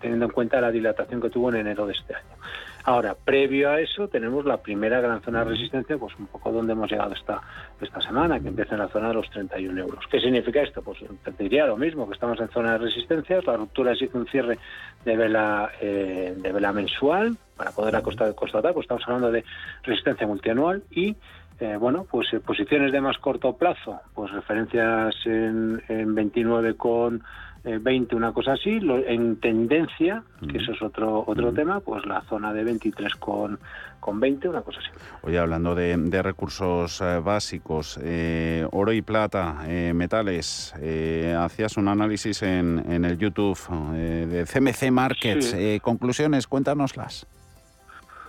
teniendo 0.00 0.24
en 0.26 0.30
cuenta 0.30 0.60
la 0.60 0.70
dilatación 0.70 1.20
que 1.20 1.28
tuvo 1.28 1.50
en 1.50 1.56
enero 1.56 1.86
de 1.86 1.92
este 1.92 2.14
año. 2.14 2.36
Ahora, 2.84 3.16
previo 3.16 3.70
a 3.70 3.80
eso, 3.80 4.06
tenemos 4.06 4.44
la 4.44 4.58
primera 4.58 5.00
gran 5.00 5.20
zona 5.20 5.40
de 5.40 5.50
resistencia, 5.50 5.98
pues 5.98 6.14
un 6.20 6.28
poco 6.28 6.52
donde 6.52 6.72
hemos 6.72 6.88
llegado 6.88 7.14
esta, 7.14 7.42
esta 7.80 8.00
semana, 8.00 8.38
que 8.38 8.46
empieza 8.46 8.74
en 8.74 8.80
la 8.80 8.88
zona 8.88 9.08
de 9.08 9.14
los 9.14 9.28
31 9.28 9.80
euros. 9.80 10.04
¿Qué 10.08 10.20
significa 10.20 10.62
esto? 10.62 10.82
Pues 10.82 10.98
diría 11.36 11.66
lo 11.66 11.76
mismo, 11.76 12.06
que 12.06 12.14
estamos 12.14 12.38
en 12.38 12.48
zona 12.48 12.72
de 12.72 12.78
resistencia, 12.78 13.40
la 13.44 13.56
ruptura 13.56 13.90
exige 13.90 14.16
un 14.16 14.28
cierre 14.28 14.58
de 15.04 15.16
vela, 15.16 15.72
eh, 15.80 16.34
de 16.36 16.52
vela 16.52 16.72
mensual 16.72 17.36
para 17.56 17.72
poder 17.72 18.00
constatar, 18.02 18.72
pues 18.72 18.84
estamos 18.84 19.02
hablando 19.06 19.32
de 19.32 19.44
resistencia 19.82 20.26
multianual 20.26 20.84
y 20.92 21.16
eh, 21.58 21.76
bueno, 21.78 22.06
pues 22.10 22.32
eh, 22.34 22.40
posiciones 22.40 22.92
de 22.92 23.00
más 23.00 23.16
corto 23.18 23.56
plazo, 23.56 24.00
pues 24.14 24.30
referencias 24.30 25.14
en, 25.24 25.82
en 25.88 26.14
29 26.14 26.74
con 26.74 27.22
20, 27.64 28.14
eh, 28.14 28.16
una 28.16 28.32
cosa 28.32 28.52
así, 28.52 28.78
en 29.06 29.40
tendencia, 29.40 30.22
que 30.50 30.58
eso 30.58 30.72
es 30.72 30.82
otro 30.82 31.24
otro 31.26 31.52
tema, 31.52 31.80
pues 31.80 32.04
la 32.04 32.20
zona 32.28 32.52
de 32.52 32.62
23 32.62 33.14
con, 33.16 33.58
con 34.00 34.20
20, 34.20 34.50
una 34.50 34.60
cosa 34.60 34.80
así. 34.80 34.90
Oye, 35.22 35.38
hablando 35.38 35.74
de, 35.74 36.22
recursos 36.22 37.00
eh, 37.00 37.20
básicos, 37.20 37.98
oro 38.70 38.92
y 38.92 39.00
plata, 39.00 39.64
metales, 39.94 40.74
hacías 41.38 41.78
un 41.78 41.88
análisis 41.88 42.42
en, 42.42 42.84
en 42.86 43.06
el 43.06 43.16
YouTube 43.16 43.58
de 43.96 44.44
CMC 44.44 44.90
Markets. 44.90 45.56
conclusiones, 45.80 46.46
cuéntanoslas. 46.46 47.26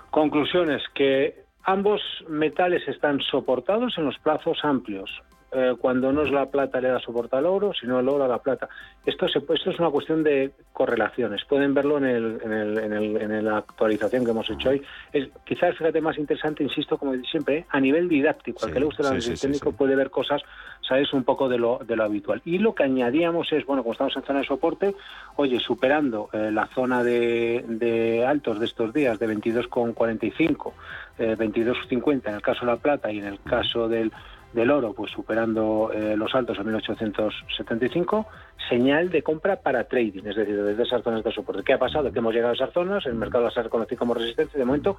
Conclusiones, 0.10 0.82
que 0.96 1.47
ambos 1.68 2.02
metales 2.30 2.88
están 2.88 3.20
soportados 3.20 3.98
en 3.98 4.06
los 4.06 4.18
plazos 4.20 4.58
amplios. 4.64 5.22
Eh, 5.50 5.76
cuando 5.80 6.12
no 6.12 6.24
es 6.24 6.32
la 6.32 6.48
plata 6.48 6.82
le 6.82 6.90
da 6.90 7.00
soporte 7.00 7.38
al 7.38 7.46
oro, 7.46 7.72
sino 7.74 8.00
el 8.00 8.10
oro 8.10 8.26
a 8.26 8.28
la 8.28 8.40
plata. 8.40 8.68
Esto, 9.06 9.30
se, 9.30 9.40
esto 9.40 9.72
es 9.72 9.80
una 9.80 9.90
cuestión 9.90 10.22
de 10.22 10.52
correlaciones. 10.74 11.46
Pueden 11.46 11.74
verlo 11.74 11.98
en, 12.00 12.06
el, 12.06 12.42
en, 12.44 12.52
el, 12.52 12.78
en, 12.78 12.94
el, 12.94 13.22
en 13.22 13.46
la 13.46 13.58
actualización 13.60 14.26
que 14.26 14.32
hemos 14.32 14.50
hecho 14.50 14.70
hoy. 14.70 14.82
Es, 15.14 15.30
quizás, 15.46 15.78
fíjate, 15.78 16.02
más 16.02 16.18
interesante, 16.18 16.64
insisto, 16.64 16.98
como 16.98 17.16
siempre, 17.24 17.66
a 17.70 17.80
nivel 17.80 18.10
didáctico. 18.10 18.66
Al 18.66 18.74
que 18.74 18.80
le 18.80 18.86
guste 18.86 19.04
el 19.04 19.08
análisis 19.08 19.40
técnico 19.40 19.72
puede 19.72 19.96
ver 19.96 20.10
cosas, 20.10 20.42
sabes, 20.82 21.14
un 21.14 21.24
poco 21.24 21.48
de 21.48 21.58
lo, 21.58 21.80
de 21.80 21.96
lo 21.96 22.04
habitual. 22.04 22.42
Y 22.44 22.58
lo 22.58 22.76
que 22.76 22.84
añadíamos 22.84 23.52
es, 23.54 23.66
bueno, 23.66 23.84
como 23.84 23.94
estamos 23.94 24.18
en 24.18 24.24
zona 24.24 24.40
de 24.40 24.46
soporte, 24.46 24.96
oye, 25.38 25.62
superando 25.62 26.30
eh, 26.34 26.52
la 26.52 26.68
zona 26.68 27.04
de, 27.04 27.64
de, 27.70 28.26
altos 28.26 28.60
de 28.60 28.66
estos 28.66 28.94
días 28.94 29.18
de 29.18 29.30
22,45, 29.30 30.74
eh, 31.18 31.36
22,50 31.38 32.28
en 32.28 32.36
el 32.36 32.42
caso 32.42 32.62
de 32.62 32.72
la 32.72 32.78
plata 32.78 33.12
y 33.12 33.20
en 33.20 33.26
el 33.26 33.40
caso 33.42 33.88
del 33.88 34.12
del 34.54 34.72
oro, 34.72 34.94
pues 34.94 35.12
superando 35.12 35.92
eh, 35.94 36.16
los 36.18 36.34
altos 36.34 36.58
a 36.60 36.64
1875, 36.64 38.26
señal 38.70 39.10
de 39.10 39.22
compra 39.22 39.58
para 39.58 39.86
trading, 39.86 40.24
es 40.26 40.36
decir, 40.36 40.62
desde 40.62 40.84
esas 40.84 41.04
zonas 41.04 41.24
de 41.24 41.32
soporte. 41.32 41.64
¿Qué 41.64 41.74
ha 41.74 41.80
pasado? 41.80 42.12
Que 42.12 42.20
hemos 42.20 42.34
llegado 42.34 42.52
a 42.52 42.56
esas 42.56 42.74
zonas, 42.74 43.06
el 43.06 43.16
mercado 43.16 43.46
las 43.46 43.58
ha 43.58 43.64
reconocido 43.64 44.00
como 44.00 44.14
resistencia 44.14 44.58
y 44.58 44.60
de 44.60 44.66
momento 44.66 44.98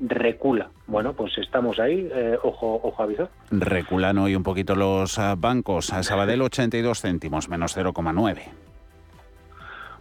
recula. 0.00 0.70
Bueno, 0.86 1.12
pues 1.12 1.36
estamos 1.38 1.78
ahí, 1.78 2.08
eh, 2.12 2.38
ojo, 2.42 2.80
ojo 2.82 3.02
aviso. 3.02 3.28
Reculan 3.50 4.18
hoy 4.18 4.34
un 4.34 4.42
poquito 4.42 4.74
los 4.74 5.18
ah, 5.18 5.34
bancos. 5.36 5.92
A 5.92 6.02
Sabadell 6.02 6.42
82 6.42 7.00
céntimos, 7.00 7.48
menos 7.48 7.76
0,9. 7.76 8.67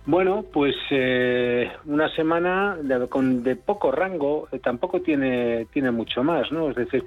Bueno, 0.07 0.45
pues 0.53 0.73
eh, 0.89 1.69
una 1.85 2.07
semana 2.15 2.77
de, 2.81 3.09
con, 3.09 3.43
de 3.43 3.57
poco 3.57 3.91
rango, 3.91 4.47
tampoco 4.63 5.01
tiene, 5.01 5.65
tiene 5.73 5.91
mucho 5.91 6.23
más, 6.23 6.49
¿no? 6.49 6.69
Es 6.69 6.77
decir, 6.77 7.03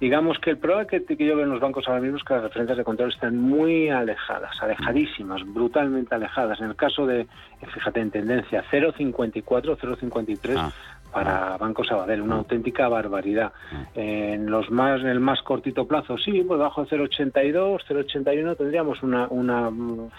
digamos 0.00 0.36
que 0.40 0.50
el 0.50 0.58
problema 0.58 0.84
que, 0.84 1.04
que 1.04 1.24
yo 1.24 1.36
veo 1.36 1.44
en 1.44 1.50
los 1.50 1.60
bancos 1.60 1.86
ahora 1.86 2.00
mismo 2.00 2.16
es 2.16 2.24
que 2.24 2.34
las 2.34 2.42
referencias 2.42 2.76
de 2.76 2.82
control 2.82 3.10
están 3.10 3.36
muy 3.36 3.88
alejadas, 3.88 4.60
alejadísimas, 4.60 5.42
brutalmente 5.46 6.12
alejadas. 6.12 6.60
En 6.60 6.70
el 6.70 6.74
caso 6.74 7.06
de, 7.06 7.28
fíjate, 7.72 8.00
en 8.00 8.10
tendencia 8.10 8.64
0,54, 8.68 9.44
0,53 9.78 10.54
ah. 10.58 10.72
Para 11.12 11.56
Banco 11.56 11.84
Sabadell, 11.84 12.22
una 12.22 12.36
auténtica 12.36 12.88
barbaridad. 12.88 13.52
Ah. 13.72 13.86
En 13.94 14.46
los 14.50 14.70
más, 14.70 15.00
en 15.00 15.08
el 15.08 15.20
más 15.20 15.42
cortito 15.42 15.86
plazo, 15.86 16.18
sí, 16.18 16.42
pues 16.46 16.58
bajo 16.58 16.86
0,82, 16.86 17.80
0,81 17.88 18.56
tendríamos 18.56 19.02
una, 19.02 19.26
una 19.28 19.70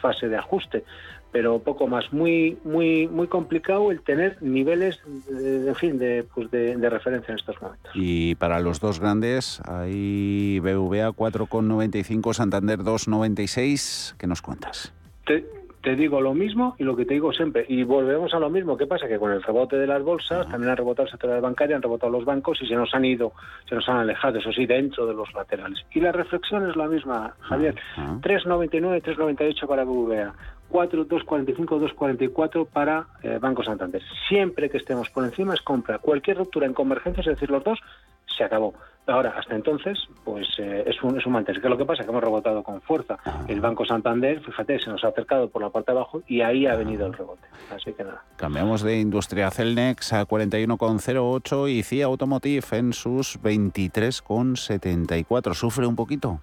fase 0.01 0.27
de 0.27 0.37
ajuste, 0.37 0.83
pero 1.31 1.59
poco 1.59 1.87
más. 1.87 2.11
Muy, 2.11 2.57
muy, 2.63 3.07
muy 3.07 3.27
complicado 3.27 3.91
el 3.91 4.01
tener 4.01 4.41
niveles, 4.41 4.99
de, 5.29 5.69
en 5.69 5.75
fin, 5.75 5.97
de, 5.97 6.25
pues 6.33 6.51
de, 6.51 6.89
referencia 6.89 7.31
en 7.31 7.39
estos 7.39 7.61
momentos. 7.61 7.91
Y 7.95 8.35
para 8.35 8.59
los 8.59 8.79
dos 8.79 8.99
grandes, 8.99 9.61
hay 9.65 10.59
BVA 10.59 11.11
4,95, 11.11 12.33
Santander 12.33 12.79
2,96. 12.79 14.15
¿Qué 14.17 14.27
nos 14.27 14.41
cuentas? 14.41 14.93
Te, 15.25 15.45
te 15.81 15.95
digo 15.95 16.21
lo 16.21 16.33
mismo 16.33 16.75
y 16.77 16.83
lo 16.83 16.95
que 16.95 17.05
te 17.05 17.15
digo 17.15 17.33
siempre. 17.33 17.65
Y 17.67 17.83
volvemos 17.83 18.33
a 18.33 18.39
lo 18.39 18.49
mismo. 18.49 18.77
¿Qué 18.77 18.87
pasa? 18.87 19.07
Que 19.07 19.17
con 19.17 19.31
el 19.31 19.41
rebote 19.41 19.77
de 19.77 19.87
las 19.87 20.03
bolsas 20.03 20.47
también 20.49 20.71
han 20.71 20.77
rebotado 20.77 21.05
el 21.05 21.11
sector 21.11 21.41
bancario, 21.41 21.75
han 21.75 21.81
rebotado 21.81 22.11
los 22.11 22.25
bancos 22.25 22.61
y 22.61 22.67
se 22.67 22.75
nos 22.75 22.93
han 22.93 23.05
ido, 23.05 23.33
se 23.67 23.75
nos 23.75 23.87
han 23.89 23.97
alejado, 23.97 24.39
eso 24.39 24.51
sí, 24.51 24.65
dentro 24.65 25.05
de 25.05 25.13
los 25.13 25.33
laterales. 25.33 25.79
Y 25.91 25.99
la 25.99 26.11
reflexión 26.11 26.69
es 26.69 26.75
la 26.75 26.87
misma, 26.87 27.33
Javier. 27.41 27.75
3,99, 27.97 29.01
3,98 29.01 29.67
para 29.67 29.83
BVA. 29.83 30.33
4, 30.69 31.05
2,45, 31.05 31.95
2,44 31.95 32.67
para 32.67 33.07
eh, 33.23 33.37
Banco 33.41 33.63
Santander. 33.63 34.01
Siempre 34.29 34.69
que 34.69 34.77
estemos 34.77 35.09
por 35.09 35.25
encima 35.25 35.53
es 35.53 35.61
compra. 35.61 35.97
Cualquier 35.97 36.37
ruptura 36.37 36.65
en 36.65 36.73
convergencia, 36.73 37.21
es 37.21 37.27
decir, 37.27 37.49
los 37.49 37.63
dos, 37.63 37.79
se 38.25 38.43
acabó. 38.43 38.73
Ahora, 39.07 39.33
hasta 39.35 39.55
entonces, 39.55 39.97
pues 40.23 40.47
eh, 40.59 40.83
es 40.85 41.01
un, 41.01 41.17
es 41.17 41.25
un 41.25 41.33
mantener. 41.33 41.59
¿Qué 41.59 41.67
es 41.67 41.71
lo 41.71 41.77
que 41.77 41.85
pasa? 41.85 42.03
Que 42.03 42.11
hemos 42.11 42.23
rebotado 42.23 42.61
con 42.61 42.81
fuerza. 42.81 43.17
El 43.47 43.59
Banco 43.59 43.83
Santander, 43.83 44.41
fíjate, 44.41 44.79
se 44.79 44.91
nos 44.91 45.03
ha 45.03 45.07
acercado 45.07 45.49
por 45.49 45.61
la 45.61 45.69
parte 45.69 45.91
de 45.91 45.97
abajo 45.97 46.21
y 46.27 46.41
ahí 46.41 46.67
ha 46.67 46.75
venido 46.75 47.07
el 47.07 47.13
rebote. 47.13 47.47
Así 47.75 47.93
que 47.93 48.03
nada. 48.03 48.23
Cambiamos 48.35 48.83
de 48.83 48.99
industria. 48.99 49.49
Celnex 49.49 50.13
a 50.13 50.27
41,08 50.27 51.69
y 51.69 51.83
CIA 51.83 52.05
Automotive 52.05 52.65
en 52.73 52.93
sus 52.93 53.41
23,74. 53.41 55.55
¿Sufre 55.55 55.87
un 55.87 55.95
poquito? 55.95 56.39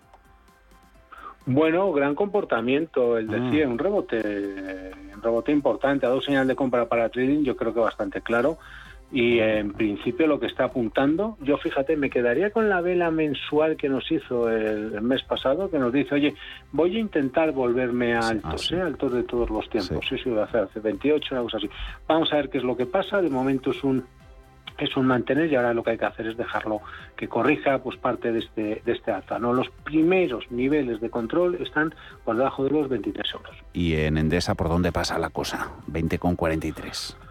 Bueno, 1.50 1.90
gran 1.92 2.14
comportamiento, 2.14 3.16
el 3.16 3.26
decía, 3.26 3.64
ah. 3.64 3.70
un 3.70 3.78
rebote, 3.78 4.90
un 5.14 5.22
rebote 5.22 5.50
importante, 5.50 6.04
ha 6.04 6.10
dado 6.10 6.20
señal 6.20 6.46
de 6.46 6.54
compra 6.54 6.90
para 6.90 7.08
trading, 7.08 7.42
yo 7.42 7.56
creo 7.56 7.72
que 7.72 7.80
bastante 7.80 8.20
claro. 8.20 8.58
Y 9.10 9.38
en 9.38 9.72
principio 9.72 10.26
lo 10.26 10.38
que 10.38 10.46
está 10.46 10.64
apuntando, 10.64 11.38
yo 11.40 11.56
fíjate, 11.56 11.96
me 11.96 12.10
quedaría 12.10 12.50
con 12.50 12.68
la 12.68 12.82
vela 12.82 13.10
mensual 13.10 13.76
que 13.76 13.88
nos 13.88 14.10
hizo 14.12 14.50
el, 14.50 15.00
mes 15.00 15.22
pasado, 15.22 15.70
que 15.70 15.78
nos 15.78 15.92
dice, 15.92 16.14
oye, 16.14 16.34
voy 16.72 16.96
a 16.96 17.00
intentar 17.00 17.52
volverme 17.52 18.14
a 18.14 18.20
altos, 18.20 18.70
¿eh? 18.72 18.80
altos 18.80 19.12
de 19.12 19.22
todos 19.22 19.48
los 19.48 19.68
tiempos, 19.70 20.06
sí, 20.06 20.16
sí, 20.22 20.28
voy 20.28 20.40
a 20.40 20.44
hacer 20.44 20.64
hace 20.64 20.80
28, 20.80 21.34
una 21.34 21.42
cosa 21.42 21.56
así. 21.56 21.70
Vamos 22.06 22.32
a 22.32 22.36
ver 22.36 22.50
qué 22.50 22.58
es 22.58 22.64
lo 22.64 22.76
que 22.76 22.84
pasa, 22.84 23.22
de 23.22 23.30
momento 23.30 23.70
es 23.70 23.82
un 23.82 24.04
es 24.76 24.96
un 24.96 25.06
mantener 25.06 25.50
y 25.50 25.56
ahora 25.56 25.74
lo 25.74 25.82
que 25.82 25.90
hay 25.90 25.98
que 25.98 26.04
hacer 26.04 26.28
es 26.28 26.36
dejarlo 26.36 26.80
que 27.16 27.26
corrija 27.26 27.78
pues 27.82 27.96
parte 27.96 28.30
de 28.30 28.38
este 28.38 28.80
de 28.84 28.92
este 28.92 29.10
alza. 29.10 29.38
¿no? 29.40 29.52
Los 29.52 29.68
primeros 29.70 30.48
niveles 30.52 31.00
de 31.00 31.10
control 31.10 31.56
están 31.60 31.92
por 32.24 32.36
debajo 32.36 32.62
de 32.62 32.70
los 32.70 32.88
23 32.88 33.34
euros. 33.34 33.56
¿Y 33.72 33.94
en 33.94 34.18
Endesa 34.18 34.54
por 34.54 34.68
dónde 34.68 34.92
pasa 34.92 35.18
la 35.18 35.30
cosa? 35.30 35.72
20,43. 35.90 37.27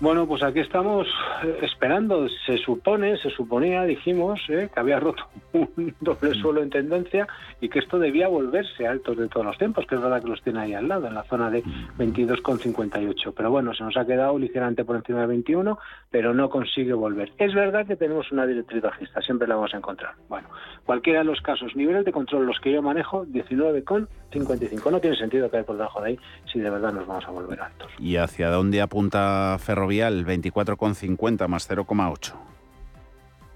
Bueno, 0.00 0.28
pues 0.28 0.44
aquí 0.44 0.60
estamos 0.60 1.08
eh, 1.42 1.58
esperando. 1.62 2.28
Se 2.46 2.56
supone, 2.58 3.16
se 3.18 3.30
suponía, 3.30 3.82
dijimos, 3.82 4.40
eh, 4.48 4.68
que 4.72 4.78
había 4.78 5.00
roto 5.00 5.24
un 5.52 5.92
doble 6.00 6.30
mm. 6.30 6.34
suelo 6.40 6.62
en 6.62 6.70
tendencia 6.70 7.26
y 7.60 7.68
que 7.68 7.80
esto 7.80 7.98
debía 7.98 8.28
volverse 8.28 8.86
a 8.86 8.92
altos 8.92 9.16
de 9.16 9.26
todos 9.26 9.46
los 9.46 9.58
tiempos, 9.58 9.86
que 9.86 9.96
es 9.96 10.00
verdad 10.00 10.22
que 10.22 10.28
los 10.28 10.40
tiene 10.42 10.60
ahí 10.60 10.74
al 10.74 10.86
lado, 10.86 11.08
en 11.08 11.14
la 11.14 11.24
zona 11.24 11.50
de 11.50 11.64
22,58. 11.98 13.26
Mm. 13.26 13.32
Pero 13.36 13.50
bueno, 13.50 13.74
se 13.74 13.82
nos 13.82 13.96
ha 13.96 14.06
quedado 14.06 14.38
ligeramente 14.38 14.84
por 14.84 14.94
encima 14.94 15.22
de 15.22 15.26
21, 15.26 15.76
pero 16.12 16.32
no 16.32 16.48
consigue 16.48 16.92
volver. 16.92 17.32
Es 17.36 17.52
verdad 17.52 17.84
que 17.84 17.96
tenemos 17.96 18.30
una 18.30 18.46
directriz 18.46 18.80
bajista, 18.80 19.20
siempre 19.20 19.48
la 19.48 19.56
vamos 19.56 19.74
a 19.74 19.78
encontrar. 19.78 20.14
Bueno, 20.28 20.48
cualquiera 20.84 21.20
de 21.20 21.24
los 21.24 21.40
casos, 21.40 21.74
niveles 21.74 22.04
de 22.04 22.12
control, 22.12 22.46
los 22.46 22.60
que 22.60 22.70
yo 22.70 22.82
manejo, 22.82 23.26
19,55. 23.26 24.92
No 24.92 25.00
tiene 25.00 25.16
sentido 25.16 25.50
caer 25.50 25.64
por 25.64 25.76
debajo 25.76 26.00
de 26.02 26.10
ahí 26.10 26.18
si 26.52 26.60
de 26.60 26.70
verdad 26.70 26.92
nos 26.92 27.04
vamos 27.04 27.26
a 27.26 27.30
volver 27.32 27.60
altos. 27.60 27.90
¿Y 27.98 28.16
hacia 28.16 28.48
dónde 28.50 28.80
apunta 28.80 29.56
Ferro 29.58 29.87
Vial 29.88 30.24
24,50 30.24 31.48
más 31.48 31.68
0,8. 31.68 32.32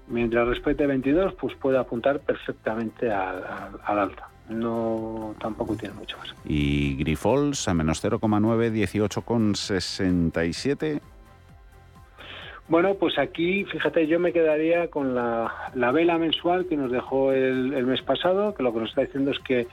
Mientras 0.07 0.45
respete 0.47 0.85
22, 0.85 1.35
pues 1.35 1.55
puede 1.55 1.77
apuntar 1.77 2.19
perfectamente 2.19 3.09
al, 3.09 3.45
alta. 3.85 4.27
No, 4.49 5.33
tampoco 5.39 5.75
tiene 5.75 5.95
mucho 5.95 6.17
más. 6.17 6.35
Y 6.43 6.97
Grifols 6.97 7.69
a 7.69 7.73
menos 7.73 8.03
0,9, 8.03 8.73
18,67. 8.73 10.99
Bueno, 12.67 12.95
pues 12.95 13.17
aquí, 13.17 13.63
fíjate, 13.65 14.07
yo 14.07 14.19
me 14.19 14.33
quedaría 14.33 14.89
con 14.89 15.15
la, 15.15 15.71
vela 15.93 16.17
mensual 16.17 16.65
que 16.67 16.75
nos 16.75 16.91
dejó 16.91 17.31
el, 17.31 17.73
el, 17.73 17.85
mes 17.85 18.01
pasado, 18.01 18.53
que 18.53 18.63
lo 18.63 18.73
que 18.73 18.79
nos 18.79 18.89
está 18.89 18.99
diciendo 19.01 19.31
es 19.31 19.39
que 19.39 19.67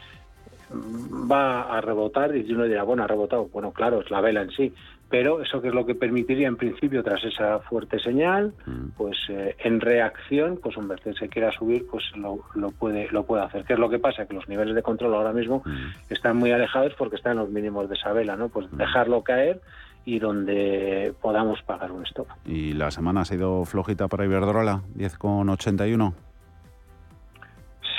va 0.72 1.62
a 1.62 1.80
rebotar 1.80 2.34
y 2.36 2.52
uno 2.52 2.64
dirá, 2.64 2.82
bueno, 2.82 3.02
ha 3.02 3.06
rebotado. 3.06 3.48
Bueno, 3.52 3.72
claro, 3.72 4.00
es 4.00 4.10
la 4.10 4.20
vela 4.20 4.42
en 4.42 4.50
sí, 4.50 4.72
pero 5.10 5.42
eso 5.42 5.60
que 5.60 5.68
es 5.68 5.74
lo 5.74 5.84
que 5.84 5.96
permitiría 5.96 6.46
en 6.46 6.56
principio 6.56 7.02
tras 7.02 7.22
esa 7.24 7.58
fuerte 7.58 7.98
señal, 7.98 8.54
mm. 8.64 8.90
pues 8.96 9.18
eh, 9.28 9.56
en 9.58 9.80
reacción, 9.80 10.58
pues 10.62 10.76
un 10.76 10.86
vez 10.86 11.00
que 11.00 11.12
se 11.14 11.28
quiera 11.28 11.50
subir, 11.50 11.84
pues 11.90 12.04
lo, 12.14 12.70
puede 12.70 13.08
lo 13.10 13.24
puede 13.24 13.42
hacer. 13.42 13.64
¿Qué 13.64 13.72
es 13.72 13.78
lo 13.78 13.90
que 13.90 13.98
pasa? 13.98 14.26
Que 14.26 14.34
los 14.34 14.48
niveles 14.48 14.74
de 14.74 14.82
control 14.82 15.14
ahora 15.14 15.32
mismo 15.32 15.62
mm. 15.66 16.12
están 16.12 16.36
muy 16.36 16.52
alejados 16.52 16.94
porque 16.96 17.16
están 17.16 17.32
en 17.32 17.38
los 17.38 17.50
mínimos 17.50 17.88
de 17.88 17.96
esa 17.96 18.12
vela, 18.12 18.36
¿no? 18.36 18.48
Pues 18.48 18.72
mm. 18.72 18.76
dejarlo 18.76 19.22
caer 19.22 19.60
y 20.04 20.20
donde 20.20 21.12
podamos 21.20 21.60
pagar 21.62 21.90
un 21.90 22.06
stop. 22.06 22.28
¿Y 22.46 22.72
la 22.72 22.92
semana 22.92 23.22
ha 23.22 23.24
sido 23.24 23.64
flojita 23.64 24.06
para 24.06 24.24
Iberdrola? 24.24 24.82
10,81. 24.96 26.14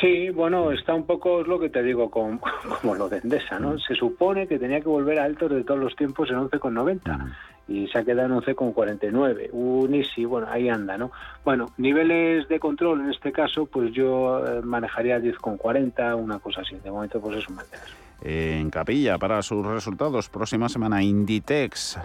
Sí, 0.02 0.32
bueno, 0.32 0.72
está 0.72 0.96
un 0.96 1.06
poco, 1.06 1.42
es 1.42 1.48
lo 1.48 1.60
que 1.60 1.70
te 1.70 1.84
digo, 1.84 2.10
con, 2.10 2.40
como 2.82 2.96
lo 2.96 3.08
de 3.08 3.20
Endesa, 3.20 3.60
¿no? 3.60 3.78
Se 3.78 3.94
supone 3.94 4.48
que 4.48 4.58
tenía 4.58 4.82
que 4.82 4.90
volver 4.90 5.20
a 5.20 5.26
altos 5.26 5.52
de 5.52 5.64
todos 5.64 5.80
los 5.80 5.96
tiempos 5.96 6.30
en 6.32 6.38
11,90 6.38 7.34
y 7.68 7.88
se 7.88 8.00
ha 8.00 8.04
quedado 8.04 8.34
en 8.34 8.42
11,49. 8.42 9.50
Un 9.52 9.94
Easy, 9.94 10.26
bueno, 10.26 10.48
ahí 10.50 10.70
anda, 10.70 10.98
¿no? 10.98 11.12
Bueno, 11.46 11.68
niveles 11.78 12.48
de 12.50 12.60
control 12.60 13.02
en 13.02 13.12
este 13.12 13.32
caso, 13.32 13.68
pues 13.68 13.94
yo 13.94 14.44
eh, 14.46 14.62
manejaría 14.64 15.20
10,40, 15.20 16.18
una 16.18 16.40
cosa 16.40 16.62
así. 16.62 16.76
De 16.78 16.90
momento, 16.90 17.22
pues 17.22 17.38
es 17.38 17.48
un 17.48 17.58
mantener. 17.58 17.86
En 18.24 18.72
capilla, 18.72 19.20
para 19.20 19.44
sus 19.44 19.64
resultados, 19.66 20.30
próxima 20.30 20.68
semana, 20.68 21.04
Inditex, 21.04 22.00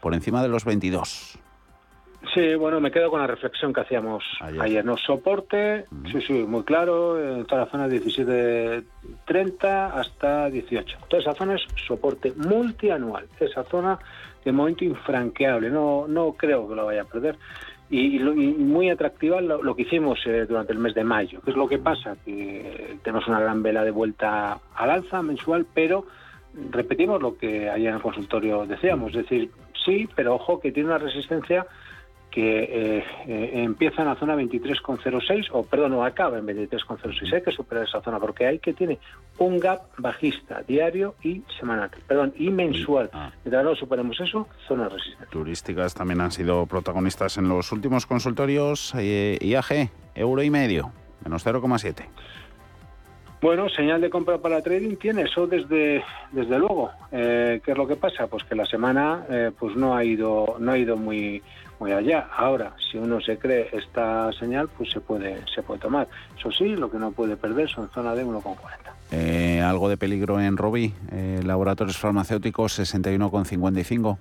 por 0.00 0.14
encima 0.14 0.42
de 0.42 0.48
los 0.48 0.64
22. 0.64 1.38
Sí, 2.34 2.54
bueno, 2.54 2.80
me 2.80 2.90
quedo 2.90 3.10
con 3.10 3.20
la 3.20 3.26
reflexión 3.26 3.72
que 3.72 3.80
hacíamos 3.80 4.24
ayer. 4.40 4.84
¿no? 4.84 4.96
Soporte, 4.96 5.84
sí, 6.10 6.20
sí, 6.20 6.32
muy 6.32 6.64
claro, 6.64 7.20
en 7.20 7.44
toda 7.46 7.64
la 7.64 7.70
zona 7.70 7.88
17.30 7.88 9.90
hasta 9.94 10.50
18. 10.50 10.98
Toda 11.08 11.22
esa 11.22 11.34
zona 11.34 11.56
es 11.56 11.62
soporte 11.86 12.32
multianual. 12.36 13.26
Esa 13.38 13.64
zona 13.64 13.98
de 14.44 14.52
momento 14.52 14.84
infranqueable, 14.84 15.70
no, 15.70 16.06
no 16.08 16.32
creo 16.32 16.68
que 16.68 16.74
lo 16.74 16.86
vaya 16.86 17.02
a 17.02 17.06
perder. 17.06 17.36
Y, 17.88 18.18
muy 18.18 18.90
atractiva 18.90 19.40
lo, 19.40 19.76
que 19.76 19.82
hicimos 19.82 20.18
eh, 20.26 20.44
durante 20.46 20.72
el 20.72 20.78
mes 20.78 20.94
de 20.94 21.04
mayo. 21.04 21.40
¿Qué 21.44 21.52
es 21.52 21.56
lo 21.56 21.68
que 21.68 21.78
pasa? 21.78 22.16
Que 22.24 22.96
tenemos 23.02 23.28
una 23.28 23.40
gran 23.40 23.62
vela 23.62 23.84
de 23.84 23.92
vuelta 23.92 24.58
al 24.74 24.90
alza 24.90 25.22
mensual, 25.22 25.66
pero 25.72 26.04
repetimos 26.70 27.22
lo 27.22 27.36
que 27.36 27.70
ayer 27.70 27.88
en 27.88 27.96
el 27.96 28.02
consultorio 28.02 28.66
decíamos, 28.66 29.10
es 29.10 29.22
decir, 29.22 29.50
sí, 29.84 30.08
pero 30.16 30.34
ojo 30.34 30.58
que 30.58 30.72
tiene 30.72 30.88
una 30.88 30.98
resistencia 30.98 31.66
que 32.30 32.64
eh, 32.98 33.04
eh, 33.26 33.50
empieza 33.54 34.02
en 34.02 34.08
la 34.08 34.16
zona 34.16 34.36
23,06, 34.36 35.48
o 35.52 35.62
perdón, 35.62 35.92
no 35.92 36.04
acaba 36.04 36.38
en 36.38 36.46
23,06, 36.46 37.32
hay 37.32 37.42
que 37.42 37.50
superar 37.50 37.84
esa 37.84 38.02
zona, 38.02 38.18
porque 38.18 38.46
hay 38.46 38.58
que 38.58 38.74
tiene 38.74 38.98
un 39.38 39.58
gap 39.58 39.80
bajista 39.96 40.62
diario 40.62 41.14
y 41.22 41.42
semanal, 41.58 41.90
perdón, 42.06 42.34
y 42.36 42.50
mensual. 42.50 43.08
Ah. 43.14 43.32
Mientras 43.42 43.64
no 43.64 43.74
superemos 43.74 44.20
eso, 44.20 44.48
zona 44.68 44.88
resistente. 44.88 45.26
Turísticas 45.30 45.94
también 45.94 46.20
han 46.20 46.30
sido 46.30 46.66
protagonistas 46.66 47.38
en 47.38 47.48
los 47.48 47.72
últimos 47.72 48.04
consultorios. 48.04 48.92
Eh, 48.98 49.38
IAG, 49.40 49.90
euro 50.14 50.42
y 50.42 50.50
medio, 50.50 50.92
menos 51.24 51.46
0,7. 51.46 52.04
Bueno, 53.40 53.68
señal 53.68 54.00
de 54.00 54.10
compra 54.10 54.38
para 54.38 54.60
trading 54.60 54.96
tiene 54.96 55.22
eso 55.22 55.46
desde 55.46 56.02
desde 56.32 56.58
luego. 56.58 56.90
¿Qué 57.10 57.60
es 57.64 57.76
lo 57.76 57.86
que 57.86 57.94
pasa? 57.94 58.26
Pues 58.26 58.44
que 58.44 58.54
la 58.54 58.64
semana 58.64 59.24
pues 59.58 59.76
no 59.76 59.94
ha 59.94 60.02
ido 60.02 60.56
no 60.58 60.72
ha 60.72 60.78
ido 60.78 60.96
muy 60.96 61.42
muy 61.78 61.92
allá. 61.92 62.28
Ahora, 62.36 62.74
si 62.90 62.98
uno 62.98 63.20
se 63.20 63.38
cree 63.38 63.68
esta 63.72 64.32
señal, 64.32 64.68
pues 64.68 64.90
se 64.90 65.00
puede, 65.00 65.42
se 65.54 65.62
puede 65.62 65.80
tomar. 65.80 66.08
Eso 66.38 66.50
sí, 66.50 66.76
lo 66.76 66.90
que 66.90 66.98
no 66.98 67.12
puede 67.12 67.36
perder 67.36 67.68
son 67.68 67.90
zona 67.90 68.14
de 68.14 68.24
1,40. 68.24 68.56
Eh, 69.12 69.60
algo 69.60 69.88
de 69.88 69.96
peligro 69.96 70.40
en 70.40 70.56
Robi, 70.56 70.92
eh, 71.12 71.40
laboratorios 71.44 71.98
farmacéuticos 71.98 72.78
61,55. 72.78 74.18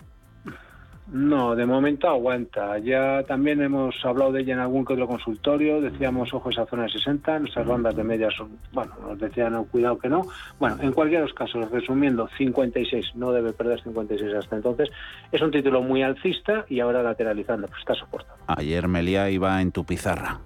No, 1.16 1.56
de 1.56 1.66
momento 1.66 2.10
aguanta. 2.10 2.78
Ya 2.80 3.24
también 3.24 3.62
hemos 3.62 3.96
hablado 4.04 4.34
de 4.34 4.42
ella 4.42 4.56
en 4.56 4.60
algún 4.60 4.84
que 4.84 4.92
otro 4.92 5.08
consultorio. 5.08 5.80
Decíamos, 5.80 6.34
ojo, 6.34 6.50
esa 6.50 6.66
zona 6.66 6.84
de 6.84 6.90
60. 6.90 7.40
Nuestras 7.40 7.66
bandas 7.66 7.96
de 7.96 8.04
media 8.04 8.28
son, 8.38 8.60
bueno, 8.74 8.92
nos 9.02 9.18
decían, 9.18 9.54
no, 9.54 9.64
cuidado 9.64 9.98
que 9.98 10.10
no. 10.10 10.24
Bueno, 10.60 10.76
en 10.82 10.92
cualquier 10.92 11.22
de 11.22 11.28
los 11.28 11.34
casos, 11.34 11.72
resumiendo, 11.72 12.28
56, 12.38 13.16
no 13.16 13.32
debe 13.32 13.54
perder 13.54 13.82
56 13.82 14.34
hasta 14.34 14.58
entonces. 14.58 14.90
Es 15.32 15.42
un 15.42 15.52
título 15.52 15.82
muy 15.82 16.04
alcista 16.04 16.66
y 16.68 16.82
ahora 16.82 17.02
lateralizando, 17.02 17.68
pues 17.68 17.80
está 17.80 17.94
soportado. 17.94 18.38
Ayer 18.48 18.86
Melia 18.90 19.30
iba 19.30 19.62
en 19.62 19.72
tu 19.72 19.86
pizarra. 19.86 20.42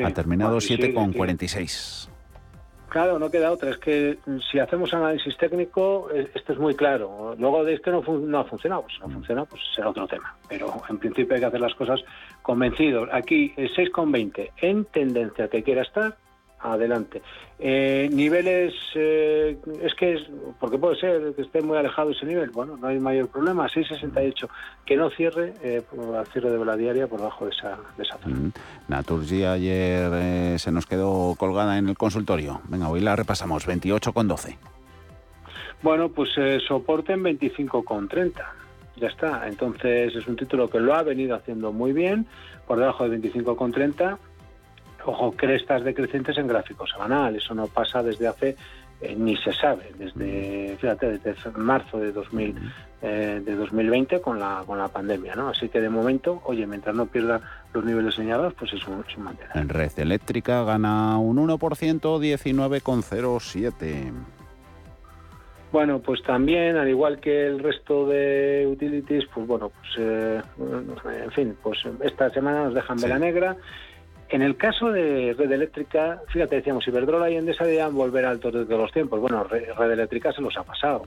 ha 0.00 0.10
terminado 0.12 0.58
7,46. 0.58 2.09
Claro, 2.90 3.20
no 3.20 3.30
queda 3.30 3.52
otra. 3.52 3.70
Es 3.70 3.78
que 3.78 4.18
si 4.50 4.58
hacemos 4.58 4.92
análisis 4.92 5.36
técnico, 5.36 6.10
eh, 6.12 6.28
esto 6.34 6.52
es 6.52 6.58
muy 6.58 6.74
claro. 6.74 7.36
Luego 7.38 7.64
de 7.64 7.74
esto 7.74 7.92
no, 7.92 8.18
no 8.18 8.38
ha 8.40 8.44
funcionado. 8.44 8.84
Si 8.90 8.98
no 8.98 9.08
funciona, 9.08 9.44
pues 9.44 9.62
será 9.74 9.90
otro 9.90 10.08
tema. 10.08 10.34
Pero 10.48 10.82
en 10.88 10.98
principio 10.98 11.34
hay 11.34 11.40
que 11.40 11.46
hacer 11.46 11.60
las 11.60 11.74
cosas 11.74 12.00
convencidos. 12.42 13.08
Aquí, 13.12 13.54
el 13.56 13.72
6,20 13.72 14.50
en 14.60 14.84
tendencia 14.86 15.46
que 15.46 15.62
quiera 15.62 15.82
estar, 15.82 16.16
adelante. 16.62 17.22
Eh, 17.58 18.08
niveles, 18.10 18.74
eh, 18.94 19.58
es 19.82 19.94
que 19.94 20.14
es, 20.14 20.22
porque 20.58 20.78
puede 20.78 20.96
ser 20.96 21.34
que 21.34 21.42
esté 21.42 21.60
muy 21.60 21.76
alejado 21.76 22.10
ese 22.10 22.24
nivel, 22.24 22.50
bueno, 22.50 22.76
no 22.76 22.88
hay 22.88 22.98
mayor 22.98 23.28
problema, 23.28 23.66
6,68, 23.68 24.48
que 24.86 24.96
no 24.96 25.10
cierre 25.10 25.52
eh, 25.62 25.82
al 26.16 26.26
cierre 26.28 26.50
de 26.50 26.64
la 26.64 26.76
diaria 26.76 27.06
por 27.06 27.18
debajo 27.18 27.44
de 27.44 27.50
esa, 27.50 27.78
de 27.96 28.02
esa 28.02 28.16
zona. 28.18 28.36
Mm. 28.36 28.52
Naturgy 28.88 29.44
ayer 29.44 30.10
eh, 30.14 30.56
se 30.58 30.72
nos 30.72 30.86
quedó 30.86 31.34
colgada 31.36 31.76
en 31.76 31.88
el 31.88 31.98
consultorio. 31.98 32.62
Venga, 32.68 32.88
hoy 32.88 33.00
la 33.00 33.14
repasamos, 33.14 33.66
28,12. 33.66 34.56
Bueno, 35.82 36.10
pues 36.10 36.30
soporte 36.66 37.12
en 37.12 37.24
25,30. 37.24 38.32
Ya 38.96 39.08
está. 39.08 39.48
Entonces 39.48 40.14
es 40.14 40.26
un 40.26 40.36
título 40.36 40.68
que 40.68 40.78
lo 40.78 40.94
ha 40.94 41.02
venido 41.02 41.34
haciendo 41.34 41.72
muy 41.72 41.92
bien, 41.92 42.26
por 42.66 42.78
debajo 42.78 43.08
de 43.08 43.18
25,30 43.18 44.18
ojo, 45.04 45.32
crestas 45.32 45.84
decrecientes 45.84 46.38
en 46.38 46.46
gráfico 46.46 46.86
semanal. 46.86 47.36
Eso 47.36 47.54
no 47.54 47.66
pasa 47.66 48.02
desde 48.02 48.28
hace, 48.28 48.56
eh, 49.00 49.14
ni 49.16 49.36
se 49.36 49.52
sabe, 49.52 49.92
desde, 49.98 50.76
fíjate, 50.78 51.18
desde 51.18 51.50
marzo 51.56 51.98
de, 51.98 52.12
2000, 52.12 52.54
eh, 53.02 53.42
de 53.44 53.56
2020 53.56 54.20
con 54.20 54.38
la, 54.38 54.62
con 54.66 54.78
la 54.78 54.86
pandemia. 54.88 55.34
¿no? 55.34 55.48
Así 55.48 55.68
que 55.68 55.80
de 55.80 55.90
momento, 55.90 56.40
oye, 56.44 56.64
mientras 56.66 56.94
no 56.94 57.06
pierda 57.06 57.40
los 57.72 57.84
niveles 57.84 58.14
señalados, 58.14 58.54
pues 58.54 58.72
es 58.72 58.86
un, 58.86 59.04
es 59.08 59.16
un 59.16 59.24
mantener. 59.24 59.56
En 59.56 59.68
red 59.68 59.90
eléctrica 59.98 60.62
gana 60.64 61.18
un 61.18 61.36
1%, 61.36 61.58
19,07. 61.58 64.12
Bueno, 65.72 66.00
pues 66.00 66.20
también, 66.24 66.76
al 66.76 66.88
igual 66.88 67.20
que 67.20 67.46
el 67.46 67.60
resto 67.60 68.04
de 68.06 68.66
utilities, 68.68 69.24
pues 69.32 69.46
bueno, 69.46 69.70
pues 69.70 69.92
eh, 69.98 70.42
en 71.24 71.30
fin, 71.30 71.56
pues 71.62 71.78
esta 72.02 72.28
semana 72.30 72.64
nos 72.64 72.74
dejan 72.74 73.00
vela 73.00 73.20
negra. 73.20 73.56
En 74.30 74.42
el 74.42 74.56
caso 74.56 74.92
de 74.92 75.34
Red 75.36 75.50
Eléctrica, 75.50 76.22
fíjate, 76.28 76.56
decíamos, 76.56 76.86
Iberdrola 76.86 77.28
y 77.30 77.36
Endesa 77.36 77.64
debían 77.64 77.94
volver 77.94 78.24
altos 78.24 78.52
de 78.52 78.64
todos 78.64 78.82
los 78.82 78.92
tiempos. 78.92 79.20
Bueno, 79.20 79.42
Red 79.44 79.90
Eléctrica 79.90 80.32
se 80.32 80.40
los 80.40 80.56
ha 80.56 80.62
pasado. 80.62 81.02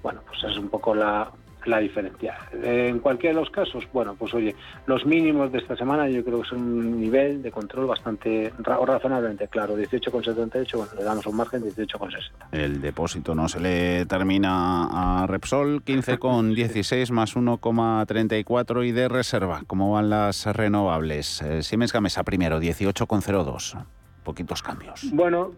Bueno, 0.00 0.20
pues 0.26 0.44
es 0.44 0.56
un 0.56 0.68
poco 0.68 0.94
la, 0.94 1.28
la 1.66 1.78
diferencia. 1.78 2.36
En 2.62 3.00
cualquiera 3.00 3.34
de 3.34 3.40
los 3.40 3.50
casos, 3.50 3.84
bueno, 3.92 4.14
pues 4.18 4.32
oye, 4.34 4.54
los 4.86 5.04
mínimos 5.04 5.52
de 5.52 5.58
esta 5.58 5.76
semana 5.76 6.08
yo 6.08 6.24
creo 6.24 6.42
que 6.42 6.48
son 6.48 6.60
un 6.60 7.00
nivel 7.00 7.42
de 7.42 7.50
control 7.50 7.86
bastante 7.86 8.52
o 8.78 8.86
razonablemente 8.86 9.48
claro. 9.48 9.76
18,78, 9.76 10.76
bueno, 10.76 10.92
le 10.96 11.04
damos 11.04 11.26
un 11.26 11.36
margen 11.36 11.62
de 11.62 11.70
18,60. 11.70 12.20
El 12.52 12.80
depósito 12.80 13.34
no 13.34 13.48
se 13.48 13.60
le 13.60 14.06
termina 14.06 15.22
a 15.22 15.26
Repsol, 15.26 15.84
15,16 15.84 17.10
más 17.10 17.36
1,34 17.36 18.86
y 18.86 18.92
de 18.92 19.08
reserva. 19.08 19.62
¿Cómo 19.66 19.92
van 19.92 20.10
las 20.10 20.46
renovables? 20.46 21.42
Eh, 21.42 21.62
Siemens 21.62 21.92
Gamesa 21.92 22.22
primero, 22.24 22.60
18,02. 22.60 23.84
Poquitos 24.24 24.62
cambios. 24.62 25.06
Bueno, 25.12 25.52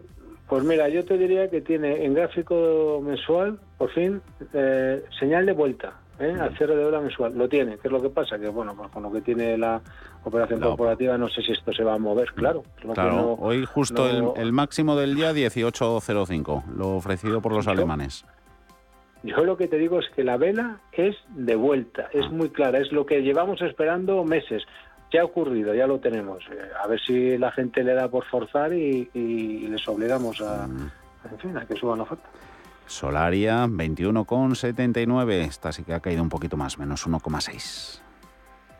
pues 0.51 0.65
mira, 0.65 0.89
yo 0.89 1.05
te 1.05 1.17
diría 1.17 1.49
que 1.49 1.61
tiene 1.61 2.03
en 2.03 2.13
gráfico 2.13 3.01
mensual, 3.01 3.57
por 3.77 3.89
fin, 3.91 4.21
eh, 4.51 5.01
señal 5.17 5.45
de 5.45 5.53
vuelta. 5.53 5.93
¿eh? 6.19 6.35
al 6.37 6.57
cierre 6.57 6.75
de 6.75 6.83
hora 6.83 6.99
mensual. 6.99 7.37
Lo 7.37 7.47
tiene. 7.47 7.77
¿Qué 7.77 7.87
es 7.87 7.91
lo 7.91 8.01
que 8.01 8.09
pasa? 8.09 8.37
Que 8.37 8.49
bueno, 8.49 8.75
pues 8.75 8.91
con 8.91 9.01
lo 9.01 9.09
que 9.13 9.21
tiene 9.21 9.57
la 9.57 9.81
operación 10.25 10.59
corporativa 10.59 11.17
no 11.17 11.29
sé 11.29 11.41
si 11.41 11.53
esto 11.53 11.71
se 11.71 11.85
va 11.85 11.93
a 11.93 11.97
mover, 11.97 12.33
claro. 12.33 12.63
Claro, 12.93 13.37
hoy 13.39 13.65
justo 13.65 14.35
el, 14.35 14.51
máximo 14.51 14.97
del 14.97 15.15
día 15.15 15.31
18.05, 15.31 16.65
lo 16.75 16.97
ofrecido 16.97 17.41
por 17.41 17.53
los 17.53 17.67
alemanes. 17.67 18.25
Yo 19.23 19.45
lo 19.45 19.55
que 19.55 19.69
te 19.69 19.77
digo 19.77 19.99
es 19.99 20.09
que 20.09 20.25
la 20.25 20.35
vela 20.35 20.81
es 20.91 21.15
de 21.29 21.55
vuelta, 21.55 22.09
es 22.11 22.25
ah. 22.25 22.29
muy 22.29 22.49
clara, 22.49 22.79
es 22.79 22.91
lo 22.91 23.05
que 23.05 23.21
llevamos 23.21 23.61
esperando 23.61 24.25
meses 24.25 24.63
ya 25.11 25.21
ha 25.21 25.25
ocurrido, 25.25 25.73
ya 25.73 25.87
lo 25.87 25.99
tenemos. 25.99 26.43
Eh, 26.51 26.69
a 26.81 26.87
ver 26.87 26.99
si 26.99 27.37
la 27.37 27.51
gente 27.51 27.83
le 27.83 27.93
da 27.93 28.07
por 28.07 28.25
forzar 28.25 28.73
y, 28.73 29.09
les 29.13 29.87
obligamos 29.87 30.41
a, 30.41 30.67
mm. 30.67 30.91
en 31.31 31.39
fin, 31.39 31.57
a 31.57 31.65
que 31.65 31.75
suban 31.75 31.97
la 31.97 32.03
oferta. 32.03 32.27
Solaria 32.85 33.67
21,79. 33.67 35.31
Esta 35.31 35.71
sí 35.71 35.83
que 35.83 35.93
ha 35.93 35.99
caído 35.99 36.23
un 36.23 36.29
poquito 36.29 36.57
más, 36.57 36.77
menos 36.77 37.07
1,6. 37.07 38.01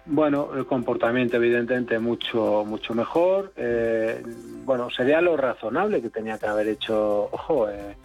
Bueno, 0.06 0.50
el 0.56 0.66
comportamiento 0.66 1.38
evidentemente 1.38 2.00
mucho 2.00 2.66
mucho 2.66 2.94
mejor. 2.94 3.54
Eh, 3.56 4.22
bueno, 4.66 4.90
sería 4.90 5.22
lo 5.22 5.38
razonable 5.38 6.02
que 6.02 6.10
tenía 6.10 6.38
que 6.38 6.48
haber 6.48 6.68
hecho, 6.68 7.30
ojo, 7.32 7.70
eh, 7.70 7.96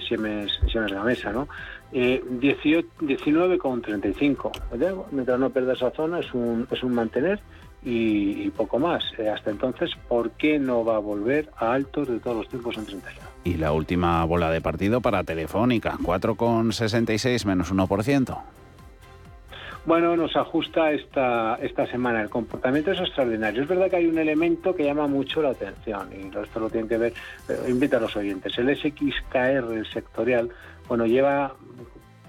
Siemens, 0.00 0.58
Siemens 0.70 0.92
mesa, 1.04 1.32
¿no? 1.32 1.48
Eh, 1.92 2.22
19,35. 2.28 4.50
Mientras 5.12 5.38
no 5.38 5.50
pierda 5.50 5.74
esa 5.74 5.92
zona 5.92 6.18
es 6.18 6.34
un, 6.34 6.66
es 6.70 6.82
un 6.82 6.94
mantener 6.94 7.38
y, 7.88 8.50
poco 8.50 8.80
más. 8.80 9.04
Eh, 9.16 9.28
hasta 9.28 9.50
entonces, 9.50 9.90
¿por 10.08 10.32
qué 10.32 10.58
no 10.58 10.84
va 10.84 10.96
a 10.96 10.98
volver 10.98 11.48
a 11.56 11.72
altos 11.72 12.08
de 12.08 12.18
todos 12.18 12.38
los 12.38 12.48
tiempos 12.48 12.76
en 12.78 12.86
31? 12.86 13.28
Y 13.44 13.54
la 13.54 13.72
última 13.72 14.24
bola 14.24 14.50
de 14.50 14.60
partido 14.60 15.00
para 15.00 15.22
Telefónica, 15.22 15.96
4,66 16.02 17.44
menos 17.44 17.72
1%. 17.72 18.38
Bueno, 19.84 20.16
nos 20.16 20.34
ajusta 20.34 20.90
esta, 20.90 21.60
esta 21.62 21.86
semana. 21.86 22.20
El 22.20 22.28
comportamiento 22.28 22.90
es 22.90 22.98
extraordinario. 22.98 23.62
Es 23.62 23.68
verdad 23.68 23.88
que 23.88 23.96
hay 23.96 24.06
un 24.06 24.18
elemento 24.18 24.74
que 24.74 24.82
llama 24.82 25.06
mucho 25.06 25.40
la 25.40 25.50
atención 25.50 26.08
y 26.12 26.36
esto 26.36 26.58
lo 26.58 26.68
tienen 26.68 26.88
que 26.88 26.98
ver. 26.98 27.14
Eh, 27.48 27.66
invita 27.68 27.98
a 27.98 28.00
los 28.00 28.16
oyentes. 28.16 28.58
El 28.58 28.76
SXKR, 28.76 29.72
el 29.72 29.86
sectorial, 29.86 30.50
bueno, 30.88 31.06
lleva 31.06 31.54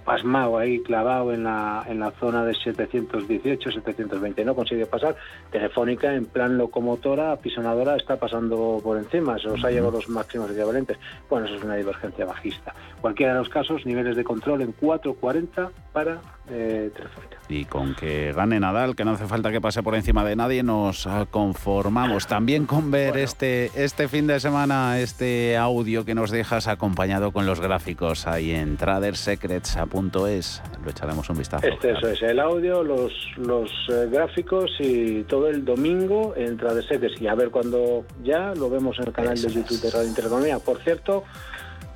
pasmado 0.08 0.58
ahí, 0.58 0.80
clavado 0.80 1.34
en 1.34 1.44
la, 1.44 1.84
en 1.86 2.00
la 2.00 2.12
zona 2.12 2.46
de 2.46 2.56
718, 2.56 3.72
720. 3.74 4.46
No 4.46 4.56
consigue 4.56 4.86
pasar. 4.86 5.18
Telefónica, 5.52 6.14
en 6.14 6.26
plan 6.26 6.58
locomotora, 6.58 7.34
apisonadora, 7.34 7.98
está 7.98 8.16
pasando 8.16 8.80
por 8.82 8.98
encima. 8.98 9.38
Se 9.38 9.50
los 9.50 9.66
ha 9.66 9.70
llevado 9.70 9.98
los 9.98 10.08
máximos 10.08 10.50
equivalentes. 10.50 10.98
Bueno, 11.30 11.46
eso 11.46 11.58
es 11.58 11.64
una 11.64 11.76
divergencia 11.76 12.26
bajista. 12.26 12.74
Cualquiera 13.02 13.34
de 13.34 13.40
los 13.40 13.50
casos, 13.50 13.86
niveles 13.86 14.16
de 14.16 14.24
control 14.24 14.62
en 14.62 14.74
4.40 14.78 15.72
para 15.92 16.22
eh, 16.50 16.92
Telefónica. 16.96 17.38
Y 17.50 17.66
con 17.66 17.96
que 17.96 18.34
gane 18.34 18.60
Nadal, 18.60 18.96
que 18.96 19.06
no 19.06 19.12
hace 19.12 19.26
falta 19.26 19.52
que 19.52 19.62
pase 19.62 19.84
por 19.84 19.96
encima 19.96 20.26
de 20.26 20.36
nadie, 20.36 20.64
nos 20.64 21.08
conformamos. 21.32 22.28
También 22.28 22.66
con 22.66 22.92
ver 22.92 23.18
este, 23.18 23.72
este 23.76 24.08
fin 24.08 24.28
de 24.28 24.40
semana, 24.40 25.00
este 25.00 25.58
audio 25.58 26.04
que 26.04 26.14
nos 26.14 26.32
dejas 26.32 26.68
acompañado 26.68 27.32
con 27.32 27.46
los 27.46 27.62
gráficos 27.62 28.28
ahí 28.28 28.52
en 28.52 28.78
tradersecrets.es. 28.78 30.62
Lo 30.84 30.90
echaremos 30.90 31.30
un 31.30 31.38
vistazo. 31.38 31.68
Este 31.68 31.92
eso 31.92 32.10
es, 32.10 32.22
el 32.22 32.40
audio, 32.40 32.84
los, 32.84 33.14
los 33.38 33.70
eh, 33.90 34.08
gráficos 34.12 34.72
y 34.80 35.24
todo 35.24 35.48
el 35.48 35.64
domingo 35.64 36.34
en 36.36 36.58
Trader 36.58 36.86
Secrets. 36.86 37.22
Y 37.22 37.28
a 37.28 37.36
ver 37.36 37.50
cuando 37.50 38.06
ya 38.24 38.54
lo 38.56 38.70
vemos 38.70 38.98
en 39.00 39.08
el 39.08 39.14
canal 39.14 39.42
de 39.42 39.50
YouTube 39.50 39.82
de 39.82 39.92
Radio 39.92 40.08
Intereconomía. 40.08 40.60
Por 40.60 40.80
cierto, 40.80 41.24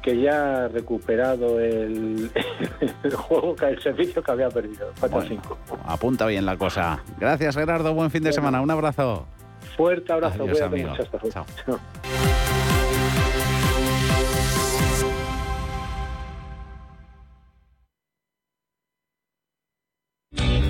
que 0.01 0.19
ya 0.19 0.65
ha 0.65 0.67
recuperado 0.67 1.59
el, 1.59 2.31
el 3.03 3.15
juego, 3.15 3.55
el 3.61 3.81
servicio 3.81 4.21
que 4.23 4.31
había 4.31 4.49
perdido. 4.49 4.91
4-5. 4.99 5.39
apunta 5.85 6.25
bien 6.25 6.45
la 6.45 6.57
cosa. 6.57 7.03
Gracias, 7.19 7.55
Gerardo. 7.55 7.93
Buen 7.93 8.11
fin 8.11 8.23
de 8.23 8.33
semana. 8.33 8.61
Un 8.61 8.71
abrazo. 8.71 9.27
Fuerte 9.77 10.11
abrazo. 10.11 10.43
Adiós, 10.43 10.61
amigo. 10.61 10.93
Chao. 11.31 11.45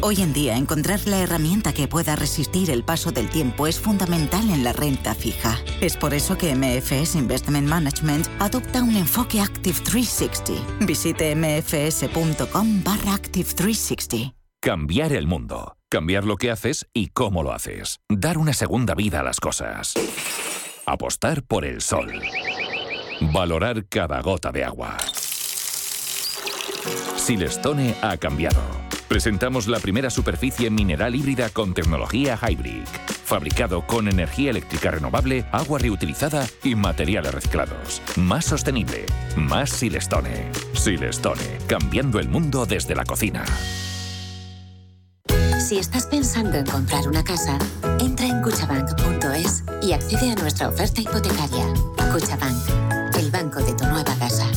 Hoy 0.04 0.22
en 0.22 0.34
día, 0.34 0.58
encontrar 0.58 1.00
la 1.06 1.20
herramienta 1.20 1.74
que 1.74 1.88
pueda 1.88 2.16
resistir 2.16 2.72
el 2.72 2.84
paso 2.84 3.12
del 3.12 3.30
tiempo 3.30 3.68
es 3.68 3.80
fundamental 3.80 4.50
en 4.50 4.64
la 4.64 4.74
renta 4.74 5.14
fija. 5.14 5.60
Es 5.80 5.96
por 5.96 6.16
eso 6.16 6.40
que 6.40 6.56
MFS 6.56 7.14
Investment 7.16 7.68
Management 7.68 8.28
adopta 8.40 8.82
un 8.82 8.96
enfoque 8.96 9.40
Active 9.40 9.80
360. 9.80 10.86
Visite 10.88 11.36
mfs.com 11.36 12.84
barra 12.84 13.14
Active 13.14 13.48
360. 13.54 14.34
Cambiar 14.60 15.14
el 15.14 15.28
mundo. 15.28 15.78
Cambiar 15.88 16.26
lo 16.26 16.36
que 16.38 16.50
haces 16.50 16.88
y 16.96 17.10
cómo 17.10 17.44
lo 17.44 17.54
haces. 17.54 18.00
Dar 18.10 18.40
una 18.40 18.54
segunda 18.54 18.96
vida 18.96 19.20
a 19.20 19.24
las 19.24 19.40
cosas. 19.40 19.94
Apostar 20.88 21.44
por 21.44 21.64
el 21.64 21.82
sol. 21.82 22.12
Valorar 23.32 23.86
cada 23.86 24.20
gota 24.22 24.52
de 24.52 24.64
agua. 24.64 24.98
Silestone 27.18 27.94
ha 28.02 28.18
cambiado 28.18 28.62
Presentamos 29.12 29.68
la 29.68 29.82
primera 29.82 30.10
superficie 30.10 30.70
mineral 30.70 31.14
híbrida 31.16 31.50
con 31.50 31.74
tecnología 31.74 32.40
Hybrid. 32.42 32.86
Fabricado 33.26 33.86
con 33.86 34.08
energía 34.08 34.52
eléctrica 34.52 34.90
renovable, 34.90 35.44
agua 35.52 35.80
reutilizada 35.80 36.48
y 36.64 36.76
materiales 36.76 37.34
reciclados. 37.34 38.02
Más 38.16 38.46
sostenible. 38.46 39.06
Más 39.36 39.70
Silestone. 39.70 40.50
Silestone. 40.72 41.58
Cambiando 41.68 42.20
el 42.20 42.30
mundo 42.30 42.66
desde 42.66 42.96
la 42.96 43.04
cocina. 43.04 43.44
Si 45.60 45.78
estás 45.78 46.06
pensando 46.06 46.58
en 46.58 46.66
comprar 46.66 47.06
una 47.06 47.22
casa, 47.22 47.60
entra 48.00 48.28
en 48.28 48.42
cuchabank.es 48.42 49.66
y 49.82 49.92
accede 49.92 50.32
a 50.32 50.36
nuestra 50.36 50.70
oferta 50.70 51.02
hipotecaria. 51.02 51.66
Cuchabank, 52.14 53.16
el 53.18 53.30
banco 53.30 53.62
de 53.62 53.74
tu 53.74 53.84
nueva 53.88 54.16
casa. 54.16 54.50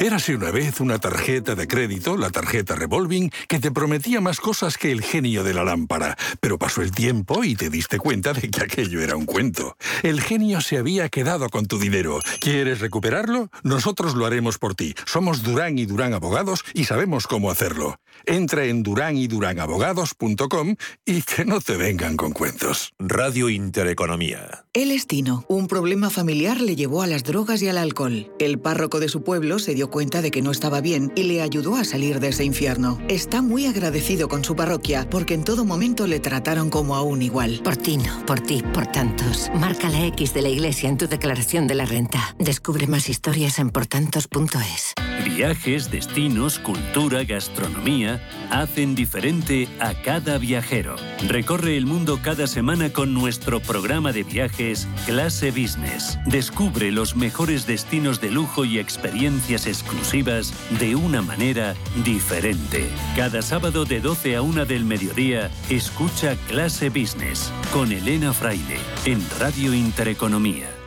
Érase 0.00 0.34
una 0.34 0.50
vez 0.50 0.80
una 0.80 0.98
tarjeta 0.98 1.54
de 1.54 1.68
crédito, 1.68 2.16
la 2.16 2.30
tarjeta 2.30 2.74
revolving, 2.74 3.30
que 3.46 3.58
te 3.58 3.70
prometía 3.70 4.22
más 4.22 4.40
cosas 4.40 4.78
que 4.78 4.92
el 4.92 5.02
genio 5.02 5.44
de 5.44 5.52
la 5.52 5.62
lámpara. 5.62 6.16
Pero 6.40 6.58
pasó 6.58 6.80
el 6.80 6.90
tiempo 6.90 7.44
y 7.44 7.54
te 7.54 7.68
diste 7.68 7.98
cuenta 7.98 8.32
de 8.32 8.48
que 8.48 8.62
aquello 8.62 9.02
era 9.02 9.14
un 9.14 9.26
cuento. 9.26 9.76
El 10.02 10.22
genio 10.22 10.62
se 10.62 10.78
había 10.78 11.10
quedado 11.10 11.50
con 11.50 11.66
tu 11.66 11.78
dinero. 11.78 12.20
¿Quieres 12.40 12.80
recuperarlo? 12.80 13.50
Nosotros 13.62 14.14
lo 14.14 14.24
haremos 14.24 14.56
por 14.56 14.74
ti. 14.74 14.94
Somos 15.04 15.42
Durán 15.42 15.76
y 15.76 15.84
Durán 15.84 16.14
Abogados 16.14 16.64
y 16.72 16.84
sabemos 16.84 17.26
cómo 17.26 17.50
hacerlo. 17.50 18.00
Entra 18.24 18.64
en 18.64 18.82
duranyduránabogados.com 18.82 20.76
y 21.04 21.20
que 21.22 21.44
no 21.44 21.60
te 21.60 21.76
vengan 21.76 22.16
con 22.16 22.32
cuentos. 22.32 22.94
Radio 22.98 23.50
Intereconomía. 23.50 24.64
El 24.72 24.92
estino. 24.92 25.44
Un 25.48 25.66
problema 25.66 26.08
familiar 26.08 26.58
le 26.60 26.74
llevó 26.74 27.02
a 27.02 27.06
las 27.06 27.22
drogas 27.22 27.60
y 27.60 27.68
al 27.68 27.76
alcohol. 27.76 28.32
El 28.38 28.58
párroco 28.58 28.98
de 28.98 29.10
su 29.10 29.22
pueblo 29.22 29.58
se 29.58 29.74
dio 29.90 30.00
cuenta 30.00 30.22
de 30.22 30.30
que 30.30 30.40
no 30.40 30.52
estaba 30.52 30.80
bien 30.80 31.12
y 31.16 31.24
le 31.24 31.42
ayudó 31.42 31.74
a 31.74 31.84
salir 31.84 32.20
de 32.20 32.28
ese 32.28 32.44
infierno. 32.44 32.98
Está 33.08 33.42
muy 33.42 33.66
agradecido 33.66 34.28
con 34.28 34.44
su 34.44 34.54
parroquia 34.54 35.08
porque 35.10 35.34
en 35.34 35.42
todo 35.42 35.64
momento 35.64 36.06
le 36.06 36.20
trataron 36.20 36.70
como 36.70 36.94
a 36.94 37.02
un 37.02 37.22
igual. 37.22 37.60
Por 37.64 37.76
ti 37.76 37.96
no, 37.96 38.24
por 38.24 38.40
ti, 38.40 38.62
por 38.72 38.86
tantos. 38.86 39.50
Marca 39.54 39.88
la 39.88 40.06
X 40.06 40.32
de 40.32 40.42
la 40.42 40.48
iglesia 40.48 40.88
en 40.88 40.96
tu 40.96 41.08
declaración 41.08 41.66
de 41.66 41.74
la 41.74 41.86
renta. 41.86 42.36
Descubre 42.38 42.86
más 42.86 43.08
historias 43.08 43.58
en 43.58 43.70
portantos.es. 43.70 44.94
Viajes, 45.24 45.90
destinos, 45.90 46.58
cultura, 46.58 47.24
gastronomía 47.24 48.20
hacen 48.50 48.94
diferente 48.94 49.68
a 49.78 49.94
cada 49.94 50.38
viajero. 50.38 50.96
Recorre 51.28 51.76
el 51.76 51.86
mundo 51.86 52.20
cada 52.22 52.46
semana 52.46 52.92
con 52.92 53.12
nuestro 53.12 53.60
programa 53.60 54.12
de 54.12 54.22
viajes 54.22 54.88
Clase 55.06 55.50
Business. 55.50 56.18
Descubre 56.26 56.90
los 56.90 57.16
mejores 57.16 57.66
destinos 57.66 58.20
de 58.20 58.30
lujo 58.30 58.64
y 58.64 58.78
experiencias 58.78 59.66
exclusivas 59.80 60.52
de 60.78 60.94
una 60.94 61.22
manera 61.22 61.74
diferente. 62.04 62.88
Cada 63.16 63.42
sábado 63.42 63.84
de 63.84 64.00
12 64.00 64.36
a 64.36 64.42
1 64.42 64.66
del 64.66 64.84
mediodía, 64.84 65.50
escucha 65.68 66.36
Clase 66.48 66.90
Business 66.90 67.52
con 67.72 67.90
Elena 67.90 68.32
Fraile 68.32 68.78
en 69.04 69.24
Radio 69.38 69.74
Intereconomía. 69.74 70.79